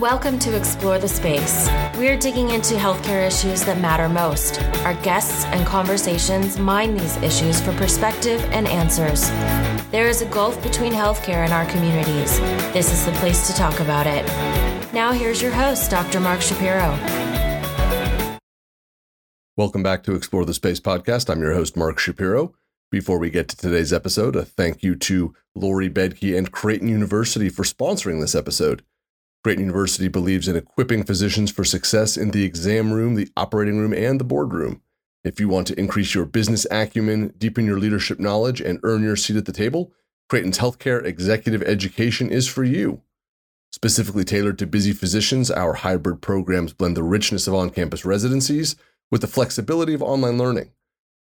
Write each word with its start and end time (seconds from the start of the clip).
Welcome 0.00 0.38
to 0.40 0.56
Explore 0.56 1.00
the 1.00 1.08
Space. 1.08 1.68
We're 1.96 2.16
digging 2.16 2.50
into 2.50 2.76
healthcare 2.76 3.26
issues 3.26 3.64
that 3.64 3.80
matter 3.80 4.08
most. 4.08 4.62
Our 4.84 4.94
guests 5.02 5.44
and 5.46 5.66
conversations 5.66 6.56
mine 6.56 6.96
these 6.96 7.16
issues 7.16 7.60
for 7.60 7.72
perspective 7.72 8.40
and 8.52 8.68
answers. 8.68 9.28
There 9.90 10.06
is 10.06 10.22
a 10.22 10.26
gulf 10.26 10.62
between 10.62 10.92
healthcare 10.92 11.42
and 11.42 11.52
our 11.52 11.66
communities. 11.66 12.38
This 12.72 12.92
is 12.92 13.04
the 13.06 13.12
place 13.18 13.48
to 13.48 13.54
talk 13.54 13.80
about 13.80 14.06
it. 14.06 14.24
Now, 14.92 15.10
here's 15.10 15.42
your 15.42 15.50
host, 15.50 15.90
Dr. 15.90 16.20
Mark 16.20 16.42
Shapiro. 16.42 16.96
Welcome 19.56 19.82
back 19.82 20.04
to 20.04 20.14
Explore 20.14 20.44
the 20.44 20.54
Space 20.54 20.78
podcast. 20.78 21.28
I'm 21.28 21.40
your 21.40 21.54
host, 21.54 21.76
Mark 21.76 21.98
Shapiro. 21.98 22.54
Before 22.92 23.18
we 23.18 23.30
get 23.30 23.48
to 23.48 23.56
today's 23.56 23.92
episode, 23.92 24.36
a 24.36 24.44
thank 24.44 24.84
you 24.84 24.94
to 24.94 25.34
Lori 25.56 25.90
Bedke 25.90 26.38
and 26.38 26.52
Creighton 26.52 26.86
University 26.86 27.48
for 27.48 27.64
sponsoring 27.64 28.20
this 28.20 28.36
episode. 28.36 28.84
Creighton 29.44 29.64
University 29.64 30.08
believes 30.08 30.48
in 30.48 30.56
equipping 30.56 31.04
physicians 31.04 31.50
for 31.50 31.64
success 31.64 32.16
in 32.16 32.32
the 32.32 32.44
exam 32.44 32.92
room, 32.92 33.14
the 33.14 33.30
operating 33.36 33.78
room, 33.78 33.92
and 33.92 34.18
the 34.18 34.24
boardroom. 34.24 34.82
If 35.24 35.38
you 35.38 35.48
want 35.48 35.66
to 35.68 35.78
increase 35.78 36.14
your 36.14 36.24
business 36.24 36.66
acumen, 36.70 37.34
deepen 37.38 37.66
your 37.66 37.78
leadership 37.78 38.18
knowledge, 38.18 38.60
and 38.60 38.80
earn 38.82 39.02
your 39.02 39.16
seat 39.16 39.36
at 39.36 39.44
the 39.44 39.52
table, 39.52 39.92
Creighton's 40.28 40.58
healthcare 40.58 41.04
executive 41.04 41.62
education 41.62 42.30
is 42.30 42.48
for 42.48 42.64
you. 42.64 43.02
Specifically 43.72 44.24
tailored 44.24 44.58
to 44.58 44.66
busy 44.66 44.92
physicians, 44.92 45.50
our 45.50 45.74
hybrid 45.74 46.20
programs 46.20 46.72
blend 46.72 46.96
the 46.96 47.02
richness 47.02 47.46
of 47.46 47.54
on 47.54 47.70
campus 47.70 48.04
residencies 48.04 48.76
with 49.10 49.20
the 49.20 49.26
flexibility 49.26 49.94
of 49.94 50.02
online 50.02 50.38
learning. 50.38 50.72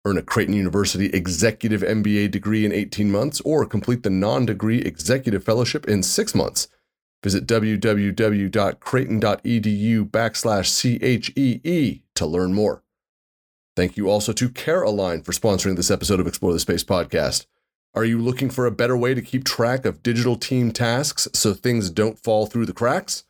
Earn 0.05 0.19
a 0.19 0.23
Creighton 0.23 0.55
University 0.55 1.07
Executive 1.07 1.81
MBA 1.81 2.31
degree 2.31 2.65
in 2.65 2.73
18 2.73 3.11
months 3.11 3.41
or 3.41 3.65
complete 3.65 4.03
the 4.03 4.11
non 4.11 4.47
degree 4.47 4.81
Executive 4.81 5.43
Fellowship 5.43 5.89
in 5.89 6.03
six 6.03 6.35
months 6.35 6.69
Visit 7.25 7.47
www.creighton.edu 7.47 10.11
backslash 10.11 10.79
CHEE 10.79 12.03
to 12.15 12.27
learn 12.27 12.53
more. 12.53 12.83
Thank 13.75 13.97
you 13.97 14.11
also 14.11 14.35
to 14.35 14.51
CareAlign 14.51 15.25
for 15.25 15.33
sponsoring 15.33 15.77
this 15.77 15.91
episode 15.91 16.21
of 16.21 16.27
Explore 16.27 16.53
the 16.53 16.61
Space 16.61 16.85
podcast. 16.85 17.47
Are 17.95 18.05
you 18.05 18.19
looking 18.19 18.51
for 18.51 18.67
a 18.67 18.71
better 18.71 18.95
way 18.95 19.15
to 19.15 19.23
keep 19.23 19.45
track 19.45 19.87
of 19.87 20.03
digital 20.03 20.37
team 20.37 20.71
tasks 20.71 21.27
so 21.33 21.55
things 21.55 21.89
don't 21.89 22.19
fall 22.19 22.45
through 22.45 22.67
the 22.67 22.75
cracks? 22.75 23.25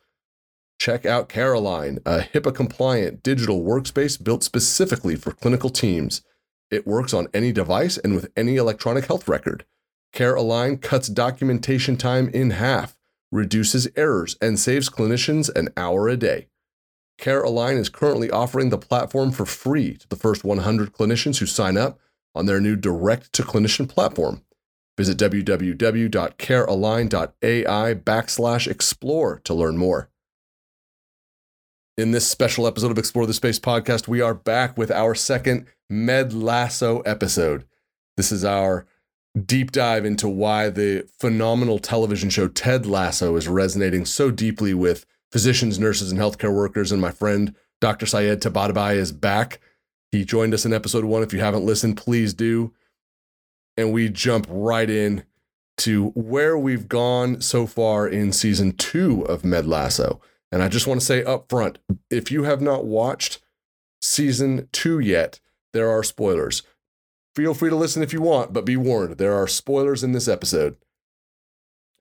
Check 0.77 1.05
out 1.05 1.29
CareAlign, 1.29 1.99
a 2.05 2.19
HIPAA 2.19 2.53
compliant 2.53 3.23
digital 3.23 3.63
workspace 3.63 4.21
built 4.21 4.43
specifically 4.43 5.15
for 5.15 5.31
clinical 5.31 5.69
teams. 5.69 6.21
It 6.69 6.85
works 6.85 7.13
on 7.13 7.29
any 7.33 7.53
device 7.53 7.97
and 7.97 8.13
with 8.13 8.29
any 8.35 8.57
electronic 8.57 9.05
health 9.05 9.29
record. 9.29 9.63
CareAlign 10.13 10.81
cuts 10.81 11.07
documentation 11.07 11.95
time 11.95 12.27
in 12.27 12.49
half 12.49 12.97
reduces 13.31 13.87
errors, 13.95 14.37
and 14.41 14.59
saves 14.59 14.89
clinicians 14.89 15.53
an 15.55 15.69
hour 15.77 16.07
a 16.07 16.17
day. 16.17 16.47
CareAlign 17.19 17.77
is 17.77 17.89
currently 17.89 18.29
offering 18.29 18.69
the 18.69 18.77
platform 18.77 19.31
for 19.31 19.45
free 19.45 19.97
to 19.97 20.07
the 20.09 20.15
first 20.15 20.43
100 20.43 20.93
clinicians 20.93 21.39
who 21.39 21.45
sign 21.45 21.77
up 21.77 21.99
on 22.33 22.45
their 22.45 22.59
new 22.59 22.75
direct 22.75 23.31
to 23.33 23.43
clinician 23.43 23.87
platform. 23.87 24.41
Visit 24.97 25.17
www.carealign.ai 25.17 27.93
backslash 27.95 28.67
explore 28.67 29.41
to 29.43 29.53
learn 29.53 29.77
more. 29.77 30.09
In 31.97 32.11
this 32.11 32.27
special 32.27 32.67
episode 32.67 32.91
of 32.91 32.97
Explore 32.97 33.25
the 33.25 33.33
Space 33.33 33.59
podcast, 33.59 34.07
we 34.07 34.19
are 34.19 34.33
back 34.33 34.77
with 34.77 34.91
our 34.91 35.15
second 35.15 35.67
Med 35.89 36.33
Lasso 36.33 36.99
episode. 37.01 37.65
This 38.17 38.33
is 38.33 38.43
our 38.43 38.85
deep 39.43 39.71
dive 39.71 40.05
into 40.05 40.29
why 40.29 40.69
the 40.69 41.07
phenomenal 41.19 41.79
television 41.79 42.29
show 42.29 42.47
Ted 42.47 42.85
Lasso 42.85 43.35
is 43.35 43.47
resonating 43.47 44.05
so 44.05 44.31
deeply 44.31 44.73
with 44.73 45.05
physicians, 45.31 45.79
nurses, 45.79 46.11
and 46.11 46.19
healthcare 46.19 46.53
workers. 46.53 46.91
And 46.91 47.01
my 47.01 47.11
friend 47.11 47.53
Dr. 47.81 48.05
Syed 48.05 48.41
Tabatabai 48.41 48.95
is 48.95 49.11
back. 49.11 49.59
He 50.11 50.23
joined 50.23 50.53
us 50.53 50.65
in 50.65 50.73
episode 50.73 51.03
one. 51.03 51.23
If 51.23 51.33
you 51.33 51.39
haven't 51.39 51.65
listened, 51.65 51.97
please 51.97 52.33
do. 52.33 52.73
And 53.75 53.91
we 53.91 54.07
jump 54.07 54.47
right 54.49 54.89
in 54.89 55.25
to 55.77 56.11
where 56.11 56.57
we've 56.57 56.87
gone 56.87 57.41
so 57.41 57.67
far 57.67 58.07
in 58.07 58.31
season 58.31 58.71
two 58.71 59.23
of 59.23 59.43
Med 59.43 59.67
Lasso. 59.67 60.21
And 60.51 60.63
I 60.63 60.69
just 60.69 60.87
want 60.87 61.01
to 61.01 61.05
say 61.05 61.23
up 61.23 61.49
front 61.49 61.79
if 62.09 62.31
you 62.31 62.43
have 62.43 62.61
not 62.61 62.85
watched 62.85 63.41
season 64.01 64.69
two 64.71 64.99
yet, 64.99 65.41
there 65.73 65.89
are 65.89 66.03
spoilers. 66.03 66.63
Feel 67.35 67.53
free 67.53 67.69
to 67.69 67.75
listen 67.75 68.01
if 68.01 68.13
you 68.13 68.21
want, 68.21 68.53
but 68.53 68.65
be 68.65 68.77
warned, 68.77 69.17
there 69.17 69.33
are 69.33 69.47
spoilers 69.47 70.03
in 70.03 70.13
this 70.13 70.27
episode. 70.27 70.77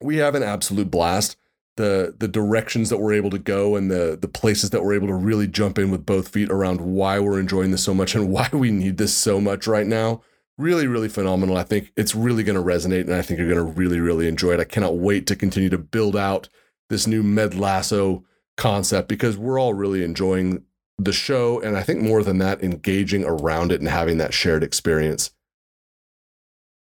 We 0.00 0.17
have 0.19 0.34
an 0.37 0.45
absolute 0.45 0.91
blast. 0.91 1.37
The 1.77 2.15
the 2.17 2.28
directions 2.28 2.89
that 2.91 2.99
we're 2.99 3.15
able 3.15 3.31
to 3.31 3.39
go 3.39 3.75
and 3.75 3.91
the 3.91 4.17
the 4.21 4.28
places 4.28 4.71
that 4.71 4.84
we're 4.84 4.94
able 4.94 5.09
to 5.09 5.15
really 5.15 5.49
jump 5.49 5.77
in 5.77 5.91
with 5.91 6.06
both 6.06 6.28
feet 6.28 6.50
around 6.50 6.81
why 6.81 7.19
we're 7.19 7.41
enjoying 7.41 7.73
this 7.73 7.83
so 7.83 7.93
much 7.93 8.15
and 8.15 8.28
why 8.31 8.49
we 8.53 8.71
need 8.71 8.97
this 8.97 9.12
so 9.12 9.41
much 9.41 9.67
right 9.67 9.87
now. 9.87 10.23
Really, 10.56 10.87
really 10.87 11.09
phenomenal. 11.09 11.56
I 11.56 11.65
think 11.65 11.93
it's 11.97 12.15
really 12.15 12.44
going 12.44 12.55
to 12.55 12.62
resonate 12.62 13.00
and 13.00 13.15
I 13.15 13.23
think 13.23 13.39
you're 13.39 13.53
going 13.53 13.67
to 13.67 13.73
really, 13.73 13.99
really 13.99 14.28
enjoy 14.28 14.53
it. 14.53 14.61
I 14.61 14.65
cannot 14.65 14.99
wait 14.99 15.27
to 15.27 15.34
continue 15.34 15.71
to 15.71 15.78
build 15.78 16.15
out 16.15 16.49
this 16.91 17.09
new 17.09 17.25
Med 17.25 17.56
Lasso 17.56 18.25
concept 18.56 19.09
because 19.09 19.37
we're 19.37 19.59
all 19.59 19.75
really 19.75 20.05
enjoying 20.05 20.62
the 20.99 21.12
show, 21.12 21.60
and 21.60 21.77
I 21.77 21.82
think 21.82 22.00
more 22.00 22.22
than 22.22 22.38
that, 22.38 22.62
engaging 22.62 23.25
around 23.25 23.72
it 23.72 23.81
and 23.81 23.88
having 23.88 24.19
that 24.19 24.34
shared 24.34 24.62
experience. 24.62 25.31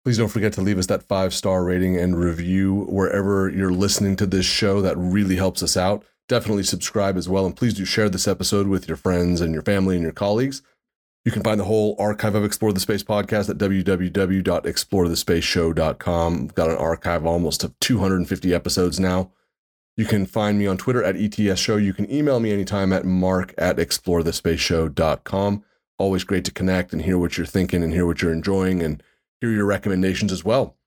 Please 0.03 0.17
don't 0.17 0.29
forget 0.29 0.53
to 0.53 0.61
leave 0.61 0.77
us 0.77 0.87
that 0.87 1.03
five 1.03 1.33
star 1.33 1.63
rating 1.63 1.97
and 1.97 2.19
review 2.19 2.85
wherever 2.89 3.49
you're 3.49 3.71
listening 3.71 4.15
to 4.15 4.25
this 4.25 4.45
show. 4.45 4.81
That 4.81 4.97
really 4.97 5.35
helps 5.35 5.61
us 5.61 5.77
out. 5.77 6.03
Definitely 6.27 6.63
subscribe 6.63 7.17
as 7.17 7.29
well. 7.29 7.45
And 7.45 7.55
please 7.55 7.73
do 7.73 7.85
share 7.85 8.09
this 8.09 8.27
episode 8.27 8.67
with 8.67 8.87
your 8.87 8.97
friends 8.97 9.41
and 9.41 9.53
your 9.53 9.61
family 9.61 9.95
and 9.95 10.03
your 10.03 10.13
colleagues. 10.13 10.61
You 11.25 11.31
can 11.31 11.43
find 11.43 11.59
the 11.59 11.65
whole 11.65 11.95
archive 11.99 12.33
of 12.33 12.45
Explore 12.45 12.71
the 12.71 12.79
Space 12.79 13.03
podcast 13.03 13.49
at 13.49 13.57
www.explorethespaceshow.com. 13.57 16.41
We've 16.41 16.55
got 16.55 16.69
an 16.69 16.77
archive 16.77 17.25
almost 17.25 17.63
of 17.63 17.77
250 17.79 18.53
episodes 18.53 18.99
now. 18.99 19.31
You 19.99 20.05
can 20.05 20.25
find 20.25 20.57
me 20.57 20.65
on 20.65 20.77
Twitter 20.77 21.03
at 21.03 21.17
ETS 21.17 21.59
Show. 21.59 21.75
You 21.75 21.91
can 21.93 22.09
email 22.09 22.39
me 22.39 22.53
anytime 22.53 22.93
at 22.93 23.03
mark 23.03 23.53
at 23.57 23.75
explorethespaceshow.com. 23.75 25.63
Always 25.97 26.23
great 26.23 26.45
to 26.45 26.51
connect 26.51 26.93
and 26.93 27.01
hear 27.01 27.17
what 27.17 27.37
you're 27.37 27.45
thinking 27.45 27.83
and 27.83 27.91
hear 27.91 28.05
what 28.05 28.21
you're 28.21 28.31
enjoying 28.31 28.81
and 28.81 29.03
hear 29.41 29.51
your 29.51 29.65
recommendations 29.65 30.31
as 30.31 30.45
well. 30.45 30.77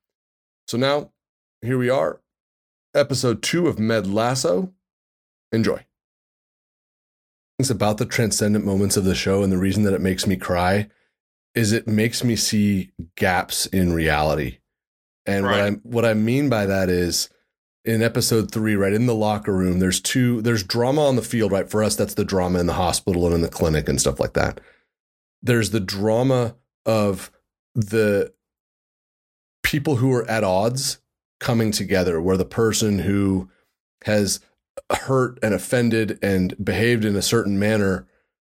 So 0.67 0.79
now, 0.79 1.11
here 1.61 1.77
we 1.77 1.91
are, 1.91 2.23
episode 2.95 3.43
two 3.43 3.69
of 3.69 3.79
Med 3.79 4.07
Lasso. 4.07 4.73
Enjoy. 5.53 5.85
Things 7.59 7.71
about 7.71 7.99
the 7.99 8.07
transcendent 8.07 8.65
moments 8.65 8.97
of 8.97 9.05
the 9.05 9.15
show 9.15 9.43
and 9.43 9.53
the 9.53 9.59
reason 9.59 9.83
that 9.83 9.93
it 9.93 10.01
makes 10.01 10.27
me 10.27 10.37
cry 10.37 10.89
is 11.55 11.73
it 11.73 11.87
makes 11.87 12.25
me 12.25 12.35
see 12.35 12.93
gaps 13.17 13.67
in 13.67 13.93
reality. 13.93 14.61
And 15.27 15.45
right. 15.45 15.57
what 15.57 15.61
I 15.61 15.71
what 15.83 16.05
I 16.07 16.15
mean 16.15 16.49
by 16.49 16.65
that 16.65 16.89
is 16.89 17.29
in 17.85 18.03
episode 18.03 18.53
three, 18.53 18.77
right 18.77 18.93
in 18.93 19.07
the 19.07 19.15
locker 19.15 19.53
room, 19.53 19.79
there's 19.79 20.01
two, 20.01 20.41
there's 20.43 20.63
drama 20.63 21.07
on 21.07 21.17
the 21.17 21.23
field, 21.23 21.53
right? 21.53 21.69
For 21.69 21.83
us, 21.83 21.97
that's 21.97 22.15
the 22.15 22.25
drama 22.25 22.61
in 22.61 22.67
the 22.67 22.75
hospital 22.75 23.27
and 23.27 23.35
in 23.35 23.41
the 23.41 23.49
clinic 23.49 23.89
and 23.89 24.01
stuff 24.01 24.21
like 24.21 24.35
that. 24.35 24.61
There's 25.43 25.71
the 25.71 25.81
drama 25.81 26.55
of 26.87 27.31
the 27.75 28.33
people 29.63 29.97
who 29.97 30.13
are 30.13 30.29
at 30.31 30.45
odds 30.45 30.99
coming 31.41 31.73
together, 31.73 32.21
where 32.21 32.37
the 32.37 32.45
person 32.45 33.01
who 33.01 33.51
has 34.05 34.41
hurt 34.91 35.39
and 35.43 35.55
offended 35.55 36.19
and 36.23 36.55
behaved 36.65 37.05
in 37.05 37.17
a 37.17 37.23
certain 37.23 37.59
manner 37.59 38.07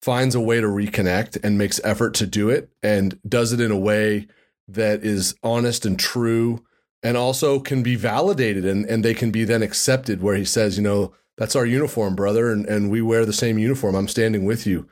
finds 0.01 0.35
a 0.35 0.41
way 0.41 0.61
to 0.61 0.67
reconnect 0.67 1.43
and 1.43 1.59
makes 1.59 1.81
effort 1.83 2.15
to 2.15 2.27
do 2.27 2.49
it 2.49 2.71
and 2.83 3.19
does 3.29 3.53
it 3.53 3.61
in 3.61 3.71
a 3.71 3.79
way 3.79 4.29
that 4.69 5.03
is 5.03 5.35
honest 5.43 5.85
and 5.85 5.99
true 5.99 6.65
and 7.07 7.17
also 7.17 7.61
can 7.61 7.85
be 7.85 7.95
validated 7.95 8.65
and, 8.65 8.85
and 8.87 9.05
they 9.05 9.15
can 9.15 9.31
be 9.31 9.45
then 9.45 9.63
accepted 9.63 10.21
where 10.21 10.35
he 10.35 10.45
says, 10.45 10.77
you 10.77 10.83
know, 10.83 11.13
that's 11.39 11.55
our 11.55 11.65
uniform, 11.65 12.17
brother, 12.17 12.51
and, 12.51 12.67
and 12.67 12.91
we 12.91 13.01
wear 13.01 13.25
the 13.25 13.33
same 13.33 13.59
uniform. 13.59 13.95
I'm 13.95 14.09
standing 14.09 14.45
with 14.45 14.67
you. 14.67 14.89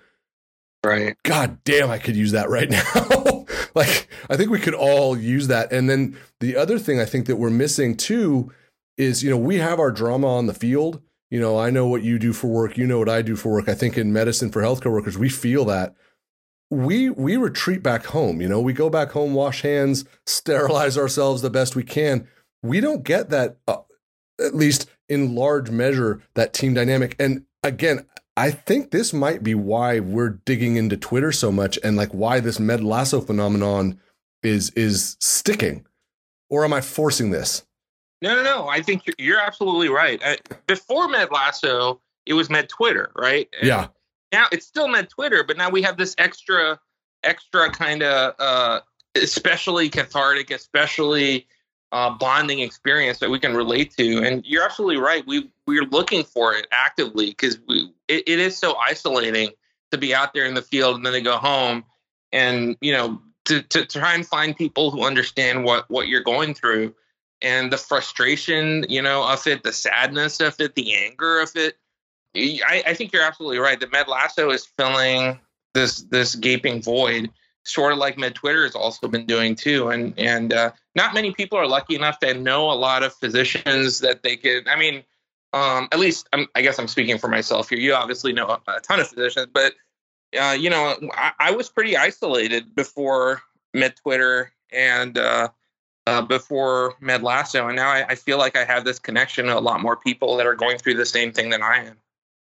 Right. 0.87 1.17
God 1.25 1.59
damn, 1.65 1.91
I 1.91 1.99
could 1.99 2.15
use 2.15 2.31
that 2.31 2.49
right 2.49 2.71
now. 2.95 3.47
like, 3.75 4.09
I 4.31 4.37
think 4.37 4.51
we 4.51 4.61
could 4.61 4.75
all 4.75 5.19
use 5.19 5.49
that. 5.49 5.73
And 5.73 5.91
then 5.91 6.17
the 6.39 6.57
other 6.57 6.79
thing 6.79 7.01
I 7.01 7.05
think 7.05 7.27
that 7.27 7.35
we're 7.35 7.51
missing 7.51 7.97
too 7.97 8.53
is, 8.97 9.25
you 9.25 9.31
know, 9.31 9.37
we 9.39 9.57
have 9.57 9.81
our 9.81 9.91
drama 9.91 10.29
on 10.29 10.47
the 10.47 10.55
field. 10.55 11.03
You 11.31 11.41
know, 11.41 11.59
I 11.59 11.71
know 11.71 11.89
what 11.89 12.05
you 12.05 12.21
do 12.21 12.33
for 12.33 12.47
work. 12.47 12.79
You 12.79 12.87
know 12.87 13.01
what 13.01 13.09
I 13.09 13.23
do 13.23 13.35
for 13.35 13.51
work. 13.51 13.69
I 13.69 13.75
think 13.75 13.99
in 13.99 14.13
medicine 14.13 14.53
for 14.53 14.63
healthcare 14.63 14.93
workers, 14.93 15.19
we 15.19 15.31
feel 15.31 15.65
that 15.65 15.97
we 16.71 17.11
we 17.11 17.37
retreat 17.37 17.83
back 17.83 18.07
home 18.07 18.41
you 18.41 18.49
know? 18.49 18.61
We 18.61 18.73
go 18.73 18.91
back 18.91 19.13
home 19.13 19.35
wash 19.35 19.63
hands 19.63 20.05
sterilize 20.27 20.99
ourselves 20.99 21.43
the 21.43 21.51
best 21.51 21.77
we 21.77 21.85
can. 21.85 22.29
We 22.63 22.81
don't 22.81 23.05
get 23.05 23.31
that 23.31 23.59
uh, 23.69 23.79
at 24.41 24.55
least 24.55 24.89
in 25.09 25.35
large 25.35 25.71
measure 25.71 26.23
that 26.35 26.53
team 26.53 26.75
dynamic. 26.75 27.17
And 27.19 27.45
again 27.63 28.07
i 28.37 28.51
think 28.51 28.91
this 28.91 29.13
might 29.13 29.43
be 29.43 29.55
why 29.55 30.01
we're 30.01 30.29
digging 30.29 30.77
into 30.77 30.97
twitter 30.97 31.31
so 31.31 31.53
much 31.53 31.79
and 31.85 31.97
like 31.97 32.11
why 32.11 32.41
this 32.41 32.59
med 32.59 32.83
lasso 32.83 33.21
phenomenon 33.21 33.99
is 34.45 34.71
is 34.71 35.17
sticking. 35.21 35.87
Or 36.51 36.65
am 36.65 36.73
i 36.73 36.81
forcing 36.81 37.31
this? 37.31 37.65
No 38.23 38.37
no 38.37 38.43
no. 38.43 38.69
I 38.69 38.83
think 38.83 39.07
you're, 39.07 39.17
you're 39.19 39.41
absolutely 39.41 39.89
right. 39.89 40.21
I, 40.25 40.39
before 40.67 41.09
med 41.09 41.31
lasso 41.33 42.01
it 42.27 42.35
was 42.35 42.49
Med 42.49 42.69
Twitter, 42.69 43.11
right? 43.15 43.49
And 43.59 43.69
yeah. 43.69 43.89
Now 44.35 44.47
it's 44.51 44.67
still 44.67 44.89
Med 44.89 45.09
Twitter, 45.09 45.45
but 45.45 45.57
now 45.57 45.71
we 45.71 45.83
have 45.83 45.97
this 45.97 46.17
extra, 46.19 46.81
extra 47.23 47.71
kind 47.71 48.03
of, 48.03 48.35
uh, 48.41 48.81
especially 49.15 49.89
cathartic, 49.89 50.51
especially 50.51 51.47
uh, 51.93 52.11
bonding 52.11 52.59
experience 52.59 53.21
that 53.21 53.31
we 53.31 53.39
can 53.39 53.55
relate 53.55 53.95
to. 53.97 54.25
And 54.25 54.45
you're 54.45 54.65
absolutely 54.65 54.97
right. 54.97 55.25
We 55.25 55.53
we're 55.69 55.85
looking 55.85 56.25
for 56.25 56.53
it 56.53 56.67
actively 56.73 57.27
because 57.27 57.61
it, 57.69 58.25
it 58.27 58.41
is 58.41 58.59
so 58.59 58.75
isolating 58.75 59.51
to 59.93 59.99
be 59.99 60.13
out 60.13 60.35
there 60.35 60.47
in 60.47 60.55
the 60.55 60.63
field 60.63 60.97
and 60.97 61.07
then 61.07 61.13
they 61.13 61.21
go 61.21 61.37
home 61.37 61.85
and 62.33 62.77
you 62.81 62.91
know 62.91 63.23
to, 63.45 63.63
to 63.63 63.87
try 63.87 64.15
and 64.15 64.27
find 64.27 64.57
people 64.57 64.91
who 64.91 65.05
understand 65.05 65.63
what 65.63 65.89
what 65.89 66.09
you're 66.09 66.25
going 66.25 66.55
through 66.55 66.93
and 67.41 67.73
the 67.73 67.77
frustration 67.77 68.85
you 68.89 69.01
know 69.01 69.23
of 69.23 69.47
it 69.47 69.63
the 69.63 69.73
sadness 69.73 70.41
of 70.41 70.57
it 70.59 70.75
the 70.75 70.97
anger 70.97 71.41
of 71.41 71.53
it 71.55 71.77
I, 72.37 72.83
I 72.87 72.95
think 72.95 73.13
you're 73.13 73.23
absolutely 73.23 73.59
right. 73.59 73.79
That 73.79 73.93
med 73.93 74.09
lasso 74.09 74.51
is 74.51 74.67
filling 74.79 75.39
this 75.73 76.03
this 76.03 76.35
gaping 76.35 76.83
void 76.83 77.31
sort 77.67 77.93
of 77.93 77.99
like 77.99 78.19
med 78.19 78.35
twitter 78.35 78.65
has 78.65 78.75
also 78.75 79.09
been 79.09 79.27
doing 79.27 79.55
too. 79.55 79.89
And 79.89 80.19
and 80.19 80.53
uh, 80.53 80.73
not 80.95 81.15
many 81.15 81.33
people 81.33 81.59
are 81.59 81.67
lucky 81.67 81.95
enough 81.95 82.19
to 82.21 82.35
know 82.35 82.71
a 82.71 82.75
lot 82.75 83.03
of 83.03 83.15
physicians 83.15 84.01
that 84.01 84.23
they 84.23 84.37
could 84.37 84.69
i 84.69 84.77
mean 84.77 85.03
um, 85.53 85.89
at 85.93 85.99
least 85.99 86.29
I'm, 86.33 86.47
i 86.55 86.63
guess 86.63 86.79
i'm 86.79 86.89
speaking 86.89 87.19
for 87.19 87.29
myself 87.29 87.69
here. 87.69 87.79
You 87.79 87.95
obviously 87.95 88.33
know 88.33 88.49
a, 88.49 88.61
a 88.69 88.81
ton 88.81 89.01
of 89.01 89.09
physicians 89.09 89.49
but 89.53 89.75
uh, 90.39 90.57
you 90.59 90.71
know, 90.71 90.97
I, 91.15 91.33
I, 91.39 91.51
was 91.53 91.69
pretty 91.69 91.97
isolated 91.97 92.75
before 92.75 93.43
Med 93.73 93.97
Twitter 93.97 94.53
and 94.73 95.17
uh, 95.17 95.49
uh, 96.07 96.23
before 96.23 96.95
Med 97.01 97.23
Lasso, 97.23 97.67
and 97.67 97.77
now 97.77 97.89
I, 97.89 98.05
I, 98.11 98.15
feel 98.15 98.39
like 98.39 98.57
I 98.57 98.65
have 98.65 98.85
this 98.85 98.99
connection 98.99 99.47
to 99.47 99.59
a 99.59 99.61
lot 99.61 99.81
more 99.81 99.97
people 99.97 100.37
that 100.37 100.47
are 100.47 100.55
going 100.55 100.79
through 100.79 100.95
the 100.95 101.07
same 101.07 101.33
thing 101.33 101.51
than 101.51 101.63
I 101.63 101.85
am. 101.85 101.97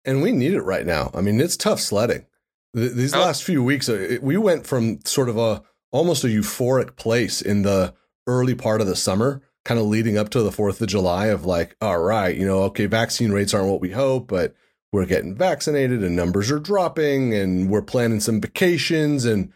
And 0.07 0.23
we 0.23 0.33
need 0.33 0.55
it 0.55 0.63
right 0.63 0.87
now. 0.87 1.11
I 1.13 1.21
mean, 1.21 1.41
it's 1.41 1.57
tough 1.57 1.81
sledding. 1.81 2.25
these 2.73 3.15
oh. 3.15 3.21
last 3.21 3.43
few 3.43 3.63
weeks, 3.63 3.89
uh, 3.89 4.19
we 4.23 4.37
went 4.37 4.67
from 4.67 5.01
sort 5.05 5.29
of 5.29 5.37
a 5.37 5.63
almost 5.93 6.25
a 6.25 6.29
euphoric 6.29 6.97
place 6.97 7.43
in 7.43 7.63
the 7.63 7.95
early 8.27 8.55
part 8.55 8.81
of 8.81 8.87
the 8.87 8.97
summer, 8.97 9.43
kind 9.65 9.81
of 9.81 9.87
leading 9.87 10.17
up 10.17 10.31
to 10.31 10.43
the 10.43 10.53
Fourth 10.53 10.81
of 10.81 10.89
July, 10.89 11.27
of 11.27 11.45
like, 11.45 11.77
all 11.81 11.99
right, 11.99 12.37
you 12.37 12.47
know, 12.47 12.63
okay, 12.65 12.87
vaccine 12.87 13.33
rates 13.33 13.53
aren't 13.53 13.69
what 13.69 13.81
we 13.81 13.91
hope, 13.91 14.29
but 14.29 14.55
we're 14.93 15.07
getting 15.07 15.35
vaccinated 15.35 16.03
and 16.03 16.17
numbers 16.17 16.51
are 16.51 16.59
dropping 16.59 17.35
and 17.35 17.69
we're 17.69 17.83
planning 17.83 18.21
some 18.21 18.41
vacations 18.41 19.25
and 19.25 19.53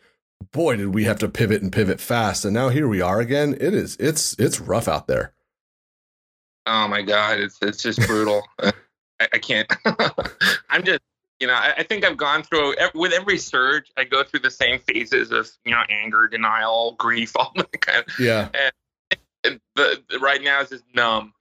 boy 0.52 0.76
did 0.76 0.94
we 0.94 1.04
have 1.04 1.18
to 1.18 1.28
pivot 1.28 1.62
and 1.62 1.72
pivot 1.72 2.00
fast 2.00 2.44
and 2.44 2.52
now 2.52 2.68
here 2.68 2.88
we 2.88 3.00
are 3.00 3.20
again 3.20 3.54
it 3.60 3.74
is 3.74 3.96
it's 3.98 4.34
it's 4.38 4.60
rough 4.60 4.88
out 4.88 5.06
there 5.06 5.32
oh 6.66 6.88
my 6.88 7.02
god 7.02 7.38
it's 7.38 7.58
it's 7.62 7.82
just 7.82 8.00
brutal 8.06 8.42
I, 9.20 9.28
I, 9.34 9.38
can't 9.38 9.70
i'm 10.70 10.82
just 10.82 11.00
you 11.38 11.46
know 11.46 11.54
I, 11.54 11.74
I, 11.78 11.82
think 11.82 12.04
i've 12.04 12.16
gone 12.16 12.42
through 12.42 12.74
with 12.94 13.12
every 13.12 13.38
surge 13.38 13.92
i 13.96 14.04
go 14.04 14.24
through 14.24 14.40
the 14.40 14.50
same 14.50 14.80
phases 14.80 15.30
of 15.30 15.48
you 15.64 15.72
know 15.72 15.82
anger 15.88 16.26
denial 16.26 16.96
grief 16.98 17.32
all 17.36 17.52
that 17.56 17.80
kind 17.80 18.04
of 18.06 18.18
yeah 18.18 18.48
and, 18.54 19.20
and 19.44 19.60
the, 19.76 20.02
the 20.10 20.18
right 20.18 20.42
now 20.42 20.60
is 20.60 20.70
just 20.70 20.84
numb 20.94 21.32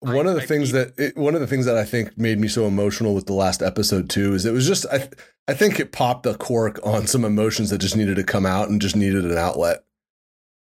one 0.00 0.26
of 0.26 0.34
the 0.34 0.40
things 0.40 0.72
that 0.72 0.98
it, 0.98 1.16
one 1.16 1.34
of 1.34 1.42
the 1.42 1.46
things 1.46 1.66
that 1.66 1.76
I 1.76 1.84
think 1.84 2.16
made 2.16 2.38
me 2.38 2.48
so 2.48 2.66
emotional 2.66 3.14
with 3.14 3.26
the 3.26 3.34
last 3.34 3.62
episode 3.62 4.08
too 4.08 4.32
is 4.32 4.46
it 4.46 4.52
was 4.52 4.66
just 4.66 4.86
I 4.90 5.08
I 5.46 5.52
think 5.52 5.78
it 5.78 5.92
popped 5.92 6.22
the 6.22 6.34
cork 6.34 6.80
on 6.82 7.06
some 7.06 7.24
emotions 7.24 7.68
that 7.68 7.78
just 7.78 7.96
needed 7.96 8.16
to 8.16 8.24
come 8.24 8.46
out 8.46 8.70
and 8.70 8.80
just 8.80 8.96
needed 8.96 9.26
an 9.26 9.36
outlet. 9.36 9.84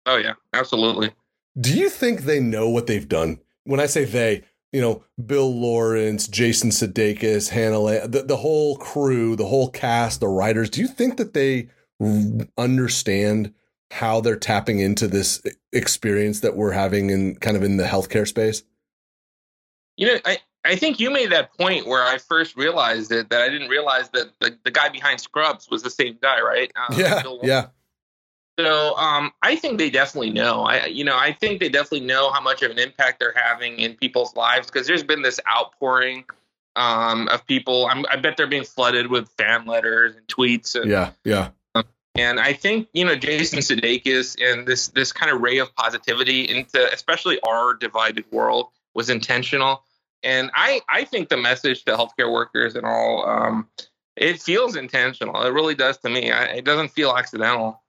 Oh 0.06 0.15
yeah, 0.15 0.33
absolutely. 0.53 1.12
Do 1.59 1.77
you 1.77 1.89
think 1.89 2.21
they 2.21 2.39
know 2.39 2.69
what 2.69 2.88
they've 2.88 3.07
done? 3.07 3.39
When 3.65 3.80
I 3.80 3.88
say 3.88 4.06
they, 4.06 4.44
you 4.75 4.81
know, 4.81 5.01
Bill 5.25 5.57
Lawrence, 5.57 6.27
Jason 6.27 6.69
Sudeikis, 6.69 7.48
Hannah, 7.48 8.10
the, 8.10 8.24
the 8.24 8.36
whole 8.36 8.75
crew, 8.75 9.38
the 9.38 9.45
whole 9.45 9.69
cast, 9.69 10.19
the 10.19 10.27
writers. 10.27 10.69
Do 10.69 10.81
you 10.81 10.88
think 10.89 11.16
that 11.16 11.33
they 11.33 11.69
understand 12.57 13.54
how 13.89 14.19
they're 14.19 14.36
tapping 14.36 14.80
into 14.80 15.07
this 15.07 15.42
experience 15.72 16.42
that 16.42 16.57
we're 16.57 16.74
having 16.74 17.10
in 17.10 17.38
kind 17.38 17.56
of 17.56 17.63
in 17.63 17.77
the 17.77 17.86
healthcare 17.86 18.27
space? 18.27 18.63
You 19.95 20.07
know, 20.07 20.18
I, 20.25 20.39
I 20.66 20.75
think 20.75 21.00
you 21.00 21.10
made 21.10 21.31
that 21.31 21.57
point 21.57 21.88
where 21.88 22.04
I 22.04 22.18
first 22.18 22.57
realized 22.57 23.13
it 23.13 23.30
that 23.30 23.42
I 23.42 23.48
didn't 23.48 23.69
realize 23.69 24.10
that 24.10 24.27
the, 24.42 24.57
the 24.66 24.72
guy 24.72 24.89
behind 24.89 25.22
Scrubs 25.22 25.69
was 25.72 25.83
the 25.83 25.89
same 25.89 26.18
guy, 26.22 26.42
right? 26.42 26.69
Um, 26.75 27.00
yeah, 27.00 27.24
yeah. 27.44 27.68
So 28.57 28.95
um, 28.97 29.31
I 29.41 29.55
think 29.55 29.77
they 29.77 29.89
definitely 29.89 30.31
know. 30.31 30.63
I, 30.63 30.85
you 30.85 31.03
know, 31.03 31.17
I 31.17 31.33
think 31.33 31.59
they 31.59 31.69
definitely 31.69 32.07
know 32.07 32.31
how 32.31 32.41
much 32.41 32.61
of 32.61 32.71
an 32.71 32.79
impact 32.79 33.19
they're 33.19 33.35
having 33.35 33.79
in 33.79 33.95
people's 33.95 34.35
lives 34.35 34.67
because 34.67 34.87
there's 34.87 35.03
been 35.03 35.21
this 35.21 35.39
outpouring 35.49 36.23
um, 36.75 37.27
of 37.29 37.45
people. 37.45 37.87
I'm, 37.87 38.05
i 38.09 38.15
bet 38.15 38.37
they're 38.37 38.47
being 38.47 38.63
flooded 38.63 39.07
with 39.07 39.29
fan 39.37 39.65
letters 39.65 40.15
and 40.15 40.25
tweets. 40.27 40.79
And, 40.79 40.89
yeah, 40.89 41.11
yeah. 41.23 41.49
Um, 41.73 41.83
and 42.15 42.39
I 42.39 42.53
think 42.53 42.87
you 42.93 43.03
know 43.03 43.15
Jason 43.15 43.59
Sudeikis 43.59 44.41
and 44.41 44.65
this 44.65 44.87
this 44.89 45.11
kind 45.11 45.31
of 45.31 45.41
ray 45.41 45.57
of 45.57 45.75
positivity 45.75 46.41
into 46.43 46.91
especially 46.93 47.39
our 47.41 47.73
divided 47.73 48.25
world 48.31 48.67
was 48.93 49.09
intentional. 49.09 49.83
And 50.23 50.49
I, 50.55 50.81
I 50.89 51.03
think 51.03 51.29
the 51.29 51.37
message 51.37 51.85
to 51.85 51.95
healthcare 51.95 52.31
workers 52.31 52.75
and 52.75 52.85
all, 52.85 53.29
um, 53.29 53.69
it 54.15 54.41
feels 54.41 54.75
intentional. 54.75 55.39
It 55.43 55.53
really 55.53 55.75
does 55.75 55.97
to 55.99 56.09
me. 56.09 56.31
I, 56.31 56.45
it 56.45 56.65
doesn't 56.65 56.89
feel 56.89 57.15
accidental. 57.15 57.83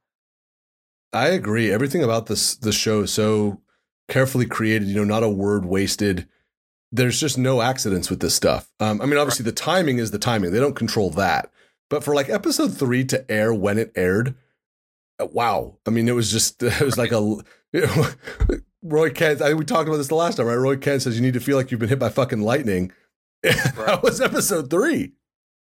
I 1.17 1.29
agree. 1.29 1.73
Everything 1.73 2.03
about 2.03 2.27
this 2.27 2.57
the 2.57 2.73
show 2.73 3.03
is 3.03 3.13
so 3.13 3.61
carefully 4.09 4.47
created. 4.47 4.89
You 4.89 4.97
know, 4.97 5.05
not 5.05 5.23
a 5.23 5.29
word 5.29 5.65
wasted. 5.65 6.29
There's 6.93 7.21
just 7.21 7.37
no 7.37 7.63
accidents 7.63 8.09
with 8.09 8.21
this 8.21 8.35
stuff. 8.35 8.71
Um, 8.81 9.01
I 9.03 9.07
mean, 9.07 9.19
obviously 9.19 9.45
the 9.45 9.53
timing 9.53 9.99
is 9.99 10.13
the 10.13 10.19
timing. 10.19 10.53
They 10.53 10.61
don't 10.61 10.77
control 10.77 11.11
that. 11.11 11.51
But 11.91 12.05
for 12.05 12.15
like 12.15 12.29
episode 12.29 12.77
three 12.77 13.05
to 13.07 13.31
air 13.31 13.53
when 13.53 13.79
it 13.79 13.93
aired, 13.97 14.35
uh, 15.21 15.27
wow. 15.27 15.79
I 15.87 15.91
mean, 15.91 16.09
it 16.09 16.15
was 16.15 16.31
just 16.31 16.63
it 16.63 16.81
was 16.81 16.99
like 16.99 17.13
a 17.13 17.37
Roy 18.83 19.11
Kent, 19.11 19.43
I, 19.43 19.49
think 19.49 19.59
we 19.59 19.65
talked 19.65 19.89
about 19.89 19.97
this 19.97 20.09
the 20.09 20.15
last 20.15 20.37
time, 20.37 20.47
right? 20.47 20.55
Roy 20.55 20.77
Kent 20.77 21.03
says 21.03 21.17
you 21.17 21.23
need 21.23 21.35
to 21.35 21.41
feel 21.41 21.57
like 21.57 21.71
you've 21.71 21.81
been 21.81 21.89
hit 21.89 21.99
by 21.99 22.09
fucking 22.09 22.41
lightning. 22.41 22.93
Right. 23.45 23.87
that 23.87 24.03
was 24.03 24.21
episode 24.21 24.71
three. 24.71 25.13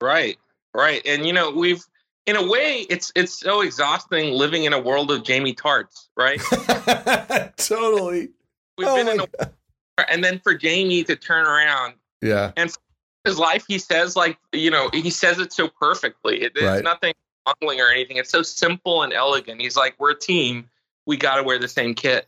Right, 0.01 0.37
right. 0.73 1.01
And 1.05 1.27
you 1.27 1.33
know, 1.33 1.51
we've 1.51 1.83
in 2.27 2.35
a 2.35 2.45
way, 2.45 2.85
it's 2.89 3.11
it's 3.15 3.39
so 3.39 3.61
exhausting 3.61 4.33
living 4.33 4.65
in 4.65 4.73
a 4.73 4.79
world 4.79 5.09
of 5.11 5.23
Jamie 5.23 5.53
Tartts, 5.53 6.09
right? 6.15 6.39
totally. 7.57 8.29
We've 8.77 8.87
oh 8.87 8.95
been 8.95 9.07
in 9.07 9.19
a, 9.21 9.27
God. 9.27 9.53
and 10.09 10.23
then 10.23 10.39
for 10.39 10.53
Jamie 10.53 11.03
to 11.05 11.15
turn 11.15 11.47
around, 11.47 11.95
yeah, 12.21 12.51
and 12.57 12.71
his 13.23 13.39
life, 13.39 13.65
he 13.67 13.79
says 13.79 14.15
like 14.15 14.37
you 14.51 14.69
know, 14.69 14.89
he 14.93 15.09
says 15.09 15.39
it 15.39 15.53
so 15.53 15.69
perfectly. 15.69 16.43
It, 16.43 16.51
right. 16.61 16.83
nothing 16.83 17.13
mumbling 17.47 17.79
or 17.79 17.87
anything. 17.87 18.17
It's 18.17 18.29
so 18.29 18.41
simple 18.41 19.03
and 19.03 19.13
elegant. 19.13 19.61
He's 19.61 19.77
like, 19.77 19.95
we're 19.97 20.11
a 20.11 20.19
team. 20.19 20.69
We 21.05 21.17
got 21.17 21.37
to 21.37 21.43
wear 21.43 21.57
the 21.57 21.67
same 21.67 21.95
kit 21.95 22.27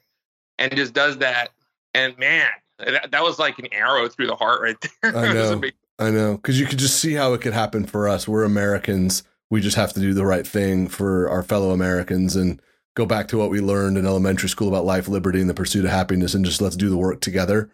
and 0.57 0.73
just 0.75 0.93
does 0.93 1.17
that. 1.17 1.49
And 1.93 2.17
man, 2.17 2.47
that, 2.77 3.11
that 3.11 3.23
was 3.23 3.37
like 3.37 3.59
an 3.59 3.67
arrow 3.73 4.07
through 4.07 4.27
the 4.27 4.35
heart 4.35 4.61
right 4.61 4.77
there. 5.01 5.17
I 5.17 5.33
know. 5.33 5.61
I 5.99 6.09
know. 6.11 6.37
Because 6.37 6.57
you 6.57 6.65
could 6.65 6.79
just 6.79 6.99
see 6.99 7.13
how 7.13 7.33
it 7.33 7.41
could 7.41 7.53
happen 7.53 7.85
for 7.85 8.07
us. 8.07 8.27
We're 8.27 8.43
Americans. 8.43 9.23
We 9.49 9.61
just 9.61 9.77
have 9.77 9.93
to 9.93 9.99
do 9.99 10.13
the 10.13 10.25
right 10.25 10.45
thing 10.45 10.87
for 10.87 11.29
our 11.29 11.43
fellow 11.43 11.71
Americans 11.71 12.35
and 12.35 12.61
go 12.95 13.05
back 13.05 13.27
to 13.29 13.37
what 13.37 13.49
we 13.49 13.61
learned 13.61 13.97
in 13.97 14.05
elementary 14.05 14.49
school 14.49 14.67
about 14.67 14.85
life, 14.85 15.07
liberty, 15.07 15.41
and 15.41 15.49
the 15.49 15.53
pursuit 15.53 15.85
of 15.85 15.91
happiness, 15.91 16.33
and 16.33 16.45
just 16.45 16.61
let's 16.61 16.75
do 16.75 16.89
the 16.89 16.97
work 16.97 17.21
together. 17.21 17.69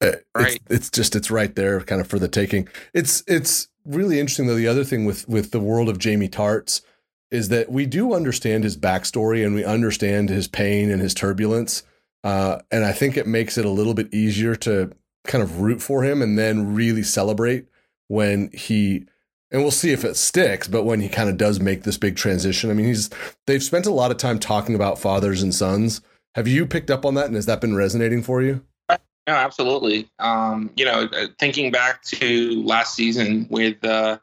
Uh, 0.00 0.12
right. 0.34 0.54
It's, 0.54 0.64
it's 0.70 0.90
just 0.90 1.16
it's 1.16 1.30
right 1.30 1.54
there, 1.54 1.80
kind 1.80 2.00
of 2.00 2.06
for 2.06 2.18
the 2.18 2.28
taking. 2.28 2.68
It's 2.94 3.22
it's 3.26 3.68
really 3.84 4.20
interesting 4.20 4.46
though. 4.46 4.54
The 4.54 4.68
other 4.68 4.84
thing 4.84 5.04
with 5.04 5.28
with 5.28 5.50
the 5.50 5.60
world 5.60 5.88
of 5.88 5.98
Jamie 5.98 6.28
Tartts 6.28 6.82
is 7.30 7.48
that 7.48 7.70
we 7.70 7.86
do 7.86 8.12
understand 8.12 8.64
his 8.64 8.76
backstory 8.76 9.44
and 9.44 9.54
we 9.54 9.64
understand 9.64 10.28
his 10.28 10.48
pain 10.48 10.90
and 10.90 11.00
his 11.00 11.14
turbulence. 11.14 11.84
Uh, 12.24 12.58
and 12.70 12.84
I 12.84 12.92
think 12.92 13.16
it 13.16 13.26
makes 13.26 13.56
it 13.56 13.64
a 13.64 13.70
little 13.70 13.94
bit 13.94 14.12
easier 14.12 14.56
to 14.56 14.92
kind 15.26 15.42
of 15.42 15.60
root 15.60 15.80
for 15.80 16.02
him 16.02 16.22
and 16.22 16.38
then 16.38 16.74
really 16.74 17.02
celebrate 17.02 17.66
when 18.08 18.50
he 18.52 19.06
and 19.52 19.62
we'll 19.62 19.70
see 19.70 19.92
if 19.92 20.04
it 20.04 20.16
sticks 20.16 20.68
but 20.68 20.84
when 20.84 21.00
he 21.00 21.08
kind 21.08 21.28
of 21.28 21.36
does 21.36 21.60
make 21.60 21.82
this 21.82 21.98
big 21.98 22.16
transition 22.16 22.70
i 22.70 22.74
mean 22.74 22.86
he's 22.86 23.10
they've 23.46 23.62
spent 23.62 23.86
a 23.86 23.90
lot 23.90 24.10
of 24.10 24.16
time 24.16 24.38
talking 24.38 24.74
about 24.74 24.98
fathers 24.98 25.42
and 25.42 25.54
sons. 25.54 26.00
Have 26.36 26.46
you 26.46 26.66
picked 26.66 26.90
up 26.90 27.04
on 27.04 27.14
that 27.14 27.26
and 27.26 27.34
has 27.34 27.46
that 27.46 27.60
been 27.60 27.74
resonating 27.74 28.22
for 28.22 28.42
you? 28.42 28.62
No 28.88 29.34
absolutely. 29.34 30.08
Um, 30.18 30.70
you 30.76 30.84
know 30.84 31.08
uh, 31.12 31.26
thinking 31.38 31.70
back 31.70 32.02
to 32.04 32.62
last 32.62 32.94
season 32.94 33.46
with 33.50 33.84
uh, 33.84 34.18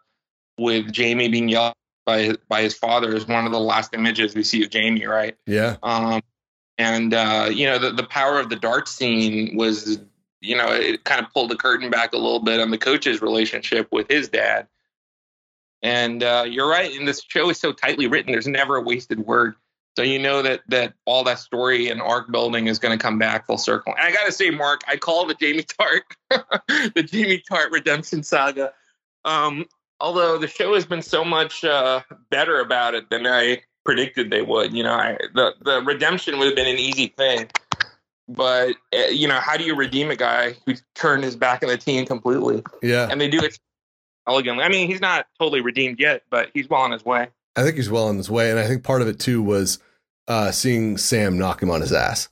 with 0.58 0.92
jamie 0.92 1.28
being 1.28 1.50
yelled 1.50 1.74
by 2.06 2.34
by 2.48 2.62
his 2.62 2.74
father 2.74 3.14
is 3.16 3.28
one 3.28 3.46
of 3.46 3.52
the 3.52 3.60
last 3.60 3.94
images 3.94 4.34
we 4.34 4.44
see 4.44 4.64
of 4.64 4.70
jamie 4.70 5.06
right? 5.06 5.36
Yeah. 5.46 5.76
Um, 5.84 6.22
and 6.78 7.14
uh, 7.14 7.50
you 7.52 7.66
know 7.66 7.78
the, 7.80 7.92
the 7.92 8.04
power 8.04 8.40
of 8.40 8.50
the 8.50 8.56
dart 8.56 8.88
scene 8.88 9.58
was 9.58 10.00
you 10.42 10.56
know 10.56 10.72
it 10.72 11.04
kind 11.04 11.24
of 11.24 11.32
pulled 11.34 11.52
the 11.52 11.58
curtain 11.58 11.90
back 11.90 12.14
a 12.14 12.18
little 12.18 12.40
bit 12.40 12.60
on 12.60 12.72
the 12.72 12.78
coach's 12.78 13.22
relationship 13.22 13.88
with 13.92 14.10
his 14.10 14.30
dad 14.30 14.68
and 15.82 16.24
uh, 16.24 16.46
you're 16.48 16.70
right 16.70 16.96
and 16.98 17.08
this 17.08 17.22
show 17.28 17.50
is 17.50 17.60
so 17.60 17.72
tightly 17.72 18.08
written 18.08 18.32
there's 18.32 18.48
never 18.48 18.78
a 18.78 18.82
wasted 18.82 19.20
word 19.20 19.56
So 19.98 20.04
you 20.04 20.20
know 20.20 20.44
that 20.44 20.62
that 20.68 20.94
all 21.06 21.24
that 21.24 21.40
story 21.40 21.90
and 21.90 22.00
arc 22.04 22.32
building 22.32 22.68
is 22.68 22.78
going 22.78 22.96
to 22.96 23.02
come 23.02 23.18
back 23.18 23.48
full 23.48 23.58
circle. 23.58 23.96
And 23.98 24.06
I 24.08 24.12
got 24.12 24.28
to 24.28 24.32
say, 24.32 24.52
Mark, 24.52 24.82
I 24.88 24.96
call 24.96 25.26
the 25.26 25.34
Jamie 25.34 25.64
Tartt, 25.64 26.04
the 26.94 27.02
Jamie 27.02 27.42
Tartt 27.52 27.72
redemption 27.72 28.22
saga. 28.22 28.74
Um, 29.26 29.66
although 30.00 30.38
the 30.38 30.48
show 30.48 30.76
has 30.76 30.86
been 30.86 31.02
so 31.02 31.26
much 31.26 31.64
uh, 31.64 32.02
better 32.30 32.60
about 32.60 32.94
it 32.94 33.10
than 33.10 33.26
I 33.26 33.64
predicted 33.86 34.30
they 34.30 34.44
would. 34.44 34.72
You 34.72 34.84
know, 34.84 34.94
I, 34.94 35.18
the 35.34 35.56
the 35.62 35.82
redemption 35.82 36.38
would 36.38 36.46
have 36.46 36.56
been 36.56 36.68
an 36.68 36.78
easy 36.78 37.08
thing, 37.08 37.50
but 38.28 38.76
uh, 38.96 39.06
you 39.10 39.28
know, 39.28 39.40
how 39.40 39.58
do 39.58 39.64
you 39.64 39.76
redeem 39.76 40.12
a 40.12 40.16
guy 40.16 40.58
who 40.68 40.76
turned 40.94 41.24
his 41.24 41.36
back 41.36 41.64
on 41.64 41.70
the 41.70 41.78
team 41.78 42.06
completely? 42.06 42.62
Yeah, 42.84 43.08
and 43.10 43.20
they 43.20 43.30
do 43.30 43.40
it 43.40 43.58
elegantly. 44.28 44.64
I 44.64 44.70
mean, 44.70 44.88
he's 44.88 45.02
not 45.02 45.28
totally 45.40 45.62
redeemed 45.62 46.00
yet, 46.00 46.24
but 46.30 46.50
he's 46.54 46.70
well 46.70 46.82
on 46.82 46.92
his 46.92 47.06
way. 47.06 47.28
I 47.56 47.64
think 47.64 47.76
he's 47.76 47.90
well 47.90 48.08
on 48.08 48.18
his 48.18 48.30
way, 48.30 48.52
and 48.52 48.60
I 48.60 48.68
think 48.68 48.84
part 48.84 49.02
of 49.02 49.08
it 49.08 49.20
too 49.20 49.42
was 49.42 49.80
uh, 50.28 50.52
seeing 50.52 50.98
Sam 50.98 51.38
knock 51.38 51.62
him 51.64 51.72
on 51.72 51.82
his 51.82 51.92
ass, 51.92 52.30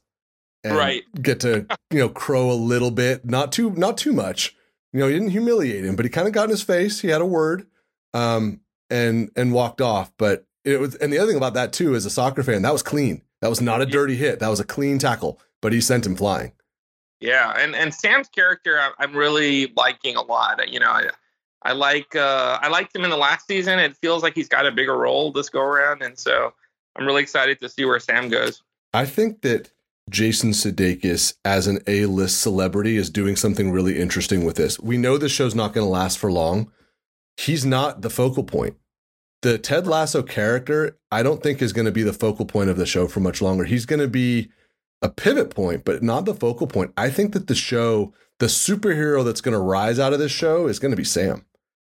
right? 0.64 1.04
Get 1.22 1.40
to 1.42 1.66
you 1.92 2.00
know 2.00 2.10
crow 2.10 2.52
a 2.52 2.54
little 2.54 2.92
bit, 2.92 3.25
not 3.25 3.52
too 3.52 3.72
not 3.72 3.98
too 3.98 4.14
much. 4.14 4.56
You 4.94 5.00
know, 5.00 5.08
he 5.08 5.14
didn't 5.14 5.32
humiliate 5.32 5.84
him, 5.84 5.96
but 5.96 6.06
he 6.06 6.10
kind 6.10 6.28
of 6.28 6.34
got 6.34 6.46
in 6.46 6.52
his 6.52 6.62
face. 6.62 7.02
He 7.02 7.10
had 7.10 7.22
a 7.22 7.25
word, 7.25 7.66
um, 8.14 8.62
and 8.90 9.32
and 9.36 9.52
walked 9.52 9.82
off. 9.82 10.12
But 10.18 10.46
it 10.64 10.80
was, 10.80 10.96
and 10.96 11.12
the 11.12 11.18
other 11.18 11.28
thing 11.28 11.38
about 11.38 11.56
that 11.56 11.74
too, 11.74 11.96
as 11.96 12.06
a 12.06 12.10
soccer 12.10 12.44
fan, 12.44 12.62
that 12.62 12.74
was 12.74 12.84
clean. 12.84 13.22
That 13.42 13.50
was 13.50 13.62
not 13.62 13.82
a 13.82 13.86
dirty 13.86 14.16
hit. 14.16 14.40
That 14.40 14.50
was 14.50 14.60
a 14.60 14.66
clean 14.66 14.98
tackle, 15.00 15.40
but 15.62 15.74
he 15.74 15.82
sent 15.82 16.06
him 16.06 16.16
flying. 16.16 16.52
Yeah, 17.20 17.54
and 17.58 17.75
and 17.75 17.94
Sam's 17.94 18.30
character, 18.30 18.80
I'm 19.00 19.16
really 19.16 19.74
liking 19.75 20.16
a 20.16 20.22
lot. 20.22 20.68
You 20.72 20.80
know, 20.80 20.90
I, 20.90 21.10
I 21.65 21.72
like 21.74 22.15
uh, 22.15 22.60
I 22.62 22.67
liked 22.67 22.95
him 22.95 23.03
in 23.03 23.10
the 23.10 23.17
last 23.17 23.48
season. 23.48 23.79
It 23.79 23.98
feels 23.98 24.22
like 24.22 24.36
he's 24.36 24.48
got 24.48 24.67
a 24.67 24.72
bigger 24.72 24.95
role 24.95 25.31
this 25.31 25.50
go 25.50 25.62
around, 25.62 26.03
and 26.03 26.17
so 26.17 26.53
I'm 26.95 27.05
really 27.05 27.24
excited 27.24 27.60
to 27.60 27.67
see 27.67 27.86
where 27.86 28.00
Sam 28.00 28.29
goes. 28.29 28.62
I 28.93 29.05
think 29.05 29.41
that 29.41 29.72
Jason 30.10 30.51
Sudeikis 30.51 31.34
as 31.43 31.65
an 31.65 31.79
A-list 31.88 32.39
celebrity 32.39 32.98
is 32.98 33.10
doing 33.10 33.36
something 33.36 33.72
really 33.72 34.00
interesting 34.00 34.45
with 34.45 34.55
this. 34.55 34.79
We 34.79 34.98
know 34.98 35.17
this 35.17 35.31
show's 35.31 35.55
not 35.55 35.74
going 35.74 35.86
to 35.86 35.89
last 35.89 36.19
for 36.19 36.31
long. 36.31 36.72
He's 37.36 37.65
not 37.65 38.01
the 38.01 38.12
focal 38.12 38.43
point. 38.43 38.77
The 39.41 39.57
Ted 39.57 39.88
Lasso 39.88 40.22
character, 40.22 40.98
I 41.12 41.24
don't 41.24 41.41
think 41.41 41.62
is 41.62 41.74
going 41.74 41.86
to 41.86 41.91
be 41.91 42.03
the 42.03 42.13
focal 42.13 42.45
point 42.45 42.69
of 42.69 42.77
the 42.77 42.86
show 42.86 43.07
for 43.07 43.19
much 43.19 43.41
longer. 43.41 43.63
He's 43.63 43.86
going 43.88 44.00
to 44.00 44.07
be 44.07 44.50
a 45.01 45.10
pivot 45.10 45.53
point, 45.53 45.84
but 45.84 46.03
not 46.03 46.25
the 46.25 46.36
focal 46.36 46.67
point. 46.67 46.93
I 46.95 47.10
think 47.10 47.34
that 47.34 47.48
the 47.48 47.55
show, 47.55 48.13
the 48.39 48.45
superhero 48.45 49.25
that's 49.25 49.41
going 49.41 49.53
to 49.53 49.60
rise 49.60 50.00
out 50.00 50.13
of 50.13 50.19
this 50.19 50.31
show 50.31 50.67
is 50.67 50.79
going 50.79 50.91
to 50.91 50.98
be 50.98 51.03
Sam. 51.03 51.45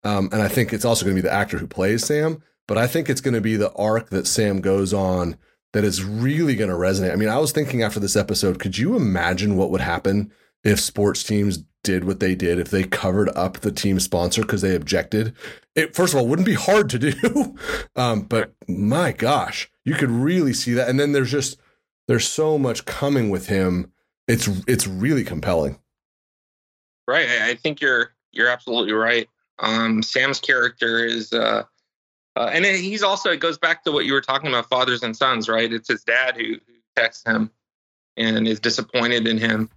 Um, 0.08 0.30
and 0.32 0.42
I 0.42 0.48
think 0.48 0.72
it's 0.72 0.86
also 0.86 1.04
going 1.04 1.18
to 1.18 1.22
be 1.22 1.28
the 1.28 1.34
actor 1.34 1.58
who 1.58 1.68
plays 1.68 2.06
Sam. 2.06 2.42
But 2.66 2.78
I 2.78 2.88
think 2.88 3.10
it's 3.10 3.22
going 3.22 3.34
to 3.34 3.42
be 3.42 3.58
the 3.58 3.74
arc 3.74 4.10
that 4.10 4.26
Sam 4.26 4.62
goes 4.62 4.94
on 4.94 5.38
that 5.74 5.84
is 5.84 6.04
really 6.04 6.56
going 6.56 6.70
to 6.70 6.78
resonate. 6.78 7.12
I 7.12 7.18
mean, 7.18 7.28
I 7.28 7.40
was 7.40 7.52
thinking 7.52 7.84
after 7.84 8.00
this 8.00 8.16
episode, 8.16 8.60
could 8.60 8.78
you 8.78 8.96
imagine 8.96 9.58
what 9.58 9.70
would 9.70 9.82
happen 9.82 10.32
if 10.64 10.80
sports 10.80 11.24
teams 11.24 11.66
did 11.84 12.06
what 12.06 12.22
they 12.22 12.36
did, 12.36 12.58
if 12.58 12.70
they 12.70 12.84
covered 12.84 13.30
up 13.36 13.60
the 13.60 13.72
team 13.72 14.00
sponsor 14.00 14.44
because 14.44 14.62
they 14.62 14.76
objected? 14.76 15.34
It, 15.76 15.94
first 15.94 16.14
of 16.14 16.20
all, 16.20 16.28
wouldn't 16.28 16.46
be 16.46 16.54
hard 16.54 16.90
to 16.92 17.00
do. 17.00 17.58
um, 17.98 18.22
but 18.22 18.54
my 18.68 19.12
gosh, 19.12 19.70
you 19.84 19.96
could 19.96 20.12
really 20.12 20.54
see 20.54 20.74
that. 20.74 20.88
And 20.88 20.98
then 20.98 21.12
there's 21.12 21.32
just, 21.32 21.60
there's 22.08 22.28
so 22.28 22.58
much 22.58 22.86
coming 22.86 23.30
with 23.30 23.48
him. 23.48 23.92
It's, 24.26 24.48
it's 24.68 24.88
really 24.88 25.26
compelling. 25.26 25.80
Right. 27.08 27.28
I 27.30 27.56
think 27.56 27.82
you're, 27.82 28.12
you're 28.32 28.50
absolutely 28.50 28.94
right. 28.94 29.28
Um, 29.60 30.04
Sam's 30.04 30.40
character 30.40 31.04
is, 31.04 31.34
uh, 31.34 31.64
uh, 32.36 32.50
and 32.54 32.64
he's 32.66 33.04
also 33.04 33.32
it 33.32 33.40
goes 33.40 33.58
back 33.58 33.84
to 33.84 33.92
what 33.92 34.06
you 34.06 34.14
were 34.14 34.22
talking 34.22 34.48
about 34.48 34.70
fathers 34.70 35.02
and 35.04 35.18
sons 35.18 35.50
right? 35.50 35.72
It's 35.72 35.90
his 35.90 36.04
dad 36.04 36.36
who, 36.38 36.54
who 36.54 36.74
texts 36.96 37.24
him 37.26 37.50
and 38.16 38.48
is 38.48 38.60
disappointed 38.60 39.28
in 39.28 39.38
him. 39.38 39.70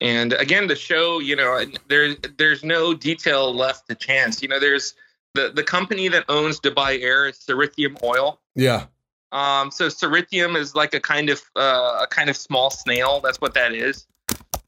And 0.00 0.32
again 0.32 0.68
the 0.68 0.76
show 0.76 1.18
you 1.18 1.34
know 1.34 1.64
there's 1.88 2.16
there's 2.38 2.62
no 2.62 2.94
detail 2.94 3.52
left 3.52 3.88
to 3.88 3.96
chance. 3.96 4.42
You 4.42 4.48
know 4.48 4.60
there's 4.60 4.94
the 5.34 5.50
the 5.52 5.64
company 5.64 6.08
that 6.08 6.24
owns 6.28 6.60
dubai 6.60 7.02
air 7.02 7.26
is 7.26 7.38
Cerithium 7.38 8.00
oil. 8.04 8.40
Yeah. 8.54 8.86
Um 9.32 9.72
so 9.72 9.88
Cerithium 9.88 10.56
is 10.56 10.76
like 10.76 10.94
a 10.94 11.00
kind 11.00 11.28
of 11.28 11.42
uh, 11.56 12.00
a 12.02 12.06
kind 12.06 12.30
of 12.30 12.36
small 12.36 12.70
snail. 12.70 13.20
That's 13.20 13.40
what 13.40 13.54
that 13.54 13.72
is 13.72 14.06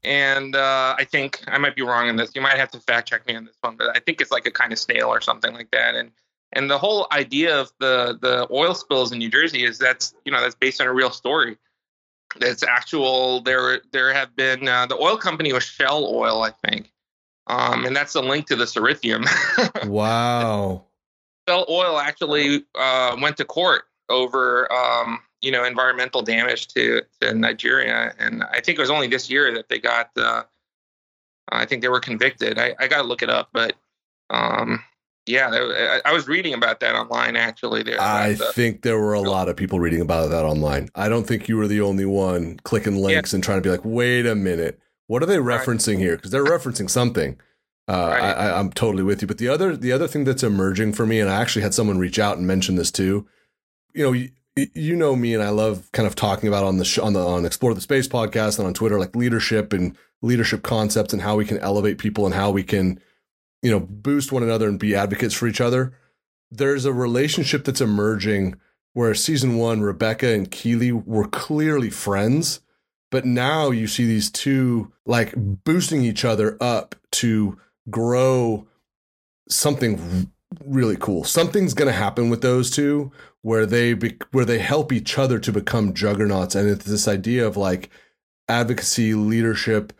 and 0.03 0.55
uh, 0.55 0.95
I 0.97 1.03
think 1.03 1.43
I 1.47 1.57
might 1.57 1.75
be 1.75 1.81
wrong 1.81 2.07
in 2.07 2.15
this. 2.15 2.31
You 2.35 2.41
might 2.41 2.57
have 2.57 2.71
to 2.71 2.79
fact 2.79 3.09
check 3.09 3.27
me 3.27 3.35
on 3.35 3.45
this 3.45 3.57
one, 3.61 3.75
but 3.75 3.95
I 3.95 3.99
think 3.99 4.21
it's 4.21 4.31
like 4.31 4.45
a 4.45 4.51
kind 4.51 4.71
of 4.71 4.79
snail 4.79 5.07
or 5.07 5.21
something 5.21 5.53
like 5.53 5.71
that. 5.71 5.95
And 5.95 6.11
and 6.53 6.69
the 6.69 6.77
whole 6.77 7.07
idea 7.11 7.59
of 7.59 7.71
the 7.79 8.17
the 8.19 8.47
oil 8.51 8.73
spills 8.73 9.11
in 9.11 9.19
New 9.19 9.29
Jersey 9.29 9.65
is 9.65 9.77
that's 9.77 10.13
you 10.25 10.31
know 10.31 10.41
that's 10.41 10.55
based 10.55 10.81
on 10.81 10.87
a 10.87 10.93
real 10.93 11.11
story. 11.11 11.57
That's 12.39 12.63
actual. 12.63 13.41
There 13.41 13.81
there 13.91 14.13
have 14.13 14.35
been 14.35 14.67
uh, 14.67 14.85
the 14.85 14.97
oil 14.97 15.17
company 15.17 15.51
was 15.51 15.63
Shell 15.63 16.05
Oil, 16.05 16.43
I 16.43 16.51
think, 16.51 16.91
um, 17.47 17.85
and 17.85 17.95
that's 17.95 18.13
the 18.13 18.21
link 18.21 18.47
to 18.47 18.55
the 18.55 18.65
Cerithium. 18.65 19.25
wow. 19.87 20.85
Shell 21.47 21.65
Oil 21.69 21.97
actually 21.99 22.65
uh, 22.77 23.17
went 23.19 23.37
to 23.37 23.45
court 23.45 23.83
over 24.09 24.71
um, 24.71 25.19
you 25.41 25.51
know 25.51 25.63
environmental 25.63 26.21
damage 26.21 26.67
to 26.69 27.01
to 27.21 27.33
Nigeria, 27.33 28.13
and 28.19 28.43
I 28.43 28.61
think 28.61 28.77
it 28.77 28.81
was 28.81 28.89
only 28.89 29.07
this 29.07 29.29
year 29.29 29.53
that 29.53 29.69
they 29.69 29.79
got. 29.79 30.09
Uh, 30.15 30.43
I 31.51 31.65
think 31.65 31.81
they 31.81 31.89
were 31.89 31.99
convicted. 31.99 32.59
I, 32.59 32.75
I 32.79 32.87
got 32.87 33.01
to 33.01 33.07
look 33.07 33.23
it 33.23 33.29
up, 33.29 33.49
but 33.51 33.73
um, 34.29 34.83
yeah, 35.25 36.01
I 36.05 36.11
was 36.11 36.27
reading 36.27 36.53
about 36.53 36.79
that 36.79 36.95
online 36.95 37.35
actually. 37.35 37.83
There, 37.83 38.01
I 38.01 38.33
the, 38.33 38.51
think 38.53 38.81
there 38.81 38.99
were 38.99 39.13
a 39.13 39.21
lot 39.21 39.47
of 39.47 39.55
people 39.55 39.79
reading 39.79 40.01
about 40.01 40.29
that 40.29 40.43
online. 40.45 40.89
I 40.95 41.09
don't 41.09 41.27
think 41.27 41.47
you 41.47 41.57
were 41.57 41.67
the 41.67 41.81
only 41.81 42.05
one 42.05 42.59
clicking 42.63 42.97
links 42.97 43.31
yeah. 43.31 43.37
and 43.37 43.43
trying 43.43 43.59
to 43.59 43.61
be 43.61 43.69
like, 43.69 43.85
wait 43.85 44.25
a 44.25 44.35
minute, 44.35 44.79
what 45.07 45.21
are 45.21 45.27
they 45.27 45.37
referencing 45.37 45.95
right. 45.95 45.99
here? 45.99 46.15
Because 46.15 46.31
they're 46.31 46.45
referencing 46.45 46.89
something. 46.89 47.39
Uh, 47.87 48.09
right. 48.11 48.21
I, 48.21 48.59
am 48.59 48.71
totally 48.71 49.03
with 49.03 49.21
you. 49.21 49.27
But 49.27 49.39
the 49.39 49.49
other 49.49 49.75
the 49.75 49.91
other 49.91 50.07
thing 50.07 50.23
that's 50.23 50.43
emerging 50.43 50.93
for 50.93 51.05
me, 51.05 51.19
and 51.19 51.29
I 51.29 51.41
actually 51.41 51.63
had 51.63 51.73
someone 51.73 51.97
reach 51.97 52.19
out 52.19 52.37
and 52.37 52.45
mention 52.45 52.75
this 52.75 52.91
too. 52.91 53.27
You 53.93 54.11
know, 54.11 54.27
you, 54.73 54.95
know 54.95 55.15
me, 55.15 55.33
and 55.33 55.43
I 55.43 55.49
love 55.49 55.89
kind 55.91 56.07
of 56.07 56.15
talking 56.15 56.47
about 56.47 56.63
on 56.63 56.77
the 56.77 56.85
sh- 56.85 56.99
on 56.99 57.13
the 57.13 57.25
on 57.25 57.45
Explore 57.45 57.73
the 57.73 57.81
Space 57.81 58.07
podcast 58.07 58.57
and 58.57 58.67
on 58.67 58.73
Twitter, 58.73 58.99
like 58.99 59.15
leadership 59.15 59.73
and 59.73 59.95
leadership 60.21 60.63
concepts 60.63 61.13
and 61.13 61.21
how 61.21 61.35
we 61.35 61.45
can 61.45 61.57
elevate 61.59 61.97
people 61.97 62.25
and 62.25 62.35
how 62.35 62.51
we 62.51 62.63
can 62.63 62.99
you 63.61 63.71
know, 63.71 63.79
boost 63.79 64.31
one 64.31 64.43
another 64.43 64.67
and 64.67 64.79
be 64.79 64.95
advocates 64.95 65.33
for 65.33 65.47
each 65.47 65.61
other. 65.61 65.93
There's 66.51 66.85
a 66.85 66.93
relationship 66.93 67.65
that's 67.65 67.81
emerging 67.81 68.55
where 68.93 69.13
season 69.13 69.57
one, 69.57 69.81
Rebecca 69.81 70.27
and 70.33 70.49
Keeley 70.49 70.91
were 70.91 71.27
clearly 71.27 71.89
friends, 71.89 72.61
but 73.11 73.25
now 73.25 73.71
you 73.71 73.87
see 73.87 74.05
these 74.05 74.31
two 74.31 74.91
like 75.05 75.33
boosting 75.35 76.03
each 76.03 76.25
other 76.25 76.57
up 76.59 76.95
to 77.11 77.57
grow 77.89 78.67
something 79.47 80.31
really 80.65 80.97
cool. 80.97 81.23
Something's 81.23 81.73
going 81.73 81.87
to 81.87 81.93
happen 81.93 82.29
with 82.29 82.41
those 82.41 82.71
two 82.71 83.11
where 83.41 83.65
they 83.65 83.93
be, 83.93 84.17
where 84.31 84.45
they 84.45 84.59
help 84.59 84.91
each 84.91 85.17
other 85.17 85.39
to 85.39 85.51
become 85.51 85.93
juggernauts, 85.93 86.55
and 86.55 86.69
it's 86.69 86.85
this 86.85 87.07
idea 87.07 87.45
of 87.45 87.57
like 87.57 87.89
advocacy, 88.47 89.13
leadership, 89.13 89.93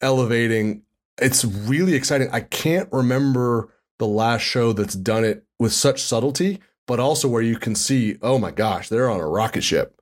elevating 0.00 0.82
it's 1.20 1.44
really 1.44 1.94
exciting. 1.94 2.28
I 2.32 2.40
can't 2.40 2.88
remember 2.92 3.68
the 3.98 4.06
last 4.06 4.42
show 4.42 4.72
that's 4.72 4.94
done 4.94 5.24
it 5.24 5.44
with 5.58 5.72
such 5.72 6.02
subtlety, 6.02 6.60
but 6.86 7.00
also 7.00 7.28
where 7.28 7.42
you 7.42 7.56
can 7.56 7.74
see, 7.74 8.16
oh 8.22 8.38
my 8.38 8.50
gosh, 8.50 8.88
they're 8.88 9.10
on 9.10 9.20
a 9.20 9.26
rocket 9.26 9.62
ship. 9.62 10.00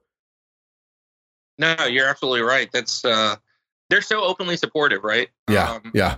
No, 1.59 1.77
you're 1.85 2.09
absolutely 2.09 2.43
right. 2.43 2.71
That's 2.73 3.05
uh 3.05 3.37
they're 3.91 4.01
so 4.01 4.23
openly 4.23 4.57
supportive, 4.57 5.03
right? 5.03 5.29
Yeah. 5.49 5.73
Um, 5.73 5.91
yeah. 5.95 6.17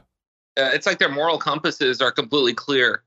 Uh, 0.59 0.71
it's 0.75 0.87
like 0.87 0.99
their 0.99 1.09
moral 1.09 1.39
compasses 1.39 2.03
are 2.03 2.13
completely 2.13 2.53
clear. 2.53 3.03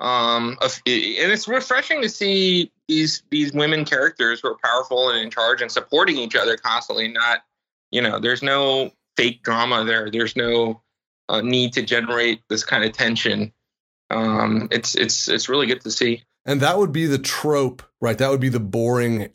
Um, 0.00 0.56
and 0.60 0.80
it's 0.86 1.48
refreshing 1.48 2.02
to 2.02 2.08
see 2.08 2.70
these 2.86 3.22
these 3.30 3.52
women 3.52 3.84
characters 3.84 4.40
who 4.40 4.48
are 4.48 4.56
powerful 4.62 5.10
and 5.10 5.18
in 5.18 5.30
charge 5.30 5.60
and 5.60 5.70
supporting 5.70 6.16
each 6.16 6.36
other 6.36 6.56
constantly. 6.56 7.08
Not, 7.08 7.40
you 7.90 8.00
know, 8.00 8.20
there's 8.20 8.42
no 8.42 8.92
fake 9.16 9.42
drama 9.42 9.84
there. 9.84 10.10
There's 10.10 10.36
no 10.36 10.82
uh, 11.28 11.40
need 11.40 11.72
to 11.74 11.82
generate 11.82 12.42
this 12.48 12.64
kind 12.64 12.84
of 12.84 12.92
tension. 12.92 13.52
Um, 14.10 14.68
it's 14.70 14.94
it's 14.94 15.28
it's 15.28 15.48
really 15.48 15.66
good 15.66 15.80
to 15.82 15.90
see. 15.90 16.22
And 16.46 16.60
that 16.62 16.78
would 16.78 16.92
be 16.92 17.06
the 17.06 17.18
trope, 17.18 17.82
right? 18.00 18.16
That 18.16 18.30
would 18.30 18.40
be 18.40 18.48
the 18.48 18.60
boring, 18.60 19.28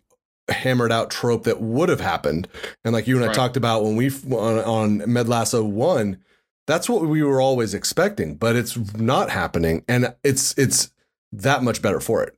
hammered 0.47 0.91
out 0.91 1.11
trope 1.11 1.43
that 1.43 1.61
would 1.61 1.89
have 1.89 1.99
happened. 1.99 2.47
And 2.83 2.93
like 2.93 3.07
you 3.07 3.21
and 3.21 3.29
I 3.29 3.33
talked 3.33 3.57
about 3.57 3.83
when 3.83 3.95
we 3.95 4.09
on, 4.09 4.59
on 5.01 5.13
Med 5.13 5.27
Lasso 5.27 5.63
one, 5.63 6.19
that's 6.65 6.89
what 6.89 7.03
we 7.03 7.23
were 7.23 7.41
always 7.41 7.73
expecting, 7.73 8.35
but 8.35 8.55
it's 8.55 8.77
not 8.95 9.29
happening, 9.29 9.83
and 9.87 10.15
it's 10.23 10.57
it's 10.57 10.91
that 11.31 11.63
much 11.63 11.81
better 11.81 11.99
for 11.99 12.23
it. 12.23 12.37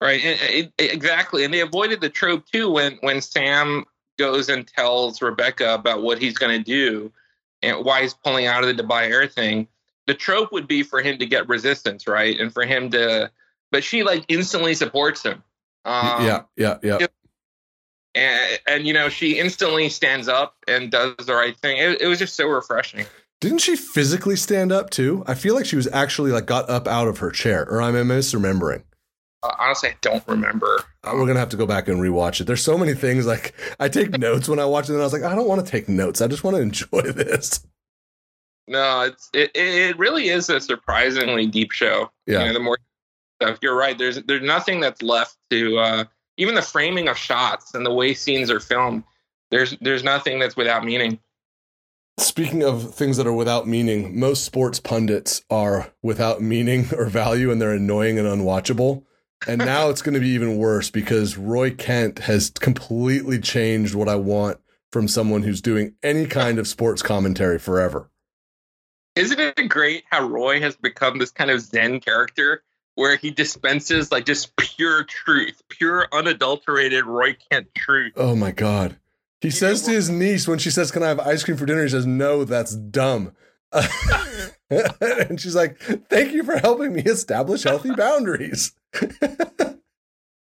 Right, 0.00 0.22
and, 0.24 0.40
it, 0.42 0.72
exactly. 0.78 1.44
And 1.44 1.54
they 1.54 1.60
avoided 1.60 2.00
the 2.00 2.08
trope 2.08 2.46
too 2.46 2.70
when 2.70 2.98
when 3.00 3.20
Sam 3.20 3.84
goes 4.18 4.48
and 4.48 4.66
tells 4.66 5.22
Rebecca 5.22 5.74
about 5.74 6.02
what 6.02 6.18
he's 6.18 6.36
going 6.36 6.56
to 6.56 6.64
do 6.64 7.12
and 7.62 7.84
why 7.84 8.02
he's 8.02 8.14
pulling 8.14 8.46
out 8.46 8.64
of 8.64 8.76
the 8.76 8.82
Dubai 8.82 9.08
Air 9.10 9.26
thing. 9.26 9.68
The 10.06 10.14
trope 10.14 10.52
would 10.52 10.66
be 10.66 10.82
for 10.82 11.00
him 11.00 11.18
to 11.18 11.26
get 11.26 11.48
resistance, 11.48 12.08
right? 12.08 12.38
And 12.38 12.52
for 12.52 12.64
him 12.64 12.90
to, 12.90 13.30
but 13.70 13.84
she 13.84 14.02
like 14.02 14.24
instantly 14.28 14.74
supports 14.74 15.22
him. 15.22 15.42
Um, 15.84 16.24
yeah, 16.26 16.42
yeah, 16.56 16.78
yeah. 16.82 17.06
and 18.14 18.60
and 18.66 18.86
you 18.86 18.92
know 18.92 19.08
she 19.08 19.38
instantly 19.38 19.88
stands 19.88 20.28
up 20.28 20.56
and 20.68 20.90
does 20.90 21.14
the 21.26 21.34
right 21.34 21.56
thing. 21.56 21.78
It, 21.78 22.02
it 22.02 22.06
was 22.06 22.18
just 22.18 22.34
so 22.34 22.46
refreshing. 22.46 23.06
Didn't 23.42 23.58
she 23.58 23.74
physically 23.74 24.36
stand 24.36 24.70
up 24.70 24.88
too? 24.88 25.24
I 25.26 25.34
feel 25.34 25.56
like 25.56 25.66
she 25.66 25.74
was 25.74 25.88
actually 25.92 26.30
like 26.30 26.46
got 26.46 26.70
up 26.70 26.86
out 26.86 27.08
of 27.08 27.18
her 27.18 27.32
chair, 27.32 27.68
or 27.68 27.82
I'm 27.82 27.94
misremembering? 27.94 28.84
Uh, 29.42 29.50
honestly, 29.58 29.88
I 29.88 29.96
don't 30.00 30.22
remember. 30.28 30.84
Uh, 31.02 31.10
We're 31.14 31.26
gonna 31.26 31.40
have 31.40 31.48
to 31.48 31.56
go 31.56 31.66
back 31.66 31.88
and 31.88 32.00
rewatch 32.00 32.40
it. 32.40 32.44
There's 32.44 32.62
so 32.62 32.78
many 32.78 32.94
things 32.94 33.26
like 33.26 33.52
I 33.80 33.88
take 33.88 34.10
notes 34.18 34.48
when 34.48 34.60
I 34.60 34.64
watch 34.64 34.88
it, 34.88 34.92
and 34.92 35.00
I 35.00 35.04
was 35.04 35.12
like, 35.12 35.24
I 35.24 35.34
don't 35.34 35.48
want 35.48 35.64
to 35.66 35.68
take 35.68 35.88
notes. 35.88 36.20
I 36.20 36.28
just 36.28 36.44
want 36.44 36.56
to 36.56 36.62
enjoy 36.62 37.02
this. 37.12 37.66
No, 38.68 39.00
it's 39.00 39.28
it, 39.34 39.50
it 39.56 39.98
really 39.98 40.28
is 40.28 40.48
a 40.48 40.60
surprisingly 40.60 41.48
deep 41.48 41.72
show. 41.72 42.12
Yeah. 42.28 42.42
You 42.42 42.46
know, 42.46 42.52
the 42.52 42.60
more 42.60 42.78
stuff 43.42 43.58
you're 43.60 43.76
right. 43.76 43.98
There's 43.98 44.22
there's 44.22 44.42
nothing 44.42 44.78
that's 44.78 45.02
left 45.02 45.36
to 45.50 45.78
uh, 45.78 46.04
even 46.36 46.54
the 46.54 46.62
framing 46.62 47.08
of 47.08 47.18
shots 47.18 47.74
and 47.74 47.84
the 47.84 47.92
way 47.92 48.14
scenes 48.14 48.52
are 48.52 48.60
filmed. 48.60 49.02
There's 49.50 49.76
there's 49.80 50.04
nothing 50.04 50.38
that's 50.38 50.56
without 50.56 50.84
meaning. 50.84 51.18
Speaking 52.18 52.62
of 52.62 52.94
things 52.94 53.16
that 53.16 53.26
are 53.26 53.32
without 53.32 53.66
meaning, 53.66 54.18
most 54.18 54.44
sports 54.44 54.78
pundits 54.78 55.42
are 55.50 55.92
without 56.02 56.42
meaning 56.42 56.86
or 56.96 57.06
value, 57.06 57.50
and 57.50 57.60
they're 57.60 57.72
annoying 57.72 58.18
and 58.18 58.28
unwatchable. 58.28 59.04
And 59.46 59.58
now 59.64 59.88
it's 59.88 60.02
going 60.02 60.14
to 60.14 60.20
be 60.20 60.28
even 60.28 60.56
worse 60.56 60.90
because 60.90 61.38
Roy 61.38 61.70
Kent 61.70 62.20
has 62.20 62.50
completely 62.50 63.40
changed 63.40 63.94
what 63.94 64.08
I 64.08 64.16
want 64.16 64.58
from 64.92 65.08
someone 65.08 65.42
who's 65.42 65.62
doing 65.62 65.94
any 66.02 66.26
kind 66.26 66.58
of 66.58 66.68
sports 66.68 67.02
commentary 67.02 67.58
forever. 67.58 68.10
Isn't 69.16 69.40
it 69.40 69.68
great 69.68 70.04
how 70.10 70.26
Roy 70.26 70.60
has 70.60 70.76
become 70.76 71.18
this 71.18 71.30
kind 71.30 71.50
of 71.50 71.60
Zen 71.60 72.00
character 72.00 72.62
where 72.94 73.16
he 73.16 73.30
dispenses 73.30 74.12
like 74.12 74.26
just 74.26 74.54
pure 74.56 75.04
truth, 75.04 75.62
pure 75.68 76.08
unadulterated 76.12 77.04
Roy 77.06 77.36
Kent 77.50 77.68
truth? 77.74 78.12
Oh 78.16 78.36
my 78.36 78.50
God. 78.52 78.96
He 79.42 79.48
You 79.48 79.52
says 79.52 79.82
to 79.82 79.90
his 79.90 80.08
niece 80.08 80.48
when 80.48 80.58
she 80.58 80.70
says, 80.70 80.90
Can 80.90 81.02
I 81.02 81.08
have 81.08 81.20
ice 81.20 81.44
cream 81.44 81.56
for 81.58 81.66
dinner? 81.66 81.82
He 81.82 81.88
says, 81.90 82.06
No, 82.06 82.44
that's 82.44 82.74
dumb. 82.74 83.32
and 84.70 85.40
she's 85.40 85.54
like, 85.54 85.78
Thank 86.08 86.32
you 86.32 86.42
for 86.44 86.56
helping 86.58 86.92
me 86.94 87.02
establish 87.02 87.64
healthy 87.64 87.90
boundaries. 87.96 88.72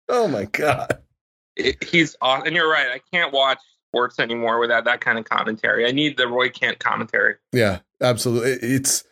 oh 0.09 0.27
my 0.27 0.45
God. 0.45 0.99
It, 1.55 1.83
he's 1.83 2.15
awesome. 2.21 2.47
And 2.47 2.55
you're 2.55 2.69
right. 2.69 2.87
I 2.91 3.01
can't 3.15 3.33
watch 3.33 3.59
sports 3.89 4.19
anymore 4.19 4.59
without 4.59 4.85
that 4.85 5.01
kind 5.01 5.17
of 5.19 5.25
commentary. 5.25 5.85
I 5.87 5.91
need 5.91 6.17
the 6.17 6.27
Roy 6.27 6.49
Kent 6.49 6.79
commentary. 6.79 7.35
Yeah, 7.51 7.79
absolutely. 8.01 8.51
It- 8.51 8.63
It's, 8.63 9.03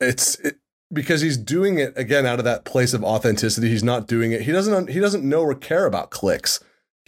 it's, 0.00 0.34
it, 0.40 0.56
because 0.92 1.20
he's 1.20 1.36
doing 1.36 1.78
it 1.78 1.92
again 1.96 2.26
out 2.26 2.38
of 2.40 2.44
that 2.46 2.64
place 2.64 2.94
of 2.94 3.04
authenticity. 3.04 3.68
He's 3.68 3.84
not 3.84 4.08
doing 4.08 4.32
it. 4.32 4.40
He 4.42 4.50
doesn't, 4.52 4.90
he 4.90 4.98
doesn't 4.98 5.22
know 5.28 5.42
or 5.42 5.54
care 5.54 5.86
about 5.86 6.10
clicks. 6.10 6.58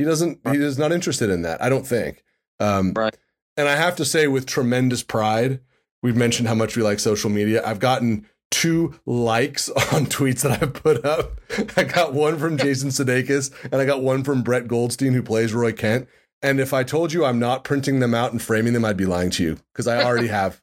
He 0.03 0.09
doesn't, 0.09 0.41
he 0.51 0.59
is 0.59 0.79
not 0.79 0.91
interested 0.91 1.31
in 1.31 1.43
that. 1.43 1.63
I 1.63 1.69
don't 1.69 1.87
think. 1.87 2.25
Um, 2.59 2.93
Right. 2.93 3.17
And 3.57 3.69
I 3.69 3.77
have 3.77 3.95
to 3.97 4.05
say, 4.05 4.27
with 4.27 4.47
tremendous 4.47 5.03
pride, 5.03 5.61
we've 6.03 6.17
mentioned 6.17 6.49
how 6.49 6.55
much 6.55 6.77
we 6.77 6.83
like 6.83 6.99
social 6.99 7.31
media. 7.31 7.63
I've 7.65 7.79
gotten 7.79 8.27
two 8.51 8.99
likes 9.07 9.69
on 9.93 10.07
tweets 10.07 10.43
that 10.43 10.61
I've 10.61 10.75
put 10.75 11.05
up. 11.05 11.41
I 11.77 11.85
got 11.85 12.15
one 12.15 12.37
from 12.39 12.57
Jason 12.57 12.89
Sudeikis, 12.91 13.53
and 13.71 13.81
I 13.81 13.85
got 13.85 14.03
one 14.03 14.25
from 14.25 14.43
Brett 14.43 14.67
Goldstein, 14.67 15.13
who 15.13 15.23
plays 15.23 15.53
Roy 15.55 15.73
Kent. 15.73 16.09
And 16.43 16.59
if 16.59 16.73
I 16.75 16.83
told 16.83 17.13
you 17.13 17.25
I'm 17.25 17.39
not 17.39 17.63
printing 17.63 18.01
them 18.01 18.15
out 18.15 18.33
and 18.33 18.43
framing 18.43 18.73
them, 18.73 18.85
I'd 18.85 18.97
be 18.97 19.07
lying 19.07 19.31
to 19.31 19.45
you 19.45 19.59
because 19.73 19.87
I 19.87 20.03
already 20.03 20.27
have. 20.27 20.61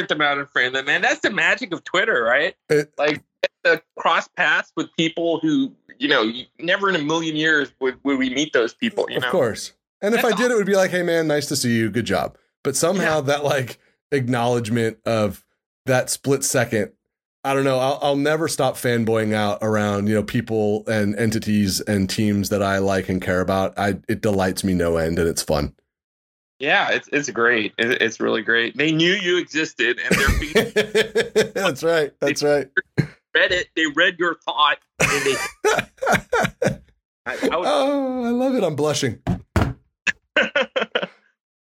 Print 0.00 0.08
them 0.08 0.22
out 0.22 0.38
and 0.38 0.48
frame 0.48 0.72
them, 0.72 0.86
man. 0.86 1.02
That's 1.02 1.20
the 1.20 1.30
magic 1.30 1.74
of 1.74 1.84
Twitter, 1.84 2.22
right? 2.24 2.54
It- 2.70 2.94
like 2.96 3.22
the 3.64 3.82
cross 3.98 4.28
paths 4.28 4.72
with 4.74 4.88
people 4.96 5.40
who, 5.40 5.74
you 5.98 6.08
know, 6.08 6.32
never 6.58 6.88
in 6.88 6.96
a 6.96 7.02
million 7.02 7.36
years 7.36 7.70
would, 7.80 7.98
would 8.02 8.18
we 8.18 8.30
meet 8.30 8.54
those 8.54 8.72
people, 8.72 9.06
you 9.10 9.18
of 9.18 9.24
know? 9.24 9.30
course. 9.30 9.72
And 10.00 10.14
if 10.14 10.24
I 10.24 10.30
That's 10.30 10.40
did, 10.40 10.50
it 10.50 10.54
would 10.54 10.66
be 10.66 10.74
like, 10.74 10.90
hey, 10.90 11.02
man, 11.02 11.26
nice 11.26 11.44
to 11.48 11.56
see 11.56 11.76
you. 11.76 11.90
Good 11.90 12.06
job. 12.06 12.38
But 12.64 12.76
somehow 12.76 13.20
that 13.20 13.44
like 13.44 13.78
acknowledgement 14.10 14.96
of 15.04 15.44
that 15.84 16.08
split 16.08 16.44
second, 16.44 16.92
I 17.44 17.52
don't 17.52 17.64
know. 17.64 17.78
I'll, 17.78 17.98
I'll 18.00 18.16
never 18.16 18.48
stop 18.48 18.76
fanboying 18.76 19.34
out 19.34 19.58
around, 19.60 20.06
you 20.06 20.14
know, 20.14 20.22
people 20.22 20.84
and 20.88 21.14
entities 21.16 21.82
and 21.82 22.08
teams 22.08 22.48
that 22.48 22.62
I 22.62 22.78
like 22.78 23.10
and 23.10 23.20
care 23.20 23.40
about. 23.42 23.78
I, 23.78 23.98
it 24.08 24.22
delights 24.22 24.64
me 24.64 24.72
no 24.72 24.96
end 24.96 25.18
and 25.18 25.28
it's 25.28 25.42
fun. 25.42 25.74
Yeah, 26.60 26.90
it's 26.90 27.08
it's 27.10 27.30
great. 27.30 27.72
It's 27.78 28.20
really 28.20 28.42
great. 28.42 28.76
They 28.76 28.92
knew 28.92 29.12
you 29.14 29.38
existed, 29.38 29.98
and 29.98 30.14
they're 30.14 30.38
being 31.34 31.52
That's 31.54 31.82
right. 31.82 32.12
That's 32.20 32.42
right. 32.42 32.68
read 33.34 33.50
it. 33.50 33.68
They 33.74 33.86
read 33.86 34.18
your 34.18 34.36
thought, 34.44 34.76
and 35.00 35.24
they. 35.24 35.36
I, 37.26 37.36
I 37.50 37.56
would, 37.56 37.66
oh, 37.66 38.24
I 38.24 38.30
love 38.30 38.54
it. 38.54 38.62
I'm 38.62 38.76
blushing. 38.76 39.22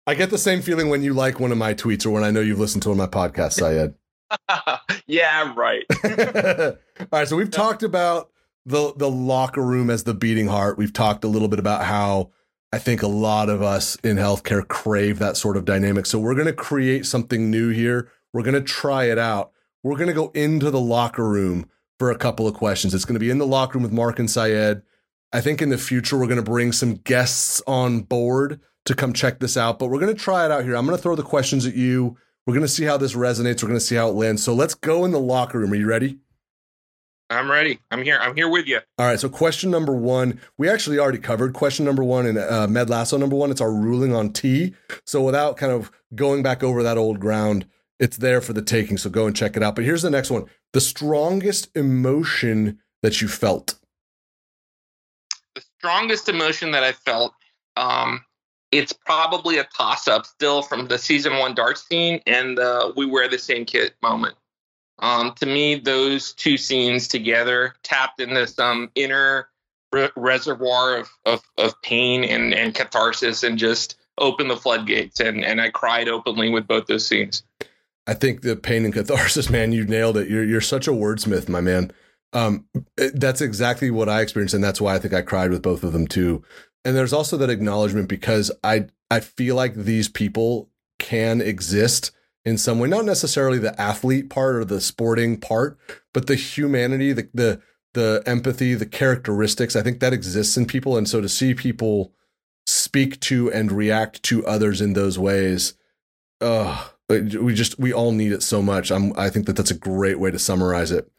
I 0.07 0.13
get 0.13 0.29
the 0.29 0.37
same 0.37 0.61
feeling 0.61 0.89
when 0.89 1.03
you 1.03 1.13
like 1.13 1.39
one 1.41 1.51
of 1.51 1.57
my 1.57 1.73
tweets 1.73 2.05
or 2.05 2.11
when 2.11 2.23
I 2.23 2.31
know 2.31 2.39
you've 2.39 2.59
listened 2.59 2.83
to 2.83 2.89
one 2.89 2.99
of 2.99 3.11
my 3.13 3.27
podcasts, 3.27 3.53
Syed. 3.53 3.95
yeah, 5.07 5.53
right. 5.55 5.83
All 6.99 7.07
right, 7.11 7.27
so 7.27 7.35
we've 7.35 7.51
talked 7.51 7.83
about 7.83 8.29
the 8.65 8.93
the 8.95 9.09
locker 9.09 9.61
room 9.61 9.89
as 9.89 10.05
the 10.05 10.13
beating 10.13 10.47
heart. 10.47 10.77
We've 10.77 10.93
talked 10.93 11.25
a 11.25 11.27
little 11.27 11.47
bit 11.49 11.59
about 11.59 11.83
how 11.83 12.31
I 12.71 12.79
think 12.79 13.01
a 13.01 13.07
lot 13.07 13.49
of 13.49 13.61
us 13.61 13.95
in 13.97 14.17
healthcare 14.17 14.67
crave 14.67 15.19
that 15.19 15.37
sort 15.37 15.57
of 15.57 15.65
dynamic. 15.65 16.05
So 16.05 16.19
we're 16.19 16.35
going 16.35 16.47
to 16.47 16.53
create 16.53 17.05
something 17.05 17.49
new 17.49 17.69
here. 17.69 18.11
We're 18.33 18.43
going 18.43 18.55
to 18.55 18.61
try 18.61 19.05
it 19.05 19.17
out. 19.17 19.51
We're 19.83 19.95
going 19.95 20.07
to 20.07 20.13
go 20.13 20.31
into 20.33 20.71
the 20.71 20.79
locker 20.79 21.27
room 21.27 21.69
for 21.99 22.11
a 22.11 22.17
couple 22.17 22.47
of 22.47 22.53
questions. 22.53 22.93
It's 22.93 23.05
going 23.05 23.15
to 23.15 23.19
be 23.19 23.29
in 23.29 23.37
the 23.37 23.47
locker 23.47 23.77
room 23.77 23.83
with 23.83 23.93
Mark 23.93 24.19
and 24.19 24.29
Syed. 24.29 24.81
I 25.31 25.41
think 25.41 25.61
in 25.61 25.69
the 25.69 25.77
future 25.77 26.17
we're 26.17 26.27
going 26.27 26.37
to 26.37 26.43
bring 26.43 26.71
some 26.71 26.95
guests 26.95 27.61
on 27.67 28.01
board 28.01 28.59
to 28.85 28.95
come 28.95 29.13
check 29.13 29.39
this 29.39 29.57
out, 29.57 29.79
but 29.79 29.87
we're 29.87 29.99
going 29.99 30.13
to 30.13 30.21
try 30.21 30.45
it 30.45 30.51
out 30.51 30.63
here. 30.63 30.75
I'm 30.75 30.85
going 30.85 30.97
to 30.97 31.01
throw 31.01 31.15
the 31.15 31.23
questions 31.23 31.65
at 31.65 31.75
you. 31.75 32.17
We're 32.45 32.53
going 32.53 32.65
to 32.65 32.71
see 32.71 32.83
how 32.83 32.97
this 32.97 33.15
resonates. 33.15 33.63
We're 33.63 33.69
going 33.69 33.79
to 33.79 33.85
see 33.85 33.95
how 33.95 34.09
it 34.09 34.15
lands. 34.15 34.43
So 34.43 34.53
let's 34.53 34.75
go 34.75 35.05
in 35.05 35.11
the 35.11 35.19
locker 35.19 35.59
room. 35.59 35.71
Are 35.71 35.75
you 35.75 35.87
ready? 35.87 36.19
I'm 37.29 37.49
ready. 37.49 37.79
I'm 37.89 38.03
here. 38.03 38.19
I'm 38.21 38.35
here 38.35 38.49
with 38.49 38.67
you. 38.67 38.79
All 38.99 39.07
right. 39.07 39.19
So 39.19 39.29
question 39.29 39.71
number 39.71 39.95
one, 39.95 40.39
we 40.57 40.69
actually 40.69 40.99
already 40.99 41.17
covered 41.17 41.53
question 41.53 41.85
number 41.85 42.03
one 42.03 42.27
in 42.27 42.37
uh, 42.37 42.67
Med 42.69 42.89
Lasso 42.89 43.17
number 43.17 43.35
one. 43.35 43.49
It's 43.49 43.61
our 43.61 43.71
ruling 43.71 44.13
on 44.13 44.31
T. 44.31 44.75
So 45.05 45.23
without 45.23 45.57
kind 45.57 45.71
of 45.71 45.91
going 46.13 46.43
back 46.43 46.63
over 46.63 46.83
that 46.83 46.97
old 46.97 47.19
ground, 47.19 47.65
it's 47.99 48.17
there 48.17 48.41
for 48.41 48.53
the 48.53 48.61
taking. 48.61 48.97
So 48.97 49.09
go 49.09 49.25
and 49.25 49.35
check 49.35 49.57
it 49.57 49.63
out. 49.63 49.75
But 49.75 49.85
here's 49.85 50.03
the 50.03 50.11
next 50.11 50.29
one: 50.29 50.45
the 50.73 50.81
strongest 50.81 51.75
emotion 51.75 52.79
that 53.01 53.21
you 53.21 53.27
felt. 53.27 53.75
The 55.55 55.63
strongest 55.79 56.29
emotion 56.29 56.71
that 56.71 56.83
I 56.83 56.91
felt. 56.91 57.33
Um, 57.75 58.23
it's 58.71 58.93
probably 58.93 59.57
a 59.57 59.63
toss 59.75 60.07
up 60.07 60.25
still 60.25 60.61
from 60.61 60.87
the 60.87 60.97
season 60.97 61.37
one 61.37 61.55
dart 61.55 61.77
scene 61.77 62.19
and 62.25 62.59
uh, 62.59 62.91
we 62.97 63.05
wear 63.05 63.29
the 63.29 63.39
same 63.39 63.63
kit 63.63 63.95
moment. 64.01 64.35
Um, 64.99 65.33
to 65.39 65.45
me, 65.45 65.75
those 65.75 66.33
two 66.33 66.57
scenes 66.57 67.07
together 67.07 67.75
tapped 67.83 68.21
into 68.21 68.47
some 68.47 68.91
inner 68.95 69.49
re- 69.91 70.09
reservoir 70.15 70.97
of, 70.97 71.09
of, 71.25 71.41
of 71.57 71.81
pain 71.81 72.23
and, 72.23 72.53
and 72.53 72.73
catharsis 72.73 73.43
and 73.43 73.57
just 73.57 73.97
opened 74.17 74.49
the 74.49 74.57
floodgates. 74.57 75.19
And, 75.19 75.43
and 75.43 75.59
I 75.59 75.69
cried 75.69 76.07
openly 76.07 76.49
with 76.49 76.67
both 76.67 76.87
those 76.87 77.05
scenes. 77.05 77.43
I 78.07 78.13
think 78.13 78.41
the 78.41 78.55
pain 78.55 78.85
and 78.85 78.93
catharsis, 78.93 79.49
man, 79.51 79.71
you 79.71 79.85
nailed 79.85 80.17
it. 80.17 80.29
You're 80.29 80.43
you're 80.43 80.61
such 80.61 80.87
a 80.87 80.91
wordsmith, 80.91 81.49
my 81.49 81.61
man. 81.61 81.91
Um, 82.33 82.65
that's 82.97 83.41
exactly 83.41 83.89
what 83.89 84.09
I 84.09 84.21
experienced, 84.21 84.53
and 84.53 84.63
that's 84.63 84.81
why 84.81 84.95
I 84.95 84.99
think 84.99 85.13
I 85.13 85.21
cried 85.21 85.51
with 85.51 85.61
both 85.61 85.83
of 85.83 85.93
them 85.93 86.05
too. 86.05 86.43
And 86.83 86.95
there's 86.95 87.13
also 87.13 87.37
that 87.37 87.49
acknowledgement 87.49 88.09
because 88.09 88.51
I 88.63 88.87
I 89.09 89.21
feel 89.21 89.55
like 89.55 89.73
these 89.73 90.07
people 90.07 90.69
can 90.99 91.41
exist 91.41 92.11
in 92.45 92.57
some 92.57 92.79
way, 92.79 92.87
not 92.87 93.05
necessarily 93.05 93.57
the 93.57 93.79
athlete 93.81 94.29
part 94.29 94.55
or 94.55 94.63
the 94.63 94.79
sporting 94.79 95.39
part, 95.39 95.77
but 96.13 96.27
the 96.27 96.35
humanity, 96.35 97.11
the 97.11 97.29
the 97.33 97.61
the 97.93 98.21
empathy, 98.25 98.75
the 98.75 98.85
characteristics. 98.85 99.75
I 99.75 99.81
think 99.81 99.99
that 99.99 100.13
exists 100.13 100.55
in 100.55 100.65
people, 100.65 100.97
and 100.97 101.09
so 101.09 101.21
to 101.21 101.29
see 101.29 101.53
people 101.53 102.13
speak 102.67 103.19
to 103.21 103.51
and 103.51 103.71
react 103.71 104.21
to 104.23 104.45
others 104.45 104.81
in 104.81 104.93
those 104.93 105.17
ways, 105.17 105.73
uh, 106.41 106.87
we 107.09 107.53
just 107.53 107.79
we 107.79 107.91
all 107.91 108.11
need 108.11 108.31
it 108.31 108.43
so 108.43 108.61
much. 108.61 108.91
I'm 108.91 109.17
I 109.17 109.29
think 109.29 109.47
that 109.47 109.55
that's 109.55 109.71
a 109.71 109.77
great 109.77 110.19
way 110.19 110.29
to 110.29 110.39
summarize 110.39 110.91
it. 110.91 111.09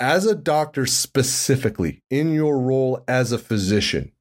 As 0.00 0.26
a 0.26 0.34
doctor, 0.34 0.86
specifically 0.86 2.02
in 2.10 2.34
your 2.34 2.58
role 2.58 3.04
as 3.06 3.32
a 3.32 3.38
physician, 3.38 4.12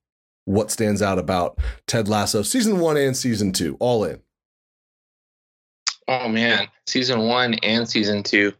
what 0.46 0.72
stands 0.72 1.02
out 1.02 1.20
about 1.20 1.58
Ted 1.88 2.08
Lasso 2.08 2.42
season 2.42 2.80
one 2.80 2.98
and 2.98 3.16
season 3.16 3.54
two, 3.54 3.78
all 3.80 4.04
in? 4.04 4.22
Oh 6.14 6.28
man, 6.28 6.68
season 6.86 7.28
one 7.28 7.56
and 7.56 7.90
season 7.90 8.22
two. 8.22 8.54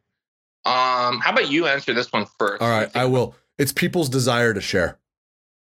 Um, 0.66 1.20
how 1.20 1.32
about 1.32 1.52
you 1.52 1.68
answer 1.68 1.94
this 1.94 2.12
one 2.12 2.26
first? 2.40 2.64
All 2.64 2.70
right, 2.70 2.90
I 2.96 3.06
will. 3.06 3.36
It's 3.60 3.72
people's 3.72 4.10
desire 4.10 4.56
to 4.56 4.62
share. 4.62 4.98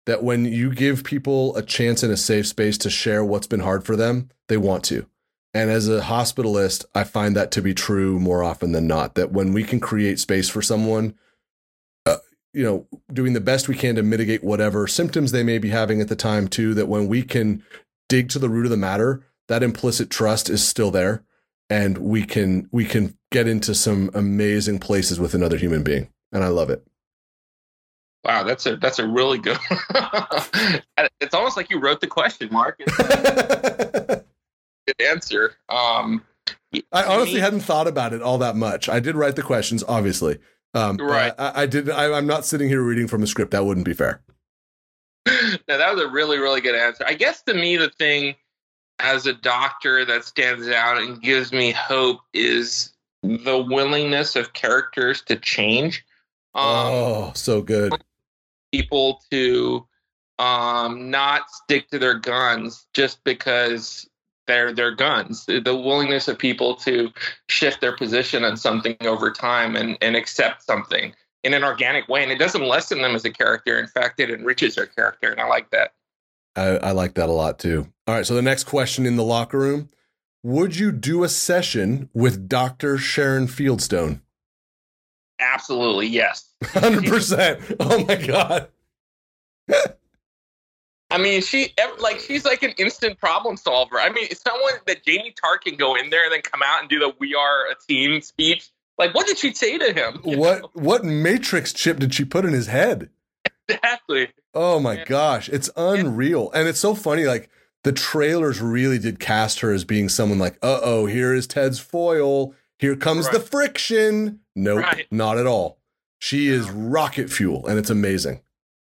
That 0.07 0.23
when 0.23 0.45
you 0.45 0.73
give 0.73 1.03
people 1.03 1.57
a 1.57 1.63
chance 1.63 2.03
in 2.03 2.11
a 2.11 2.17
safe 2.17 2.47
space 2.47 2.79
to 2.79 2.91
share 2.91 3.25
what's 3.25 3.49
been 3.49 3.61
hard 3.61 3.85
for 3.85 3.97
them, 3.97 4.31
they 4.49 4.57
want 4.57 4.85
to. 4.85 5.07
And 5.53 5.69
as 5.69 5.89
a 5.89 6.03
hospitalist, 6.03 6.85
I 6.95 7.03
find 7.03 7.35
that 7.35 7.51
to 7.53 7.63
be 7.63 7.75
true 7.75 8.21
more 8.21 8.45
often 8.45 8.71
than 8.71 8.87
not. 8.87 9.17
That 9.17 9.33
when 9.33 9.53
we 9.53 9.65
can 9.65 9.81
create 9.81 10.21
space 10.21 10.49
for 10.49 10.63
someone, 10.63 11.15
uh, 12.07 12.19
you 12.55 12.63
know, 12.63 12.87
doing 13.13 13.33
the 13.33 13.41
best 13.41 13.69
we 13.69 13.75
can 13.75 13.97
to 13.97 14.03
mitigate 14.05 14.45
whatever 14.45 14.87
symptoms 14.87 15.33
they 15.33 15.43
may 15.43 15.59
be 15.59 15.71
having 15.71 16.01
at 16.01 16.09
the 16.09 16.17
time, 16.17 16.47
too. 16.47 16.73
That 16.75 16.87
when 16.87 17.09
we 17.09 17.23
can 17.23 17.65
dig 18.09 18.29
to 18.31 18.39
the 18.39 18.49
root 18.49 18.67
of 18.67 18.71
the 18.71 18.77
matter, 18.77 19.25
that 19.49 19.65
implicit 19.65 20.09
trust 20.09 20.49
is 20.49 20.67
still 20.67 20.93
there, 20.93 21.25
and 21.71 21.97
we 21.97 22.25
can 22.25 22.69
we 22.73 22.85
can 22.85 23.17
get 23.31 23.47
into 23.47 23.75
some 23.75 24.11
amazing 24.13 24.81
places 24.81 25.19
with 25.21 25.33
another 25.33 25.57
human 25.57 25.83
being, 25.83 26.09
and 26.33 26.45
I 26.45 26.49
love 26.49 26.69
it. 26.69 26.85
Wow, 28.25 28.43
that's 28.43 28.67
a 28.67 28.77
that's 28.77 28.99
a 28.99 29.07
really 29.07 29.39
good. 29.39 29.57
it's 31.21 31.35
almost 31.35 31.57
like 31.57 31.71
you 31.71 31.79
wrote 31.79 32.01
the 32.01 32.07
question, 32.07 32.51
Mark. 32.53 32.79
good 32.99 34.25
answer. 35.01 35.55
Um, 35.69 36.23
I 36.93 37.05
honestly 37.05 37.41
hadn't 37.41 37.61
thought 37.61 37.87
about 37.87 38.13
it 38.13 38.21
all 38.21 38.39
that 38.39 38.57
much. 38.57 38.89
I 38.89 39.01
did 39.01 39.17
write 39.17 39.37
the 39.37 39.43
questions, 39.43 39.83
obviously. 39.87 40.39
Um, 40.75 40.99
right. 40.99 41.33
I, 41.39 41.63
I 41.63 41.67
did. 41.67 41.89
I, 41.89 42.13
I'm 42.13 42.27
not 42.27 42.45
sitting 42.45 42.69
here 42.69 42.83
reading 42.83 43.09
from 43.09 43.23
a 43.23 43.27
script. 43.27 43.53
That 43.53 43.65
wouldn't 43.65 43.87
be 43.87 43.95
fair. 43.95 44.21
now 45.27 45.77
that 45.79 45.95
was 45.95 46.03
a 46.03 46.09
really, 46.09 46.39
really 46.39 46.61
good 46.61 46.75
answer. 46.75 47.05
I 47.07 47.15
guess 47.15 47.43
to 47.43 47.55
me, 47.55 47.77
the 47.77 47.91
thing 47.91 48.35
as 49.03 49.27
a 49.27 49.33
doctor 49.33 50.05
that 50.05 50.25
stands 50.25 50.69
out 50.69 50.99
and 50.99 51.21
gives 51.21 51.53
me 51.53 51.73
hope 51.73 52.21
is 52.33 52.93
the 53.23 53.59
willingness 53.59 54.37
of 54.37 54.53
characters 54.53 55.23
to 55.23 55.37
change. 55.37 56.05
Um, 56.55 56.65
oh, 56.65 57.33
so 57.35 57.63
good. 57.63 57.93
People 58.73 59.23
to 59.31 59.87
um, 60.39 61.11
not 61.11 61.51
stick 61.51 61.89
to 61.91 61.99
their 61.99 62.15
guns 62.15 62.87
just 62.95 63.23
because 63.25 64.09
they're 64.47 64.73
their 64.73 64.95
guns. 64.95 65.47
The 65.47 65.61
willingness 65.65 66.27
of 66.29 66.39
people 66.39 66.75
to 66.77 67.13
shift 67.49 67.81
their 67.81 67.97
position 67.97 68.43
on 68.43 68.57
something 68.57 68.97
over 69.03 69.31
time 69.31 69.77
and, 69.77 69.97
and 70.01 70.17
accept 70.17 70.63
something 70.63 71.15
in 71.45 71.55
an 71.55 71.63
organic 71.63 72.09
way. 72.09 72.23
And 72.23 72.33
it 72.33 72.39
doesn't 72.39 72.63
lessen 72.63 73.03
them 73.03 73.15
as 73.15 73.25
a 73.25 73.31
character. 73.31 73.79
In 73.79 73.87
fact, 73.87 74.19
it 74.19 74.31
enriches 74.31 74.75
their 74.75 74.87
character. 74.87 75.31
And 75.31 75.41
I 75.41 75.47
like 75.47 75.71
that. 75.71 75.93
I, 76.57 76.79
I 76.79 76.91
like 76.93 77.15
that 77.15 77.29
a 77.29 77.33
lot 77.33 77.59
too. 77.59 77.87
All 78.11 78.17
right. 78.17 78.27
So 78.27 78.35
the 78.35 78.43
next 78.43 78.65
question 78.65 79.07
in 79.07 79.15
the 79.15 79.23
locker 79.23 79.57
room 79.57 79.89
Would 80.43 80.75
you 80.75 80.91
do 80.91 81.23
a 81.23 81.29
session 81.29 82.11
with 82.13 82.49
Dr. 82.49 82.99
Sharon 82.99 83.47
Fieldstone? 83.47 84.21
Absolutely. 85.39 86.09
Yes. 86.09 86.53
100%. 86.65 87.77
Oh 87.79 88.05
my 88.05 88.17
God. 88.17 88.67
I 91.13 91.19
mean, 91.19 91.41
she 91.41 91.73
like 92.01 92.19
she's 92.19 92.45
like 92.45 92.65
an 92.65 92.73
instant 92.79 93.21
problem 93.21 93.57
solver. 93.57 94.01
I 94.01 94.11
mean, 94.11 94.27
someone 94.35 94.73
that 94.89 95.05
Jamie 95.05 95.33
Tartt 95.41 95.61
can 95.61 95.77
go 95.77 95.95
in 95.95 96.11
there 96.11 96.25
and 96.25 96.33
then 96.33 96.43
come 96.43 96.63
out 96.65 96.81
and 96.81 96.91
do 96.91 96.99
the 96.99 97.15
"We 97.21 97.37
are 97.37 97.71
a 97.71 97.77
team" 97.89 98.21
speech. 98.23 98.71
Like, 98.99 99.15
what 99.15 99.29
did 99.29 99.39
she 99.39 99.55
say 99.55 99.79
to 99.79 99.93
him? 99.93 100.21
What 100.25 100.63
know? 100.63 100.71
what 100.73 101.05
Matrix 101.05 101.73
chip 101.73 102.01
did 102.01 102.13
she 102.13 102.25
put 102.25 102.45
in 102.45 102.53
his 102.53 102.67
head? 102.67 103.11
Exactly. 103.69 104.31
Oh 104.53 104.81
my 104.81 104.95
yeah. 104.95 105.05
gosh, 105.05 105.49
it's 105.49 105.71
unreal, 105.77 106.51
and 106.53 106.67
it's 106.67 106.81
so 106.81 106.97
funny. 106.97 107.25
Like 107.25 107.51
the 107.85 107.93
trailers 107.93 108.61
really 108.61 108.99
did 108.99 109.19
cast 109.19 109.61
her 109.61 109.73
as 109.73 109.85
being 109.85 110.09
someone 110.09 110.39
like, 110.39 110.57
"Uh 110.63 110.81
oh, 110.83 111.07
here 111.07 111.35
is 111.35 111.47
Ted's 111.47 111.79
foil. 111.79 112.55
Here 112.79 112.97
comes 112.97 113.27
right. 113.27 113.35
the 113.35 113.41
friction." 113.41 114.41
Nope, 114.55 114.81
right. 114.81 115.07
not 115.11 115.39
at 115.39 115.47
all. 115.47 115.79
She 116.19 116.49
is 116.49 116.71
rocket 116.71 117.31
fuel, 117.31 117.67
and 117.67 117.79
it's 117.79 117.91
amazing. 117.91 118.41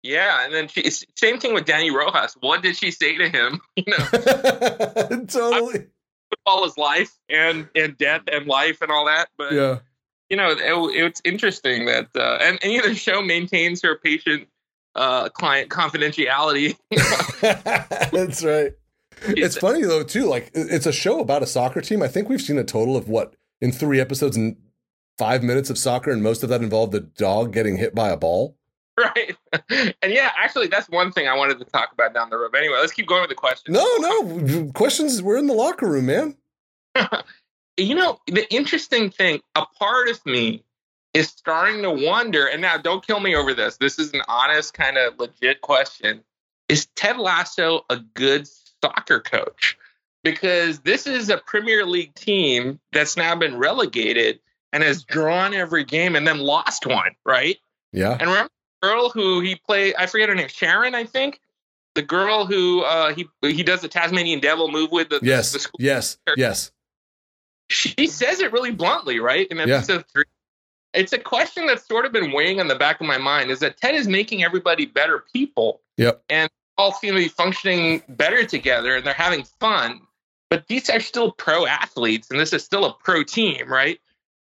Yeah, 0.03 0.45
and 0.45 0.55
then 0.55 0.69
she 0.69 0.89
same 0.91 1.39
thing 1.39 1.55
with 1.55 1.67
Dani 1.67 1.93
Rojas. 1.93 2.37
What 2.41 2.63
did 2.63 2.77
she 2.77 2.91
say 2.91 3.17
to 3.19 3.29
him? 3.29 3.61
You 3.77 3.85
know, 3.87 5.25
totally. 5.29 5.87
All 6.47 6.65
his 6.65 6.77
life 6.77 7.13
and 7.29 7.69
and 7.75 7.97
death 7.99 8.23
and 8.31 8.47
life 8.47 8.83
and 8.83 8.91
all 8.91 9.07
that. 9.07 9.29
But 9.37 9.53
yeah, 9.53 9.79
you 10.29 10.37
know, 10.37 10.51
it, 10.51 11.05
it's 11.05 11.21
interesting 11.25 11.87
that 11.87 12.09
uh, 12.17 12.39
and 12.41 12.59
and 12.63 12.73
you 12.73 12.81
know, 12.81 12.89
the 12.89 12.95
show 12.95 13.21
maintains 13.23 13.83
her 13.83 13.97
patient 13.97 14.49
uh, 14.95 15.29
client 15.29 15.71
confidentiality. 15.71 16.77
That's 18.11 18.45
right. 18.45 18.73
It's 19.37 19.59
funny 19.59 19.83
though 19.83 20.03
too. 20.03 20.25
Like 20.25 20.51
it's 20.55 20.87
a 20.87 20.93
show 20.93 21.21
about 21.21 21.43
a 21.43 21.47
soccer 21.47 21.81
team. 21.81 22.03
I 22.03 22.09
think 22.09 22.29
we've 22.29 22.41
seen 22.41 22.59
a 22.59 22.65
total 22.65 22.97
of 22.97 23.09
what 23.09 23.35
in 23.61 23.73
three 23.73 24.01
episodes 24.01 24.37
and 24.37 24.57
five 25.19 25.43
minutes 25.43 25.69
of 25.69 25.77
soccer, 25.79 26.11
and 26.11 26.23
most 26.23 26.43
of 26.43 26.49
that 26.49 26.63
involved 26.63 26.93
the 26.93 27.01
dog 27.01 27.53
getting 27.53 27.77
hit 27.77 27.95
by 27.95 28.09
a 28.09 28.17
ball. 28.17 28.57
right. 28.99 29.37
And 30.03 30.13
yeah, 30.13 30.31
actually, 30.37 30.69
that's 30.69 30.89
one 30.89 31.13
thing 31.13 31.29
I 31.29 31.37
wanted 31.37 31.59
to 31.59 31.65
talk 31.65 31.93
about 31.93 32.15
down 32.15 32.31
the 32.31 32.39
road. 32.39 32.55
Anyway, 32.57 32.77
let's 32.81 32.93
keep 32.93 33.07
going 33.07 33.21
with 33.21 33.29
the 33.29 33.35
questions. 33.35 33.77
No, 33.77 33.87
no, 33.99 34.71
questions. 34.73 35.23
We're 35.23 35.37
in 35.37 35.47
the 35.47 35.55
locker 35.55 35.87
room, 35.87 36.07
man. 36.07 36.37
you 37.77 37.95
know, 37.95 38.19
the 38.27 38.51
interesting 38.53 39.11
thing, 39.11 39.41
a 39.55 39.67
part 39.79 40.09
of 40.09 40.25
me 40.25 40.65
is 41.13 41.29
starting 41.29 41.83
to 41.83 41.91
wonder, 41.91 42.47
and 42.47 42.63
now 42.63 42.79
don't 42.79 43.07
kill 43.07 43.21
me 43.21 43.35
over 43.35 43.53
this. 43.53 43.77
This 43.77 43.99
is 43.99 44.13
an 44.15 44.23
honest, 44.29 44.75
kind 44.75 44.97
of 44.97 45.19
legit 45.19 45.61
question. 45.61 46.23
Is 46.69 46.87
Ted 46.95 47.19
Lasso 47.19 47.83
a 47.91 47.97
good 47.97 48.47
soccer 48.83 49.21
coach? 49.21 49.77
Because 50.23 50.81
this 50.81 51.07
is 51.07 51.31
a 51.31 51.39
Premier 51.39 51.87
League 51.87 52.15
team 52.15 52.79
that's 52.93 53.17
now 53.17 53.35
been 53.37 53.57
relegated 53.57 54.41
and 54.73 54.83
has 54.83 55.05
drawn 55.05 55.55
every 55.55 55.85
game 55.85 56.15
and 56.15 56.27
then 56.27 56.39
lost 56.39 56.87
one, 56.87 57.13
right? 57.25 57.57
Yeah. 57.93 58.13
And 58.13 58.29
remember 58.29 58.51
girl 58.83 59.11
who 59.11 59.41
he 59.41 59.57
played. 59.57 59.95
I 59.99 60.07
forget 60.07 60.29
her 60.29 60.35
name. 60.35 60.49
Sharon, 60.49 60.95
I 60.95 61.05
think. 61.05 61.41
The 61.95 62.03
girl 62.03 62.47
who 62.47 62.83
uh, 62.83 63.15
he 63.15 63.29
he 63.43 63.63
does 63.63 63.81
the 63.81 63.89
Tasmanian 63.89 64.41
Devil 64.41 64.71
move 64.71 64.93
with. 64.93 65.11
The, 65.11 65.21
yes. 65.23 65.53
The 65.53 65.69
yes. 65.79 66.19
Yes. 66.37 66.71
She 67.69 68.07
says 68.07 68.41
it 68.41 68.53
really 68.53 68.73
bluntly, 68.73 69.21
right? 69.21 69.47
In 69.49 69.61
episode 69.61 69.97
yeah. 69.99 70.03
three. 70.13 70.25
It's 70.93 71.13
a 71.13 71.19
question 71.19 71.67
that's 71.67 71.87
sort 71.87 72.05
of 72.05 72.13
been 72.13 72.33
weighing 72.33 72.61
on 72.61 72.69
the 72.69 72.75
back 72.75 73.01
of 73.01 73.07
my 73.07 73.19
mind 73.19 73.51
is 73.51 73.61
that 73.61 73.77
Ted 73.77 73.95
is 73.95 74.09
making 74.09 74.43
everybody 74.43 74.87
better 74.87 75.25
people. 75.33 75.81
Yep. 75.97 76.23
And 76.29 76.51
all 76.81 76.93
seem 76.93 77.13
to 77.15 77.21
be 77.21 77.29
functioning 77.29 78.03
better 78.09 78.45
together 78.45 78.97
and 78.97 79.07
they're 79.07 79.15
having 79.15 79.45
fun. 79.61 80.01
But 80.49 80.67
these 80.67 80.89
are 80.91 80.99
still 80.99 81.33
pro 81.33 81.67
athletes 81.67 82.31
and 82.31 82.41
this 82.41 82.53
is 82.53 82.65
still 82.65 82.85
a 82.87 82.95
pro 82.95 83.23
team, 83.23 83.71
right? 83.71 84.01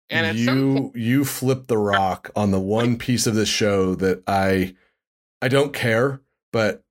And 0.09 0.37
you 0.37 0.73
point, 0.73 0.95
you 0.95 1.25
flip 1.25 1.67
the 1.67 1.77
rock 1.77 2.31
on 2.35 2.51
the 2.51 2.59
one 2.59 2.97
piece 2.97 3.27
of 3.27 3.35
this 3.35 3.49
show 3.49 3.95
that 3.95 4.23
I 4.25 4.75
I 5.41 5.49
don't 5.49 5.73
care, 5.73 6.21
but 6.51 6.83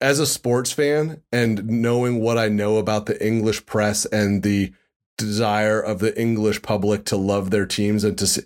as 0.00 0.18
a 0.18 0.26
sports 0.26 0.72
fan 0.72 1.22
and 1.30 1.68
knowing 1.68 2.20
what 2.20 2.38
I 2.38 2.48
know 2.48 2.78
about 2.78 3.06
the 3.06 3.24
English 3.24 3.66
press 3.66 4.06
and 4.06 4.42
the 4.42 4.72
desire 5.18 5.80
of 5.80 5.98
the 5.98 6.18
English 6.18 6.62
public 6.62 7.04
to 7.06 7.16
love 7.16 7.50
their 7.50 7.66
teams 7.66 8.02
and 8.02 8.16
to 8.18 8.26
see, 8.26 8.42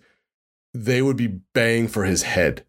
they 0.75 1.01
would 1.01 1.17
be 1.17 1.41
baying 1.55 1.89
for 1.89 2.05
his 2.05 2.25
head 2.25 2.65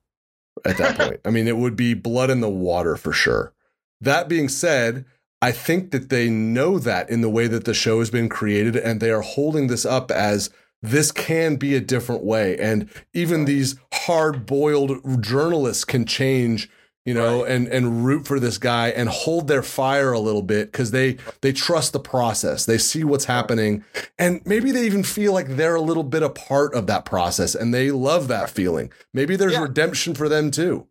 at 0.66 0.78
that 0.78 0.98
point. 0.98 1.20
I 1.26 1.30
mean, 1.30 1.48
it 1.48 1.58
would 1.58 1.76
be 1.76 1.94
blood 1.94 2.30
in 2.30 2.42
the 2.42 2.50
water 2.50 2.96
for 2.96 3.14
sure. 3.14 3.54
That 4.02 4.28
being 4.30 4.50
said, 4.50 5.06
I 5.42 5.52
think 5.52 5.92
that 5.92 6.10
they 6.10 6.30
know 6.30 6.80
that 6.80 7.10
in 7.10 7.22
the 7.22 7.30
way 7.30 7.48
that 7.48 7.66
the 7.66 7.74
show 7.74 8.00
has 8.00 8.10
been 8.10 8.30
created, 8.30 8.76
and 8.76 9.00
they 9.00 9.12
are 9.12 9.22
holding 9.22 9.68
this 9.68 9.86
up 9.86 10.12
as 10.12 10.50
this 10.82 11.12
can 11.12 11.56
be 11.56 11.76
a 11.76 11.82
different 11.82 12.24
way. 12.24 12.58
And 12.58 12.90
even 13.14 13.46
these 13.46 13.76
hard 13.94 14.46
boiled 14.46 15.22
journalists 15.22 15.86
can 15.86 16.06
change, 16.06 16.70
you 17.08 17.14
know, 17.14 17.44
right. 17.44 17.52
and, 17.52 17.70
and 17.70 18.06
root 18.06 18.28
for 18.28 18.38
this 18.38 18.58
guy 18.58 18.90
and 18.90 19.08
hold 19.08 19.48
their 19.48 19.64
fire 19.64 20.12
a 20.12 20.20
little 20.20 20.42
bit 20.42 20.74
because 20.74 20.92
they, 20.92 21.16
they 21.40 21.54
trust 21.54 21.94
the 21.94 22.02
process. 22.02 22.66
They 22.66 22.78
see 22.78 23.06
what's 23.06 23.24
happening. 23.24 23.86
And 24.20 24.42
maybe 24.46 24.74
they 24.74 24.86
even 24.86 25.04
feel 25.04 25.32
like 25.32 25.56
they're 25.56 25.76
a 25.76 25.82
little 25.82 26.04
bit 26.04 26.22
a 26.22 26.30
part 26.30 26.74
of 26.74 26.86
that 26.88 27.06
process 27.06 27.56
and 27.56 27.74
they 27.74 27.92
love 27.92 28.28
that 28.28 28.50
feeling. 28.50 28.92
Maybe 29.14 29.38
there's 29.38 29.54
yeah. 29.54 29.62
redemption 29.62 30.16
for 30.16 30.28
them 30.28 30.52
too. 30.52 30.86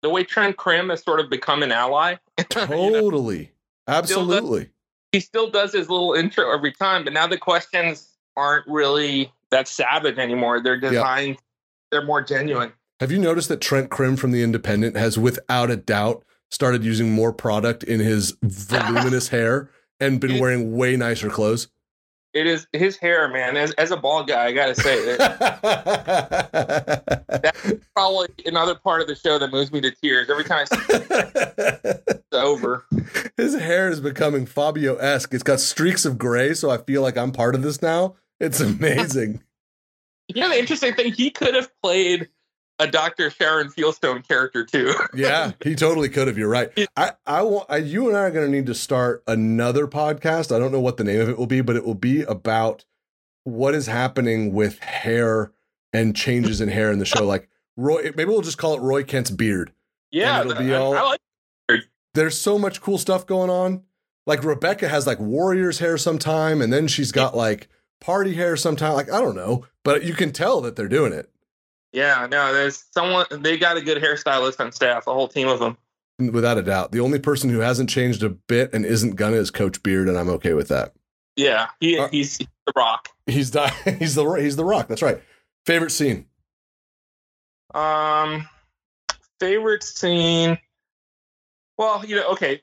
The 0.00 0.08
way 0.08 0.24
Trent 0.24 0.56
Crimm 0.56 0.88
has 0.88 1.04
sort 1.04 1.20
of 1.20 1.28
become 1.28 1.62
an 1.62 1.70
ally. 1.70 2.16
totally. 2.48 3.38
you 3.38 3.44
know? 3.88 3.94
Absolutely. 3.94 4.60
Still 4.60 4.70
does, 4.70 5.12
he 5.12 5.20
still 5.20 5.50
does 5.50 5.72
his 5.74 5.90
little 5.90 6.14
intro 6.14 6.50
every 6.50 6.72
time, 6.72 7.04
but 7.04 7.12
now 7.12 7.26
the 7.26 7.36
questions 7.36 8.08
aren't 8.38 8.66
really 8.66 9.30
that 9.50 9.68
savage 9.68 10.16
anymore. 10.16 10.62
They're 10.62 10.80
designed, 10.80 11.36
they're 11.90 12.06
more 12.06 12.22
genuine. 12.22 12.72
Have 13.02 13.10
you 13.10 13.18
noticed 13.18 13.48
that 13.48 13.60
Trent 13.60 13.90
Crimm 13.90 14.14
from 14.14 14.30
The 14.30 14.44
Independent 14.44 14.96
has, 14.96 15.18
without 15.18 15.72
a 15.72 15.76
doubt, 15.76 16.24
started 16.52 16.84
using 16.84 17.10
more 17.10 17.32
product 17.32 17.82
in 17.82 17.98
his 17.98 18.36
voluminous 18.44 19.26
hair 19.30 19.70
and 19.98 20.20
been 20.20 20.38
wearing 20.38 20.76
way 20.76 20.94
nicer 20.94 21.28
clothes? 21.28 21.66
It 22.32 22.46
is 22.46 22.68
his 22.72 22.96
hair, 22.96 23.26
man. 23.26 23.56
As, 23.56 23.72
as 23.72 23.90
a 23.90 23.96
bald 23.96 24.28
guy, 24.28 24.44
I 24.44 24.52
gotta 24.52 24.76
say 24.76 25.16
that's 27.56 27.88
probably 27.96 28.28
another 28.46 28.76
part 28.76 29.00
of 29.00 29.08
the 29.08 29.16
show 29.16 29.36
that 29.36 29.50
moves 29.50 29.72
me 29.72 29.80
to 29.80 29.90
tears 29.90 30.30
every 30.30 30.44
time 30.44 30.64
I 30.70 30.76
see 30.76 30.94
it. 30.94 32.04
it's 32.06 32.22
over. 32.32 32.86
His 33.36 33.56
hair 33.58 33.88
is 33.88 34.00
becoming 34.00 34.46
Fabio 34.46 34.94
esque. 34.94 35.34
It's 35.34 35.42
got 35.42 35.58
streaks 35.58 36.04
of 36.04 36.18
gray, 36.18 36.54
so 36.54 36.70
I 36.70 36.78
feel 36.78 37.02
like 37.02 37.18
I'm 37.18 37.32
part 37.32 37.56
of 37.56 37.62
this 37.62 37.82
now. 37.82 38.14
It's 38.38 38.60
amazing. 38.60 39.42
yeah, 40.28 40.46
the 40.46 40.56
interesting 40.60 40.94
thing, 40.94 41.12
he 41.12 41.32
could 41.32 41.56
have 41.56 41.68
played 41.82 42.28
a 42.82 42.90
Dr. 42.90 43.30
Sharon 43.30 43.68
Fieldstone 43.68 44.26
character 44.26 44.64
too. 44.64 44.92
yeah, 45.14 45.52
he 45.62 45.74
totally 45.74 46.08
could 46.08 46.26
have. 46.28 46.36
You're 46.36 46.48
right. 46.48 46.70
I, 46.96 47.12
I 47.26 47.42
want 47.42 47.66
I, 47.68 47.76
you 47.78 48.08
and 48.08 48.16
I 48.16 48.20
are 48.22 48.30
going 48.30 48.46
to 48.46 48.50
need 48.52 48.66
to 48.66 48.74
start 48.74 49.22
another 49.26 49.86
podcast. 49.86 50.54
I 50.54 50.58
don't 50.58 50.72
know 50.72 50.80
what 50.80 50.96
the 50.96 51.04
name 51.04 51.20
of 51.20 51.28
it 51.28 51.38
will 51.38 51.46
be, 51.46 51.60
but 51.60 51.76
it 51.76 51.84
will 51.84 51.94
be 51.94 52.22
about 52.22 52.84
what 53.44 53.74
is 53.74 53.86
happening 53.86 54.52
with 54.52 54.78
hair 54.80 55.52
and 55.92 56.14
changes 56.16 56.60
in 56.60 56.68
hair 56.68 56.90
in 56.90 56.98
the 56.98 57.04
show. 57.04 57.24
Like 57.24 57.48
Roy. 57.76 58.10
Maybe 58.16 58.26
we'll 58.26 58.40
just 58.42 58.58
call 58.58 58.74
it 58.74 58.80
Roy 58.80 59.04
Kent's 59.04 59.30
beard. 59.30 59.72
Yeah, 60.10 60.40
it'll 60.40 60.54
be 60.54 60.74
I- 60.74 60.78
all- 60.78 60.94
I 60.96 61.02
like. 61.02 61.20
There's 62.14 62.38
so 62.38 62.58
much 62.58 62.82
cool 62.82 62.98
stuff 62.98 63.26
going 63.26 63.48
on. 63.48 63.84
Like 64.26 64.44
Rebecca 64.44 64.86
has 64.86 65.06
like 65.06 65.18
Warriors 65.18 65.78
hair 65.78 65.96
sometime, 65.96 66.60
and 66.60 66.72
then 66.72 66.86
she's 66.86 67.10
got 67.10 67.34
like 67.36 67.68
party 68.00 68.34
hair 68.34 68.56
sometime. 68.56 68.92
Like 68.92 69.10
I 69.10 69.20
don't 69.20 69.34
know, 69.34 69.64
but 69.82 70.04
you 70.04 70.12
can 70.14 70.30
tell 70.30 70.60
that 70.60 70.76
they're 70.76 70.88
doing 70.88 71.12
it 71.12 71.30
Yeah, 71.92 72.26
no, 72.30 72.52
there's 72.54 72.84
someone. 72.92 73.26
They 73.30 73.58
got 73.58 73.76
a 73.76 73.82
good 73.82 74.02
hairstylist 74.02 74.58
on 74.60 74.72
staff. 74.72 75.06
A 75.06 75.12
whole 75.12 75.28
team 75.28 75.48
of 75.48 75.58
them. 75.58 75.76
without 76.32 76.56
a 76.58 76.62
doubt. 76.62 76.92
The 76.92 77.00
only 77.00 77.18
person 77.18 77.50
who 77.50 77.58
hasn't 77.58 77.90
changed 77.90 78.22
a 78.22 78.30
bit 78.30 78.72
and 78.72 78.84
isn't 78.86 79.16
gonna 79.16 79.36
is 79.36 79.50
Coach 79.50 79.82
Beard, 79.82 80.08
and 80.08 80.16
I'm 80.16 80.28
okay 80.30 80.54
with 80.54 80.68
that. 80.68 80.94
Yeah, 81.36 81.68
he, 81.80 81.98
Uh, 81.98 82.08
he's, 82.08 82.36
he's 82.38 82.48
the 82.66 82.72
rock. 82.76 83.08
He's 83.26 83.50
di- 83.50 83.74
he's 83.98 84.14
the 84.14 84.24
he's 84.34 84.56
the 84.56 84.64
rock. 84.64 84.88
That's 84.88 85.02
right. 85.02 85.22
Favorite 85.66 85.90
scene. 85.90 86.26
Um, 87.74 88.48
favorite 89.40 89.82
scene. 89.82 90.58
Well, 91.78 92.04
you 92.04 92.16
know, 92.16 92.28
okay. 92.32 92.62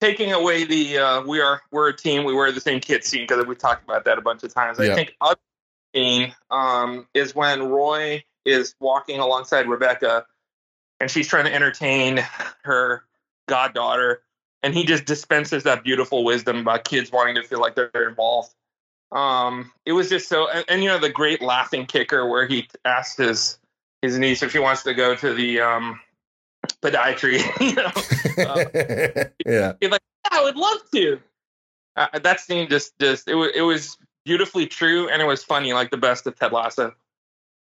Taking 0.00 0.32
away 0.32 0.64
the 0.64 0.98
uh, 0.98 1.22
we 1.22 1.40
are 1.40 1.60
we're 1.72 1.88
a 1.88 1.96
team, 1.96 2.24
we 2.24 2.32
wear 2.32 2.52
the 2.52 2.60
same 2.60 2.78
kit 2.80 3.04
scene 3.04 3.22
because 3.26 3.44
we've 3.46 3.58
talked 3.58 3.82
about 3.82 4.04
that 4.04 4.16
a 4.16 4.20
bunch 4.22 4.44
of 4.44 4.54
times. 4.54 4.78
Yeah. 4.78 4.92
I 4.92 4.94
think 4.94 5.14
other 5.20 5.40
scene 5.94 6.34
um, 6.52 7.08
is 7.14 7.34
when 7.34 7.68
Roy 7.68 8.22
is 8.48 8.74
walking 8.80 9.20
alongside 9.20 9.68
Rebecca, 9.68 10.26
and 11.00 11.10
she's 11.10 11.28
trying 11.28 11.44
to 11.44 11.54
entertain 11.54 12.24
her 12.62 13.04
goddaughter, 13.48 14.22
and 14.62 14.74
he 14.74 14.84
just 14.84 15.04
dispenses 15.04 15.62
that 15.64 15.84
beautiful 15.84 16.24
wisdom 16.24 16.58
about 16.58 16.84
kids 16.84 17.12
wanting 17.12 17.34
to 17.36 17.42
feel 17.42 17.60
like 17.60 17.74
they're 17.74 18.08
involved. 18.08 18.54
Um, 19.12 19.72
it 19.86 19.92
was 19.92 20.08
just 20.08 20.28
so, 20.28 20.48
and, 20.50 20.64
and 20.68 20.82
you 20.82 20.88
know 20.88 20.98
the 20.98 21.08
great 21.08 21.40
laughing 21.40 21.86
kicker 21.86 22.28
where 22.28 22.46
he 22.46 22.68
asked 22.84 23.18
his 23.18 23.58
his 24.02 24.18
niece 24.18 24.42
if 24.42 24.52
she 24.52 24.58
wants 24.58 24.82
to 24.84 24.94
go 24.94 25.14
to 25.14 25.32
the 25.34 25.60
um 25.60 26.00
podiatry. 26.82 27.38
you 27.60 27.74
know, 27.74 27.92
Uh, 28.44 29.30
yeah. 29.46 29.72
yeah, 29.80 29.96
I 30.30 30.42
would 30.44 30.56
love 30.56 30.78
to. 30.92 31.20
Uh, 31.96 32.18
that 32.18 32.40
scene 32.40 32.68
just 32.68 32.98
just 33.00 33.28
it 33.28 33.34
was 33.34 33.50
it 33.54 33.62
was 33.62 33.96
beautifully 34.24 34.66
true 34.66 35.08
and 35.08 35.22
it 35.22 35.24
was 35.24 35.42
funny 35.42 35.72
like 35.72 35.90
the 35.90 35.96
best 35.96 36.26
of 36.26 36.38
Ted 36.38 36.52
Lasso. 36.52 36.94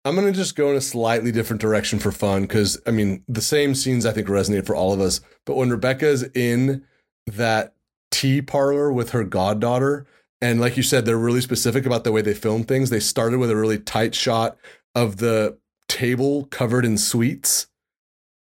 I'm 0.05 0.17
gonna 0.17 0.33
just 0.33 0.57
go 0.57 0.71
in 0.71 0.77
a 0.77 0.81
slightly 0.81 1.31
different 1.31 1.61
direction 1.61 1.99
for 1.99 2.11
fun 2.11 2.43
because 2.43 2.81
I 2.87 2.91
mean 2.91 3.23
the 3.29 3.43
same 3.43 3.75
scenes 3.75 4.05
I 4.05 4.13
think 4.13 4.27
resonate 4.29 4.67
for 4.67 4.75
all 4.75 4.93
of 4.93 5.01
us. 5.01 5.21
But 5.47 5.57
when 5.57 5.71
Rebecca's 5.71 6.25
in 6.35 6.85
that 7.27 7.75
tea 8.11 8.43
parlor 8.43 8.93
with 8.93 9.11
her 9.11 9.23
goddaughter, 9.23 10.07
and 10.41 10.61
like 10.61 10.77
you 10.77 10.83
said, 10.83 11.05
they're 11.05 11.17
really 11.17 11.41
specific 11.41 11.87
about 11.87 12.03
the 12.03 12.11
way 12.11 12.21
they 12.21 12.35
film 12.35 12.65
things. 12.65 12.91
They 12.91 13.01
started 13.01 13.39
with 13.39 13.51
a 13.51 13.57
really 13.57 13.79
tight 13.79 14.15
shot 14.15 14.57
of 14.95 15.19
the 15.19 15.57
table 15.89 16.47
covered 16.47 16.85
in 16.85 16.99
sweets. 16.99 17.69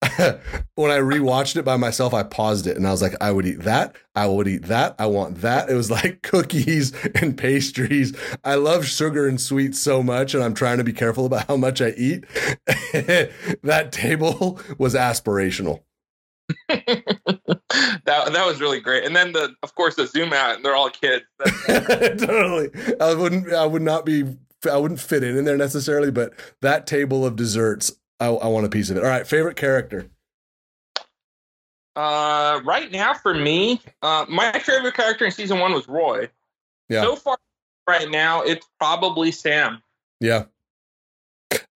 when 0.77 0.91
I 0.91 0.99
rewatched 0.99 1.57
it 1.57 1.65
by 1.65 1.77
myself, 1.77 2.15
I 2.15 2.23
paused 2.23 2.67
it 2.67 2.77
and 2.79 2.87
I 2.87 2.91
was 2.91 3.03
like, 3.03 3.15
I 3.21 3.33
would 3.33 3.47
eat 3.47 3.61
that. 3.61 3.97
I 4.15 4.27
would 4.27 4.49
eat 4.49 4.65
that. 4.65 4.95
I 4.99 5.07
want 5.07 5.43
that. 5.43 5.69
It 5.69 5.75
was 5.75 5.91
like 5.91 6.23
cookies 6.23 6.93
and 7.17 7.37
pastries. 7.37 8.17
I 8.43 8.55
love 8.55 8.87
sugar 8.87 9.29
and 9.29 9.41
sweets 9.41 9.79
so 9.79 10.03
much, 10.03 10.33
and 10.33 10.43
I'm 10.43 10.55
trying 10.55 10.79
to 10.79 10.85
be 10.85 10.95
careful 10.95 11.27
about 11.27 11.49
how 11.49 11.57
much 11.57 11.83
I 11.83 11.91
eat. 11.91 12.25
that 12.67 13.89
table 13.93 14.59
was 14.79 14.95
aspirational. 14.95 15.83
that 16.69 18.03
that 18.07 18.47
was 18.47 18.61
really 18.61 18.81
great. 18.81 19.05
And 19.05 19.15
then 19.15 19.33
the 19.33 19.55
of 19.63 19.75
course 19.75 19.95
the 19.97 20.07
zoom 20.07 20.33
out 20.33 20.57
and 20.57 20.65
they're 20.65 20.75
all 20.75 20.91
kids. 20.91 21.25
Totally. 21.67 22.71
I 23.01 23.15
wouldn't. 23.15 23.53
I 23.53 23.67
would 23.67 23.83
not 23.83 24.05
be. 24.05 24.25
I 24.71 24.77
wouldn't 24.77 25.01
fit 25.01 25.23
in 25.23 25.37
in 25.37 25.45
there 25.45 25.57
necessarily, 25.57 26.11
but 26.11 26.33
that 26.61 26.87
table 26.87 27.25
of 27.25 27.37
desserts, 27.37 27.93
I, 28.21 28.27
I 28.27 28.47
want 28.49 28.67
a 28.67 28.69
piece 28.69 28.91
of 28.91 28.97
it. 28.97 29.03
All 29.03 29.09
right, 29.09 29.27
favorite 29.27 29.57
character. 29.57 30.07
Uh, 31.97 32.61
right 32.65 32.91
now 32.93 33.15
for 33.15 33.35
me, 33.35 33.81
uh, 34.03 34.25
my 34.29 34.53
favorite 34.61 34.95
character 34.95 35.25
in 35.25 35.31
season 35.31 35.59
one 35.59 35.73
was 35.73 35.89
Roy. 35.89 36.29
Yeah. 36.89 37.03
So 37.03 37.17
far, 37.17 37.37
right 37.89 38.09
now, 38.09 38.43
it's 38.43 38.67
probably 38.79 39.33
Sam. 39.33 39.83
Yeah. 40.21 40.45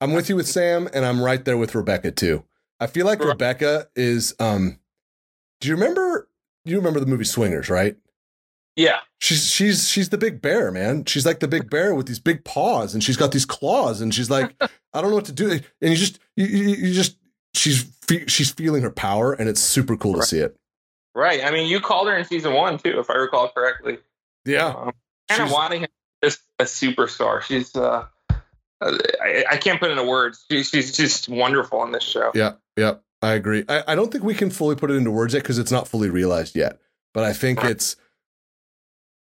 I'm 0.00 0.12
with 0.12 0.28
you 0.28 0.36
with 0.36 0.46
Sam, 0.46 0.88
and 0.94 1.04
I'm 1.04 1.22
right 1.22 1.44
there 1.44 1.56
with 1.56 1.74
Rebecca 1.74 2.10
too. 2.10 2.44
I 2.78 2.86
feel 2.86 3.06
like 3.06 3.24
Rebecca 3.24 3.88
is. 3.96 4.34
um 4.38 4.78
Do 5.60 5.68
you 5.68 5.74
remember? 5.74 6.28
You 6.64 6.76
remember 6.76 7.00
the 7.00 7.06
movie 7.06 7.24
Swingers, 7.24 7.68
right? 7.68 7.96
Yeah, 8.76 8.98
She's 9.24 9.50
she's 9.50 9.88
she's 9.88 10.10
the 10.10 10.18
big 10.18 10.42
bear, 10.42 10.70
man. 10.70 11.06
She's 11.06 11.24
like 11.24 11.40
the 11.40 11.48
big 11.48 11.70
bear 11.70 11.94
with 11.94 12.06
these 12.06 12.18
big 12.18 12.44
paws, 12.44 12.92
and 12.92 13.02
she's 13.02 13.16
got 13.16 13.32
these 13.32 13.46
claws, 13.46 14.02
and 14.02 14.12
she's 14.12 14.28
like, 14.28 14.54
I 14.94 15.00
don't 15.00 15.10
know 15.10 15.16
what 15.16 15.24
to 15.26 15.32
do. 15.32 15.50
And 15.50 15.62
you 15.80 15.96
just 15.96 16.18
you 16.36 16.46
you, 16.46 16.68
you 16.76 16.92
just 16.94 17.16
she's 17.54 17.82
fe- 18.08 18.26
she's 18.26 18.50
feeling 18.50 18.82
her 18.82 18.90
power, 18.90 19.32
and 19.32 19.48
it's 19.48 19.60
super 19.60 19.96
cool 19.96 20.14
to 20.14 20.22
see 20.22 20.38
it. 20.38 20.56
right. 21.14 21.44
I 21.44 21.50
mean, 21.50 21.68
you 21.68 21.80
called 21.80 22.08
her 22.08 22.16
in 22.16 22.24
season 22.24 22.54
one 22.54 22.78
too, 22.78 22.98
if 23.00 23.10
I 23.10 23.14
recall 23.14 23.48
correctly. 23.50 23.98
Yeah, 24.46 24.66
Um, 24.68 24.92
kind 25.28 25.42
of 25.42 25.48
She's- 25.48 25.52
wanting 25.52 25.80
her 25.82 25.88
just 26.22 26.40
a 26.58 26.64
superstar. 26.64 27.42
She's 27.42 27.74
uh, 27.76 28.06
uh, 28.30 28.98
I, 29.22 29.44
I 29.52 29.56
can't 29.58 29.78
put 29.80 29.90
into 29.90 30.04
words. 30.04 30.44
She, 30.50 30.62
she's 30.62 30.96
just 30.96 31.28
wonderful 31.28 31.80
on 31.80 31.92
this 31.92 32.02
show. 32.04 32.30
yeah, 32.34 32.52
yeah. 32.76 32.94
I 33.22 33.32
agree. 33.32 33.64
I, 33.68 33.82
I 33.88 33.94
don't 33.94 34.12
think 34.12 34.22
we 34.24 34.34
can 34.34 34.50
fully 34.50 34.76
put 34.76 34.90
it 34.90 34.94
into 34.94 35.10
words 35.10 35.32
yet 35.34 35.42
because 35.42 35.58
it's 35.58 35.70
not 35.72 35.88
fully 35.88 36.10
realized 36.10 36.54
yet. 36.56 36.78
But 37.14 37.24
I 37.24 37.32
think 37.32 37.64
it's 37.64 37.96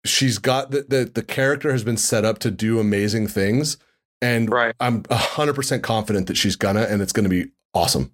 she's 0.05 0.37
got 0.39 0.71
the, 0.71 0.81
the 0.83 1.05
the 1.13 1.23
character 1.23 1.71
has 1.71 1.83
been 1.83 1.97
set 1.97 2.25
up 2.25 2.39
to 2.39 2.51
do 2.51 2.79
amazing 2.79 3.27
things, 3.27 3.77
and 4.21 4.49
Right, 4.49 4.75
I'm 4.79 5.03
hundred 5.11 5.53
percent 5.53 5.83
confident 5.83 6.27
that 6.27 6.37
she's 6.37 6.55
gonna, 6.55 6.81
and 6.83 7.01
it's 7.01 7.11
gonna 7.13 7.29
be 7.29 7.51
awesome. 7.73 8.13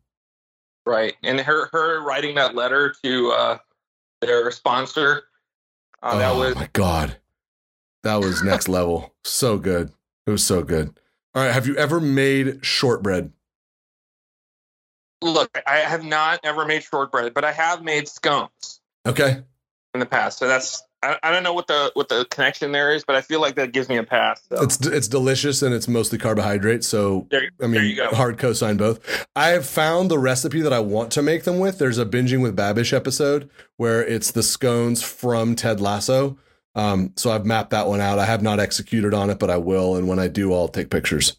right. 0.86 1.14
And 1.24 1.40
her 1.40 1.70
her 1.72 2.02
writing 2.04 2.36
that 2.36 2.56
letter 2.56 2.94
to 3.04 3.32
uh, 3.32 3.58
their 4.22 4.52
sponsor. 4.52 5.24
Uh, 6.02 6.18
that 6.18 6.34
oh 6.34 6.40
was 6.40 6.56
my 6.56 6.70
god, 6.74 7.18
that 8.04 8.16
was 8.20 8.44
next 8.44 8.68
level. 8.70 9.14
So 9.24 9.58
good. 9.58 9.92
It 10.28 10.32
was 10.32 10.46
so 10.46 10.64
good. 10.64 10.98
All 11.36 11.44
right, 11.44 11.52
have 11.54 11.66
you 11.68 11.76
ever 11.78 12.00
made 12.00 12.66
shortbread? 12.66 13.32
look. 15.22 15.58
I 15.66 15.78
have 15.78 16.04
not 16.04 16.40
ever 16.44 16.66
made 16.66 16.84
shortbread, 16.84 17.34
but 17.34 17.46
I 17.46 17.52
have 17.54 17.82
made 17.84 18.08
scones 18.08 18.82
Okay, 19.06 19.42
in 19.94 20.00
the 20.00 20.06
past. 20.06 20.38
So 20.40 20.48
that's 20.48 20.84
I, 21.04 21.18
I 21.22 21.32
don't 21.32 21.44
know 21.44 21.54
what 21.54 21.68
the 21.68 21.92
what 21.96 22.08
the 22.08 22.26
connection 22.32 22.72
there 22.72 22.92
is, 22.94 23.04
but 23.04 23.16
I 23.16 23.22
feel 23.22 23.42
like 23.42 23.56
that 23.56 23.74
gives 23.74 23.90
me 23.90 23.98
a 23.98 24.04
pass. 24.04 24.42
So. 24.50 24.62
it's 24.64 24.86
it's 24.88 25.08
delicious 25.08 25.62
and 25.62 25.76
it's 25.76 25.88
mostly 25.88 26.18
carbohydrate. 26.18 26.84
So 26.84 27.28
there, 27.30 27.50
I 27.62 27.64
mean, 27.64 27.74
there 27.74 27.84
you 27.84 27.96
go. 27.98 28.10
hard 28.10 28.38
cosign 28.38 28.78
both. 28.78 29.28
I 29.36 29.50
have 29.50 29.66
found 29.66 30.10
the 30.10 30.18
recipe 30.18 30.62
that 30.62 30.72
I 30.72 30.80
want 30.80 31.12
to 31.12 31.22
make 31.22 31.44
them 31.44 31.60
with. 31.60 31.78
There's 31.78 31.98
a 31.98 32.06
binging 32.06 32.42
with 32.42 32.56
Babish 32.56 32.94
episode 32.94 33.50
where 33.78 34.04
it's 34.04 34.32
the 34.32 34.44
scones 34.44 35.04
from 35.04 35.56
Ted 35.56 35.82
Lasso. 35.82 36.38
Um, 36.76 37.14
so 37.18 37.32
I've 37.32 37.46
mapped 37.46 37.72
that 37.72 37.88
one 37.88 38.02
out. 38.02 38.18
I 38.18 38.26
have 38.26 38.42
not 38.42 38.60
executed 38.60 39.14
on 39.14 39.30
it, 39.30 39.40
but 39.40 39.50
I 39.50 39.58
will. 39.58 39.96
And 39.96 40.08
when 40.08 40.20
I 40.20 40.28
do, 40.28 40.54
I'll 40.54 40.70
take 40.70 40.90
pictures. 40.90 41.38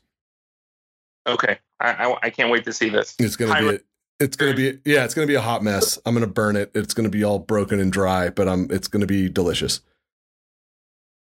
Okay, 1.26 1.58
I, 1.80 1.92
I, 1.92 2.18
I 2.24 2.30
can't 2.30 2.50
wait 2.50 2.64
to 2.64 2.72
see 2.72 2.90
this. 2.90 3.16
It's 3.18 3.36
gonna 3.36 3.54
Hi, 3.54 3.60
be. 3.60 3.78
It's 4.20 4.36
gonna 4.36 4.54
be. 4.54 4.78
Yeah, 4.84 5.04
it's 5.04 5.14
gonna 5.14 5.26
be 5.26 5.34
a 5.34 5.40
hot 5.40 5.62
mess. 5.62 5.98
I'm 6.06 6.14
gonna 6.14 6.26
burn 6.26 6.56
it. 6.56 6.70
It's 6.74 6.94
gonna 6.94 7.08
be 7.08 7.24
all 7.24 7.38
broken 7.38 7.80
and 7.80 7.92
dry, 7.92 8.30
but 8.30 8.48
um, 8.48 8.68
it's 8.70 8.88
gonna 8.88 9.06
be 9.06 9.28
delicious. 9.28 9.80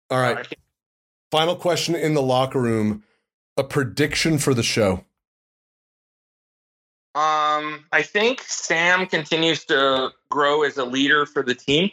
All 0.10 0.20
right. 0.20 0.48
Final 1.32 1.56
question 1.56 1.96
in 1.96 2.14
the 2.14 2.22
locker 2.22 2.62
room. 2.62 3.04
A 3.58 3.64
prediction 3.64 4.38
for 4.38 4.54
the 4.54 4.64
show. 4.64 5.04
Um, 7.16 7.86
I 7.92 8.04
think 8.04 8.42
Sam 8.42 9.08
continues 9.08 9.66
to 9.66 10.12
grow 10.30 10.62
as 10.62 10.78
a 10.78 10.86
leader 10.86 11.26
for 11.26 11.42
the 11.42 11.56
team. 11.56 11.90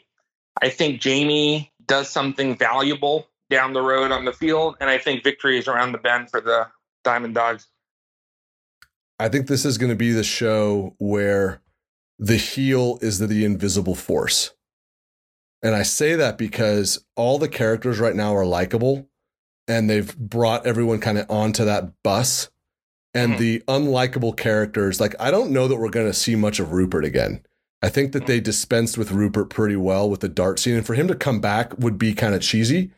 I 0.61 0.68
think 0.68 1.00
Jamie 1.00 1.72
does 1.87 2.11
something 2.11 2.57
valuable 2.57 3.26
down 3.50 3.72
the 3.72 3.80
road 3.83 4.12
on 4.12 4.26
the 4.26 4.33
field, 4.33 4.76
and 4.80 4.90
I 4.90 4.98
think 4.98 5.24
victory 5.24 5.59
is 5.59 5.66
around 5.66 5.92
the 5.92 5.98
bend 5.98 6.30
for 6.30 6.40
the 6.40 6.66
Diamond 7.04 7.35
Dogs. 7.35 7.66
I 9.18 9.29
think 9.29 9.46
this 9.46 9.64
is 9.64 9.79
going 9.79 9.90
to 9.90 9.96
be 9.96 10.12
the 10.12 10.24
show 10.24 10.94
where 10.98 11.61
the 12.18 12.37
heel 12.37 12.98
is 13.00 13.18
the, 13.18 13.27
the 13.27 13.44
invisible 13.44 13.94
force. 13.94 14.53
And 15.62 15.74
I 15.74 15.83
say 15.83 16.14
that 16.14 16.37
because 16.37 17.05
all 17.16 17.38
the 17.38 17.48
characters 17.48 17.98
right 17.98 18.14
now 18.14 18.35
are 18.37 18.44
likable 18.44 19.09
and 19.66 19.88
they've 19.88 20.16
brought 20.16 20.66
everyone 20.66 20.98
kind 21.00 21.18
of 21.18 21.31
onto 21.31 21.64
that 21.64 22.03
bus. 22.03 22.50
And 23.16 23.35
Mhm. 23.35 23.38
the 23.38 23.59
unlikable 23.68 24.37
characters, 24.37 25.00
like, 25.00 25.14
I 25.20 25.31
don't 25.31 25.53
know 25.53 25.68
that 25.68 25.77
we're 25.77 25.88
going 25.88 26.09
to 26.09 26.12
see 26.12 26.35
much 26.35 26.59
of 26.59 26.72
Rupert 26.72 27.05
again. 27.05 27.40
I 27.81 27.88
think 27.88 28.12
that 28.12 28.27
they 28.27 28.40
dispensed 28.40 28.98
with 28.98 29.12
Rupert 29.12 29.50
pretty 29.50 29.77
well 29.77 30.11
with 30.11 30.20
the 30.20 30.29
dart 30.29 30.59
scene. 30.59 30.74
And 30.74 30.85
for 30.87 30.94
him 30.94 31.07
to 31.09 31.14
come 31.14 31.40
back 31.40 31.79
would 31.79 31.96
be 31.96 32.12
kind 32.12 32.35
of 32.35 32.42
cheesy. 32.42 32.90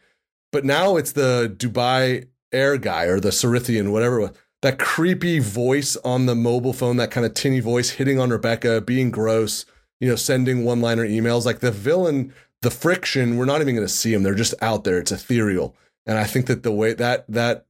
But 0.53 0.65
now 0.65 0.97
it's 0.97 1.13
the 1.13 1.55
Dubai 1.55 2.29
Air 2.51 2.79
guy 2.79 3.05
or 3.05 3.21
the 3.21 3.29
Cerithian, 3.33 3.93
whatever 3.93 4.21
it 4.21 4.23
was 4.23 4.31
that 4.63 4.79
creepy 4.79 5.39
voice 5.39 5.97
on 5.97 6.27
the 6.27 6.35
mobile 6.35 6.73
phone, 6.73 6.97
that 6.97 7.11
kind 7.11 7.27
of 7.27 7.35
tinny 7.35 7.61
voice 7.61 7.91
hitting 7.91 8.19
on 8.19 8.31
Rebecca, 8.31 8.81
being 8.81 9.11
gross, 9.11 9.67
you 10.01 10.09
know, 10.09 10.17
sending 10.17 10.65
one 10.65 10.81
liner 10.81 11.07
emails. 11.07 11.45
Like 11.45 11.61
the 11.61 11.71
villain, 11.71 12.33
the 12.63 12.71
friction, 12.71 13.37
we're 13.37 13.45
not 13.45 13.61
even 13.61 13.75
going 13.75 13.87
to 13.87 13.93
see 13.93 14.13
them. 14.13 14.23
They're 14.23 14.35
just 14.35 14.55
out 14.63 14.85
there. 14.85 14.99
It's 14.99 15.13
ethereal. 15.13 15.77
And 16.07 16.19
I 16.19 16.25
think 16.25 16.47
that 16.47 16.63
the 16.63 16.73
way 16.73 16.95
that, 16.95 17.27
that 17.29 17.67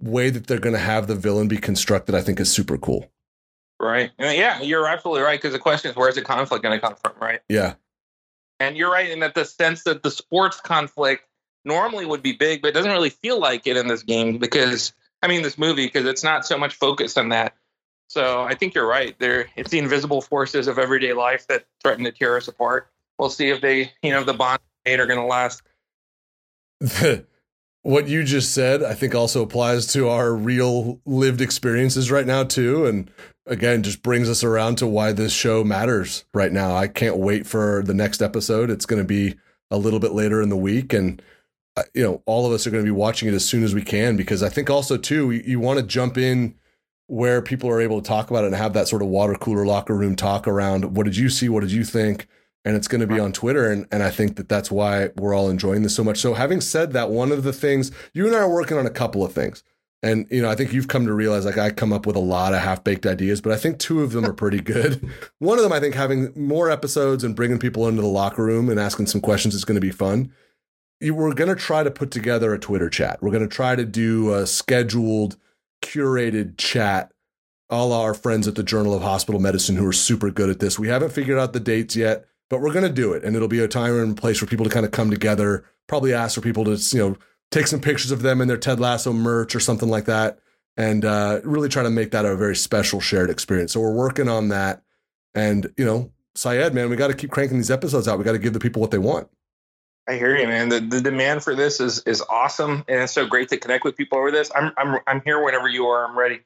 way 0.00 0.30
that 0.30 0.46
they're 0.46 0.58
going 0.58 0.74
to 0.74 0.78
have 0.78 1.06
the 1.06 1.14
villain 1.14 1.48
be 1.48 1.58
constructed, 1.58 2.14
I 2.14 2.20
think 2.20 2.40
is 2.40 2.50
super 2.50 2.78
cool. 2.78 3.10
Right. 3.80 4.12
Yeah, 4.18 4.62
you're 4.62 4.86
absolutely 4.86 5.22
right. 5.22 5.38
Because 5.38 5.52
the 5.52 5.58
question 5.58 5.90
is, 5.90 5.96
where's 5.96 6.14
the 6.14 6.22
conflict 6.22 6.62
going 6.62 6.78
to 6.78 6.84
come 6.84 6.96
from? 6.96 7.12
Right. 7.20 7.40
Yeah. 7.48 7.74
And 8.60 8.76
you're 8.76 8.90
right 8.90 9.10
in 9.10 9.20
that 9.20 9.34
the 9.34 9.44
sense 9.44 9.82
that 9.82 10.02
the 10.02 10.10
sports 10.10 10.60
conflict 10.60 11.26
normally 11.64 12.06
would 12.06 12.22
be 12.22 12.32
big, 12.32 12.62
but 12.62 12.68
it 12.68 12.74
doesn't 12.74 12.92
really 12.92 13.10
feel 13.10 13.38
like 13.38 13.66
it 13.66 13.76
in 13.76 13.88
this 13.88 14.02
game 14.02 14.38
because, 14.38 14.92
I 15.24 15.26
mean, 15.26 15.40
this 15.40 15.56
movie, 15.56 15.86
because 15.86 16.04
it's 16.04 16.22
not 16.22 16.44
so 16.44 16.58
much 16.58 16.74
focused 16.74 17.16
on 17.16 17.30
that. 17.30 17.54
So 18.08 18.42
I 18.42 18.54
think 18.54 18.74
you're 18.74 18.86
right. 18.86 19.18
There, 19.18 19.46
it's 19.56 19.70
the 19.70 19.78
invisible 19.78 20.20
forces 20.20 20.68
of 20.68 20.78
everyday 20.78 21.14
life 21.14 21.46
that 21.46 21.64
threaten 21.82 22.04
to 22.04 22.12
tear 22.12 22.36
us 22.36 22.46
apart. 22.46 22.90
We'll 23.18 23.30
see 23.30 23.48
if 23.48 23.62
they, 23.62 23.90
you 24.02 24.10
know, 24.10 24.22
the 24.22 24.34
bond 24.34 24.60
are 24.86 25.06
going 25.06 25.18
to 25.18 25.24
last. 25.24 25.62
what 27.82 28.06
you 28.06 28.22
just 28.22 28.52
said, 28.52 28.82
I 28.82 28.92
think 28.92 29.14
also 29.14 29.42
applies 29.42 29.86
to 29.94 30.10
our 30.10 30.34
real 30.34 31.00
lived 31.06 31.40
experiences 31.40 32.10
right 32.10 32.26
now 32.26 32.44
too, 32.44 32.84
and 32.84 33.10
again, 33.46 33.82
just 33.82 34.02
brings 34.02 34.28
us 34.28 34.44
around 34.44 34.76
to 34.76 34.86
why 34.86 35.12
this 35.12 35.32
show 35.32 35.64
matters 35.64 36.26
right 36.34 36.52
now. 36.52 36.76
I 36.76 36.86
can't 36.86 37.16
wait 37.16 37.46
for 37.46 37.82
the 37.82 37.94
next 37.94 38.20
episode. 38.20 38.68
It's 38.68 38.84
going 38.84 39.00
to 39.00 39.08
be 39.08 39.36
a 39.70 39.78
little 39.78 40.00
bit 40.00 40.12
later 40.12 40.42
in 40.42 40.50
the 40.50 40.56
week, 40.56 40.92
and 40.92 41.22
you 41.94 42.02
know, 42.02 42.22
all 42.26 42.46
of 42.46 42.52
us 42.52 42.66
are 42.66 42.70
going 42.70 42.84
to 42.84 42.88
be 42.88 42.96
watching 42.96 43.28
it 43.28 43.34
as 43.34 43.44
soon 43.44 43.64
as 43.64 43.74
we 43.74 43.82
can 43.82 44.16
because 44.16 44.42
I 44.42 44.48
think 44.48 44.70
also 44.70 44.96
too, 44.96 45.30
you, 45.30 45.42
you 45.44 45.60
want 45.60 45.78
to 45.80 45.84
jump 45.84 46.16
in 46.16 46.54
where 47.06 47.42
people 47.42 47.68
are 47.68 47.80
able 47.80 48.00
to 48.00 48.06
talk 48.06 48.30
about 48.30 48.44
it 48.44 48.48
and 48.48 48.56
have 48.56 48.72
that 48.72 48.88
sort 48.88 49.02
of 49.02 49.08
water 49.08 49.34
cooler 49.34 49.66
locker 49.66 49.94
room 49.94 50.16
talk 50.16 50.46
around 50.48 50.96
what 50.96 51.04
did 51.04 51.16
you 51.16 51.28
see, 51.28 51.48
what 51.48 51.60
did 51.60 51.72
you 51.72 51.84
think 51.84 52.26
and 52.64 52.76
it's 52.76 52.88
going 52.88 53.00
to 53.00 53.06
be 53.06 53.20
on 53.20 53.32
Twitter. 53.32 53.70
And, 53.70 53.86
and 53.92 54.02
I 54.02 54.10
think 54.10 54.36
that 54.36 54.48
that's 54.48 54.70
why 54.70 55.10
we're 55.16 55.34
all 55.34 55.50
enjoying 55.50 55.82
this 55.82 55.94
so 55.94 56.04
much. 56.04 56.18
So, 56.18 56.34
having 56.34 56.60
said 56.60 56.92
that, 56.92 57.10
one 57.10 57.30
of 57.30 57.42
the 57.42 57.52
things 57.52 57.90
you 58.12 58.26
and 58.26 58.34
I 58.34 58.40
are 58.40 58.50
working 58.50 58.78
on 58.78 58.86
a 58.86 58.90
couple 58.90 59.24
of 59.24 59.32
things. 59.32 59.62
And, 60.02 60.26
you 60.30 60.42
know, 60.42 60.50
I 60.50 60.54
think 60.54 60.74
you've 60.74 60.88
come 60.88 61.06
to 61.06 61.14
realize 61.14 61.46
like 61.46 61.56
I 61.56 61.70
come 61.70 61.90
up 61.90 62.04
with 62.04 62.16
a 62.16 62.20
lot 62.20 62.52
of 62.52 62.60
half 62.60 62.84
baked 62.84 63.06
ideas, 63.06 63.40
but 63.40 63.52
I 63.52 63.56
think 63.56 63.78
two 63.78 64.02
of 64.02 64.12
them 64.12 64.26
are 64.26 64.34
pretty 64.34 64.60
good. 64.60 65.08
one 65.38 65.56
of 65.56 65.64
them, 65.64 65.72
I 65.72 65.80
think 65.80 65.94
having 65.94 66.30
more 66.36 66.70
episodes 66.70 67.24
and 67.24 67.34
bringing 67.34 67.58
people 67.58 67.88
into 67.88 68.02
the 68.02 68.08
locker 68.08 68.44
room 68.44 68.68
and 68.68 68.78
asking 68.78 69.06
some 69.06 69.22
questions 69.22 69.54
is 69.54 69.64
going 69.64 69.76
to 69.76 69.80
be 69.80 69.90
fun. 69.90 70.30
We're 71.00 71.34
going 71.34 71.54
to 71.54 71.60
try 71.60 71.82
to 71.82 71.90
put 71.90 72.10
together 72.10 72.54
a 72.54 72.58
Twitter 72.58 72.88
chat. 72.88 73.22
We're 73.22 73.30
going 73.30 73.48
to 73.48 73.54
try 73.54 73.76
to 73.76 73.84
do 73.84 74.32
a 74.32 74.46
scheduled, 74.46 75.36
curated 75.82 76.56
chat 76.56 77.12
all 77.70 77.92
our 77.92 78.14
friends 78.14 78.46
at 78.46 78.54
the 78.54 78.62
Journal 78.62 78.94
of 78.94 79.02
Hospital 79.02 79.40
Medicine 79.40 79.76
who 79.76 79.86
are 79.86 79.92
super 79.92 80.30
good 80.30 80.50
at 80.50 80.60
this. 80.60 80.78
We 80.78 80.88
haven't 80.88 81.12
figured 81.12 81.38
out 81.38 81.52
the 81.52 81.60
dates 81.60 81.96
yet 81.96 82.26
but 82.50 82.60
we're 82.60 82.72
going 82.72 82.84
to 82.84 82.92
do 82.92 83.12
it. 83.12 83.24
And 83.24 83.34
it'll 83.34 83.48
be 83.48 83.60
a 83.60 83.68
time 83.68 83.98
and 83.98 84.16
place 84.16 84.38
for 84.38 84.46
people 84.46 84.64
to 84.64 84.70
kind 84.70 84.86
of 84.86 84.92
come 84.92 85.10
together 85.10 85.64
probably 85.86 86.14
ask 86.14 86.34
for 86.34 86.40
people 86.40 86.64
to 86.64 86.96
you 86.96 86.98
know 86.98 87.16
take 87.50 87.66
some 87.66 87.80
pictures 87.80 88.10
of 88.10 88.22
them 88.22 88.40
in 88.40 88.48
their 88.48 88.56
ted 88.56 88.80
lasso 88.80 89.12
merch 89.12 89.54
or 89.54 89.60
something 89.60 89.88
like 89.88 90.06
that 90.06 90.38
and 90.76 91.04
uh, 91.04 91.40
really 91.44 91.68
try 91.68 91.82
to 91.82 91.90
make 91.90 92.10
that 92.10 92.24
a 92.24 92.34
very 92.34 92.56
special 92.56 93.00
shared 93.00 93.28
experience. 93.28 93.72
So 93.72 93.80
we're 93.80 93.94
working 93.94 94.28
on 94.28 94.48
that. 94.48 94.82
And 95.34 95.72
you 95.76 95.84
know 95.84 96.12
syed 96.36 96.74
man 96.74 96.90
we 96.90 96.96
got 96.96 97.08
to 97.08 97.14
keep 97.14 97.30
cranking 97.30 97.58
these 97.58 97.70
episodes 97.70 98.08
out. 98.08 98.18
We 98.18 98.24
got 98.24 98.32
to 98.32 98.38
give 98.38 98.52
the 98.52 98.60
people 98.60 98.80
what 98.80 98.90
they 98.90 98.98
want 98.98 99.28
I 100.06 100.14
hear 100.14 100.36
you, 100.36 100.46
man. 100.46 100.68
The, 100.68 100.80
the 100.80 101.00
demand 101.00 101.42
for 101.42 101.54
this 101.54 101.80
is 101.80 102.00
is 102.00 102.22
awesome, 102.28 102.84
and 102.88 103.02
it's 103.02 103.12
so 103.12 103.26
great 103.26 103.48
to 103.48 103.56
connect 103.56 103.84
with 103.84 103.96
people 103.96 104.18
over 104.18 104.30
this. 104.30 104.50
I'm 104.54 104.72
I'm 104.76 104.98
I'm 105.06 105.22
here 105.24 105.42
whenever 105.42 105.68
you 105.68 105.86
are. 105.86 106.06
I'm 106.06 106.18
ready. 106.18 106.40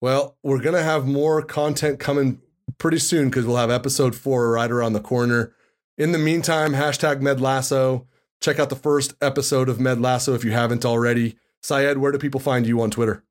Well, 0.00 0.36
we're 0.42 0.60
gonna 0.60 0.82
have 0.82 1.06
more 1.06 1.42
content 1.42 2.00
coming 2.00 2.40
pretty 2.78 2.98
soon 2.98 3.28
because 3.28 3.46
we'll 3.46 3.58
have 3.58 3.70
episode 3.70 4.16
four 4.16 4.50
right 4.50 4.70
around 4.70 4.94
the 4.94 5.00
corner. 5.00 5.54
In 5.96 6.12
the 6.12 6.18
meantime, 6.18 6.72
hashtag 6.72 7.20
Med 7.20 7.40
Lasso. 7.40 8.08
Check 8.40 8.58
out 8.58 8.70
the 8.70 8.76
first 8.76 9.14
episode 9.22 9.68
of 9.68 9.78
Med 9.78 10.00
Lasso 10.00 10.34
if 10.34 10.44
you 10.44 10.50
haven't 10.50 10.84
already. 10.84 11.36
Syed, 11.62 11.98
where 11.98 12.10
do 12.10 12.18
people 12.18 12.40
find 12.40 12.66
you 12.66 12.80
on 12.82 12.90
Twitter? 12.90 13.22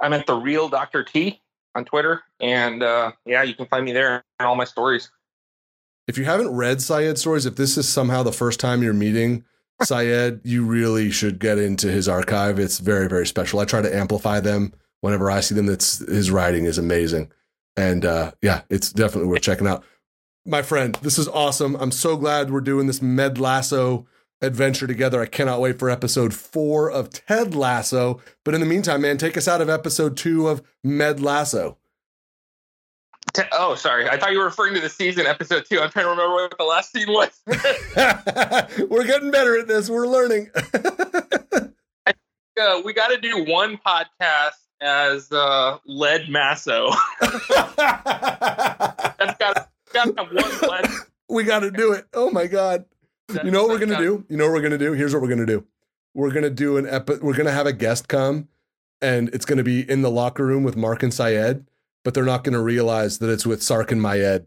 I'm 0.00 0.14
at 0.14 0.26
the 0.26 0.34
real 0.34 0.70
Dr. 0.70 1.04
T 1.04 1.42
on 1.74 1.84
Twitter. 1.84 2.22
And 2.40 2.82
uh, 2.82 3.12
yeah, 3.26 3.42
you 3.42 3.54
can 3.54 3.66
find 3.66 3.84
me 3.84 3.92
there 3.92 4.24
and 4.38 4.46
all 4.46 4.56
my 4.56 4.64
stories. 4.64 5.10
If 6.08 6.18
you 6.18 6.24
haven't 6.24 6.54
read 6.54 6.80
Syed's 6.80 7.20
stories, 7.20 7.46
if 7.46 7.56
this 7.56 7.76
is 7.76 7.88
somehow 7.88 8.22
the 8.22 8.32
first 8.32 8.58
time 8.58 8.82
you're 8.82 8.94
meeting 8.94 9.44
Syed, 9.82 10.40
you 10.42 10.64
really 10.64 11.10
should 11.10 11.38
get 11.38 11.58
into 11.58 11.88
his 11.88 12.08
archive. 12.08 12.58
It's 12.58 12.78
very, 12.78 13.08
very 13.08 13.26
special. 13.26 13.60
I 13.60 13.64
try 13.64 13.80
to 13.82 13.94
amplify 13.94 14.40
them 14.40 14.72
whenever 15.02 15.30
I 15.30 15.40
see 15.40 15.54
them. 15.54 15.66
That's 15.66 15.98
his 15.98 16.30
writing 16.30 16.64
is 16.64 16.78
amazing. 16.78 17.30
And 17.76 18.04
uh, 18.04 18.32
yeah, 18.42 18.62
it's 18.70 18.92
definitely 18.92 19.28
worth 19.28 19.42
checking 19.42 19.68
out. 19.68 19.84
My 20.44 20.62
friend, 20.62 20.98
this 21.02 21.18
is 21.18 21.28
awesome. 21.28 21.76
I'm 21.76 21.92
so 21.92 22.16
glad 22.16 22.50
we're 22.50 22.60
doing 22.60 22.86
this 22.86 23.02
Med 23.02 23.38
Lasso 23.38 24.06
adventure 24.40 24.86
together. 24.86 25.20
I 25.20 25.26
cannot 25.26 25.60
wait 25.60 25.78
for 25.78 25.90
episode 25.90 26.34
four 26.34 26.90
of 26.90 27.10
Ted 27.10 27.54
Lasso. 27.54 28.20
But 28.44 28.54
in 28.54 28.60
the 28.60 28.66
meantime, 28.66 29.02
man, 29.02 29.18
take 29.18 29.36
us 29.36 29.46
out 29.46 29.60
of 29.60 29.68
episode 29.68 30.16
two 30.16 30.48
of 30.48 30.62
Med 30.82 31.20
Lasso. 31.20 31.76
Oh, 33.52 33.74
sorry. 33.74 34.08
I 34.08 34.16
thought 34.18 34.32
you 34.32 34.38
were 34.38 34.44
referring 34.44 34.74
to 34.74 34.80
the 34.80 34.88
season 34.88 35.26
episode 35.26 35.64
two. 35.68 35.80
I'm 35.80 35.90
trying 35.90 36.06
to 36.06 36.10
remember 36.10 36.34
what 36.34 36.56
the 36.58 36.64
last 36.64 36.92
scene 36.92 37.08
was. 37.08 37.30
we're 38.88 39.04
getting 39.04 39.30
better 39.30 39.58
at 39.58 39.68
this. 39.68 39.88
We're 39.90 40.06
learning. 40.06 40.50
uh, 42.04 42.82
we 42.84 42.92
got 42.92 43.08
to 43.08 43.18
do 43.20 43.44
one 43.44 43.78
podcast 43.84 44.52
as 44.80 45.30
uh, 45.32 45.78
Led 45.86 46.28
Masso. 46.28 46.90
That's 47.20 47.46
got 49.38 49.70
got 49.92 50.16
one 50.16 50.34
lead. 50.34 50.90
We 51.28 51.44
got 51.44 51.60
to 51.60 51.70
do 51.70 51.92
it. 51.92 52.06
Oh 52.14 52.30
my 52.30 52.46
god! 52.46 52.84
That's 53.28 53.44
you 53.44 53.50
know 53.50 53.62
what 53.62 53.70
we're 53.70 53.86
gonna 53.86 53.98
do? 53.98 54.24
You 54.28 54.36
know 54.36 54.46
what 54.46 54.54
we're 54.54 54.62
gonna 54.62 54.78
do? 54.78 54.92
Here's 54.92 55.12
what 55.12 55.22
we're 55.22 55.28
gonna 55.28 55.46
do. 55.46 55.64
We're 56.14 56.30
gonna 56.30 56.50
do 56.50 56.76
an 56.78 56.86
epi- 56.86 57.18
We're 57.20 57.36
gonna 57.36 57.52
have 57.52 57.66
a 57.66 57.72
guest 57.72 58.08
come, 58.08 58.48
and 59.02 59.28
it's 59.34 59.44
gonna 59.44 59.64
be 59.64 59.88
in 59.88 60.02
the 60.02 60.10
locker 60.10 60.46
room 60.46 60.62
with 60.62 60.76
Mark 60.76 61.02
and 61.02 61.12
Syed, 61.12 61.66
but 62.04 62.14
they're 62.14 62.24
not 62.24 62.44
gonna 62.44 62.62
realize 62.62 63.18
that 63.18 63.30
it's 63.30 63.46
with 63.46 63.62
Sark 63.62 63.92
and 63.92 64.02
Mayed, 64.02 64.46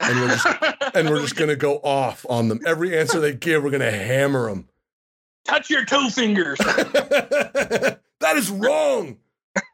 and 0.00 0.20
we're 0.20 0.28
just 0.28 0.46
and 0.94 1.10
we're 1.10 1.20
just 1.20 1.36
gonna 1.36 1.56
go 1.56 1.78
off 1.78 2.26
on 2.28 2.48
them. 2.48 2.60
Every 2.66 2.98
answer 2.98 3.20
they 3.20 3.34
give, 3.34 3.62
we're 3.62 3.70
gonna 3.70 3.90
hammer 3.90 4.48
them. 4.48 4.68
Touch 5.44 5.70
your 5.70 5.84
two 5.84 6.10
fingers. 6.10 6.58
that 6.58 8.00
is 8.36 8.50
wrong 8.50 9.16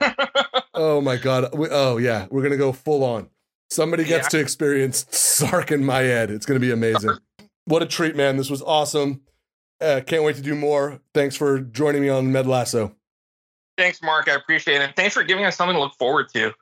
oh 0.74 1.00
my 1.00 1.16
god. 1.16 1.48
oh 1.52 1.98
yeah, 1.98 2.26
we're 2.30 2.42
gonna 2.42 2.56
go 2.56 2.72
full 2.72 3.04
on. 3.04 3.28
Somebody 3.68 4.04
gets 4.04 4.26
yeah. 4.26 4.28
to 4.30 4.40
experience 4.40 5.06
Sark 5.10 5.70
in 5.70 5.84
my 5.84 6.00
head. 6.00 6.30
It's 6.30 6.46
gonna 6.46 6.60
be 6.60 6.70
amazing. 6.70 7.18
What 7.66 7.82
a 7.82 7.86
treat, 7.86 8.16
man! 8.16 8.36
This 8.36 8.50
was 8.50 8.62
awesome. 8.62 9.22
Uh, 9.80 10.00
can't 10.06 10.22
wait 10.22 10.36
to 10.36 10.42
do 10.42 10.54
more. 10.54 11.00
Thanks 11.12 11.36
for 11.36 11.60
joining 11.60 12.02
me 12.02 12.08
on 12.08 12.32
Med 12.32 12.46
Lasso. 12.46 12.94
Thanks, 13.76 14.00
Mark. 14.02 14.28
I 14.28 14.34
appreciate 14.34 14.80
it. 14.80 14.96
Thanks 14.96 15.14
for 15.14 15.22
giving 15.22 15.44
us 15.44 15.56
something 15.56 15.74
to 15.74 15.80
look 15.80 15.94
forward 15.94 16.28
to. 16.32 16.52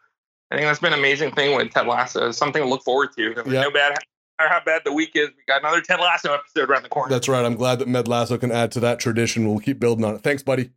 I 0.55 0.59
think 0.59 0.69
that's 0.69 0.79
been 0.79 0.93
an 0.93 1.01
amazing 1.01 1.33
thing 1.33 1.57
with 1.57 1.73
Ted 1.73 1.89
Lasso. 1.89 2.31
Something 2.31 2.63
to 2.63 2.69
look 2.69 2.85
forward 2.85 3.11
to. 3.17 3.35
Yep. 3.35 3.47
No 3.47 3.73
bad 3.73 3.99
how 4.39 4.61
bad 4.65 4.83
the 4.85 4.93
week 4.93 5.11
is. 5.15 5.29
We 5.29 5.43
got 5.49 5.63
another 5.63 5.81
Ted 5.81 5.99
Lasso 5.99 6.33
episode 6.33 6.71
around 6.71 6.85
the 6.85 6.89
corner. 6.89 7.11
That's 7.11 7.29
right. 7.29 7.45
I'm 7.45 7.57
glad 7.57 7.81
that 7.81 7.89
Med 7.89 8.07
Lasso 8.07 8.39
can 8.39 8.53
add 8.53 8.71
to 8.73 8.81
that 8.81 9.01
tradition. 9.01 9.49
We'll 9.49 9.59
keep 9.59 9.81
building 9.81 10.05
on 10.05 10.15
it. 10.15 10.23
Thanks, 10.23 10.45
buddy. 10.45 10.71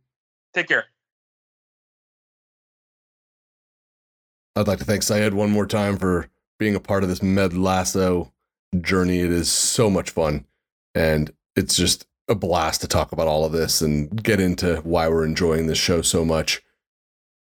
Take 0.52 0.66
care. 0.66 0.86
I'd 4.56 4.66
like 4.66 4.78
to 4.80 4.84
thank 4.84 5.04
Syed 5.04 5.34
one 5.34 5.50
more 5.50 5.66
time 5.66 5.96
for 5.96 6.28
being 6.58 6.74
a 6.74 6.80
part 6.80 7.04
of 7.04 7.08
this 7.08 7.22
Med 7.22 7.54
Lasso 7.54 8.32
journey. 8.80 9.20
It 9.20 9.30
is 9.30 9.50
so 9.50 9.88
much 9.88 10.10
fun. 10.10 10.44
And 10.94 11.30
it's 11.54 11.76
just 11.76 12.04
a 12.26 12.34
blast 12.34 12.80
to 12.80 12.88
talk 12.88 13.12
about 13.12 13.28
all 13.28 13.44
of 13.44 13.52
this 13.52 13.80
and 13.80 14.22
get 14.24 14.40
into 14.40 14.76
why 14.78 15.08
we're 15.08 15.24
enjoying 15.24 15.68
this 15.68 15.78
show 15.78 16.02
so 16.02 16.24
much. 16.24 16.62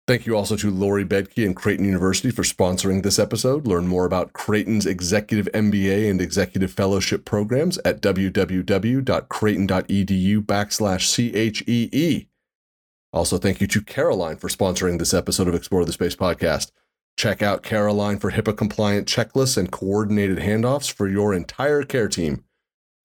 Thank 0.06 0.26
you 0.26 0.36
also 0.36 0.54
to 0.56 0.70
Lori 0.70 1.02
Bedke 1.02 1.46
and 1.46 1.56
Creighton 1.56 1.86
University 1.86 2.30
for 2.30 2.42
sponsoring 2.42 3.02
this 3.02 3.18
episode. 3.18 3.66
Learn 3.66 3.86
more 3.86 4.04
about 4.04 4.34
Creighton's 4.34 4.84
Executive 4.84 5.48
MBA 5.54 6.10
and 6.10 6.20
Executive 6.20 6.70
Fellowship 6.70 7.24
programs 7.24 7.78
at 7.86 8.02
www.creighton.edu 8.02 10.44
backslash 10.44 11.54
CHEE. 11.54 12.28
Also, 13.14 13.38
thank 13.38 13.62
you 13.62 13.66
to 13.66 13.80
CareAlign 13.80 14.38
for 14.38 14.48
sponsoring 14.48 14.98
this 14.98 15.14
episode 15.14 15.48
of 15.48 15.54
Explore 15.54 15.86
the 15.86 15.92
Space 15.92 16.16
podcast. 16.16 16.70
Check 17.16 17.40
out 17.40 17.62
CareAlign 17.62 18.20
for 18.20 18.32
HIPAA 18.32 18.58
compliant 18.58 19.08
checklists 19.08 19.56
and 19.56 19.72
coordinated 19.72 20.36
handoffs 20.38 20.92
for 20.92 21.08
your 21.08 21.32
entire 21.32 21.82
care 21.82 22.08
team. 22.08 22.44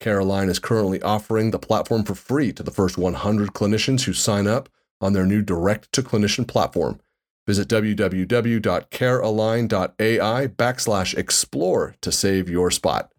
CareAlign 0.02 0.50
is 0.50 0.60
currently 0.60 1.02
offering 1.02 1.52
the 1.52 1.60
platform 1.60 2.04
for 2.04 2.16
free 2.16 2.52
to 2.52 2.64
the 2.64 2.72
first 2.72 2.98
100 2.98 3.54
clinicians 3.54 4.04
who 4.04 4.12
sign 4.12 4.48
up 4.48 4.68
on 5.02 5.14
their 5.14 5.26
new 5.26 5.42
direct 5.42 5.92
to 5.94 6.02
clinician 6.02 6.48
platform. 6.48 7.00
Visit 7.48 7.68
www.carealign.ai 7.68 10.48
backslash 10.48 11.18
explore 11.18 11.96
to 12.02 12.12
save 12.12 12.50
your 12.50 12.70
spot. 12.70 13.12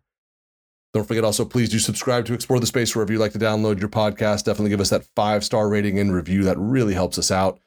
Don't 0.93 1.07
forget 1.07 1.25
also, 1.25 1.45
please 1.45 1.69
do 1.69 1.79
subscribe 1.79 2.25
to 2.27 2.35
Explore 2.35 2.59
the 2.61 2.67
Space 2.67 2.95
wherever 2.95 3.13
you 3.13 3.19
like 3.19 3.33
to 3.33 3.39
download 3.39 3.81
your 3.81 3.89
podcast. 3.89 4.45
Definitely 4.45 4.71
give 4.71 4.81
us 4.81 4.91
that 4.91 5.07
five 5.15 5.45
star 5.45 5.69
rating 5.69 5.99
and 5.99 6.13
review. 6.13 6.45
That 6.45 6.59
really 6.59 6.95
helps 6.95 7.19
us 7.19 7.31
out. 7.31 7.61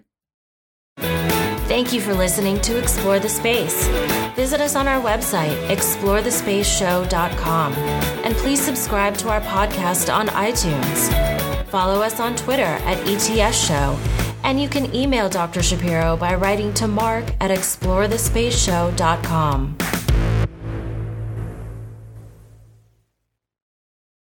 Thank 1.66 1.94
you 1.94 2.02
for 2.02 2.12
listening 2.12 2.60
to 2.60 2.78
Explore 2.78 3.20
the 3.20 3.30
Space. 3.30 3.88
Visit 4.36 4.60
us 4.60 4.76
on 4.76 4.86
our 4.86 5.02
website, 5.02 5.56
explorethespaceshow.com, 5.68 7.72
and 7.72 8.36
please 8.36 8.62
subscribe 8.62 9.16
to 9.16 9.30
our 9.30 9.40
podcast 9.40 10.14
on 10.14 10.28
iTunes. 10.28 11.64
Follow 11.68 12.02
us 12.02 12.20
on 12.20 12.36
Twitter 12.36 12.62
at 12.62 12.98
ETS 13.08 13.58
Show, 13.58 13.98
and 14.44 14.60
you 14.60 14.68
can 14.68 14.94
email 14.94 15.30
Dr. 15.30 15.62
Shapiro 15.62 16.18
by 16.18 16.34
writing 16.34 16.74
to 16.74 16.86
mark 16.86 17.24
at 17.40 17.50
explorethespaceshow.com. 17.50 19.78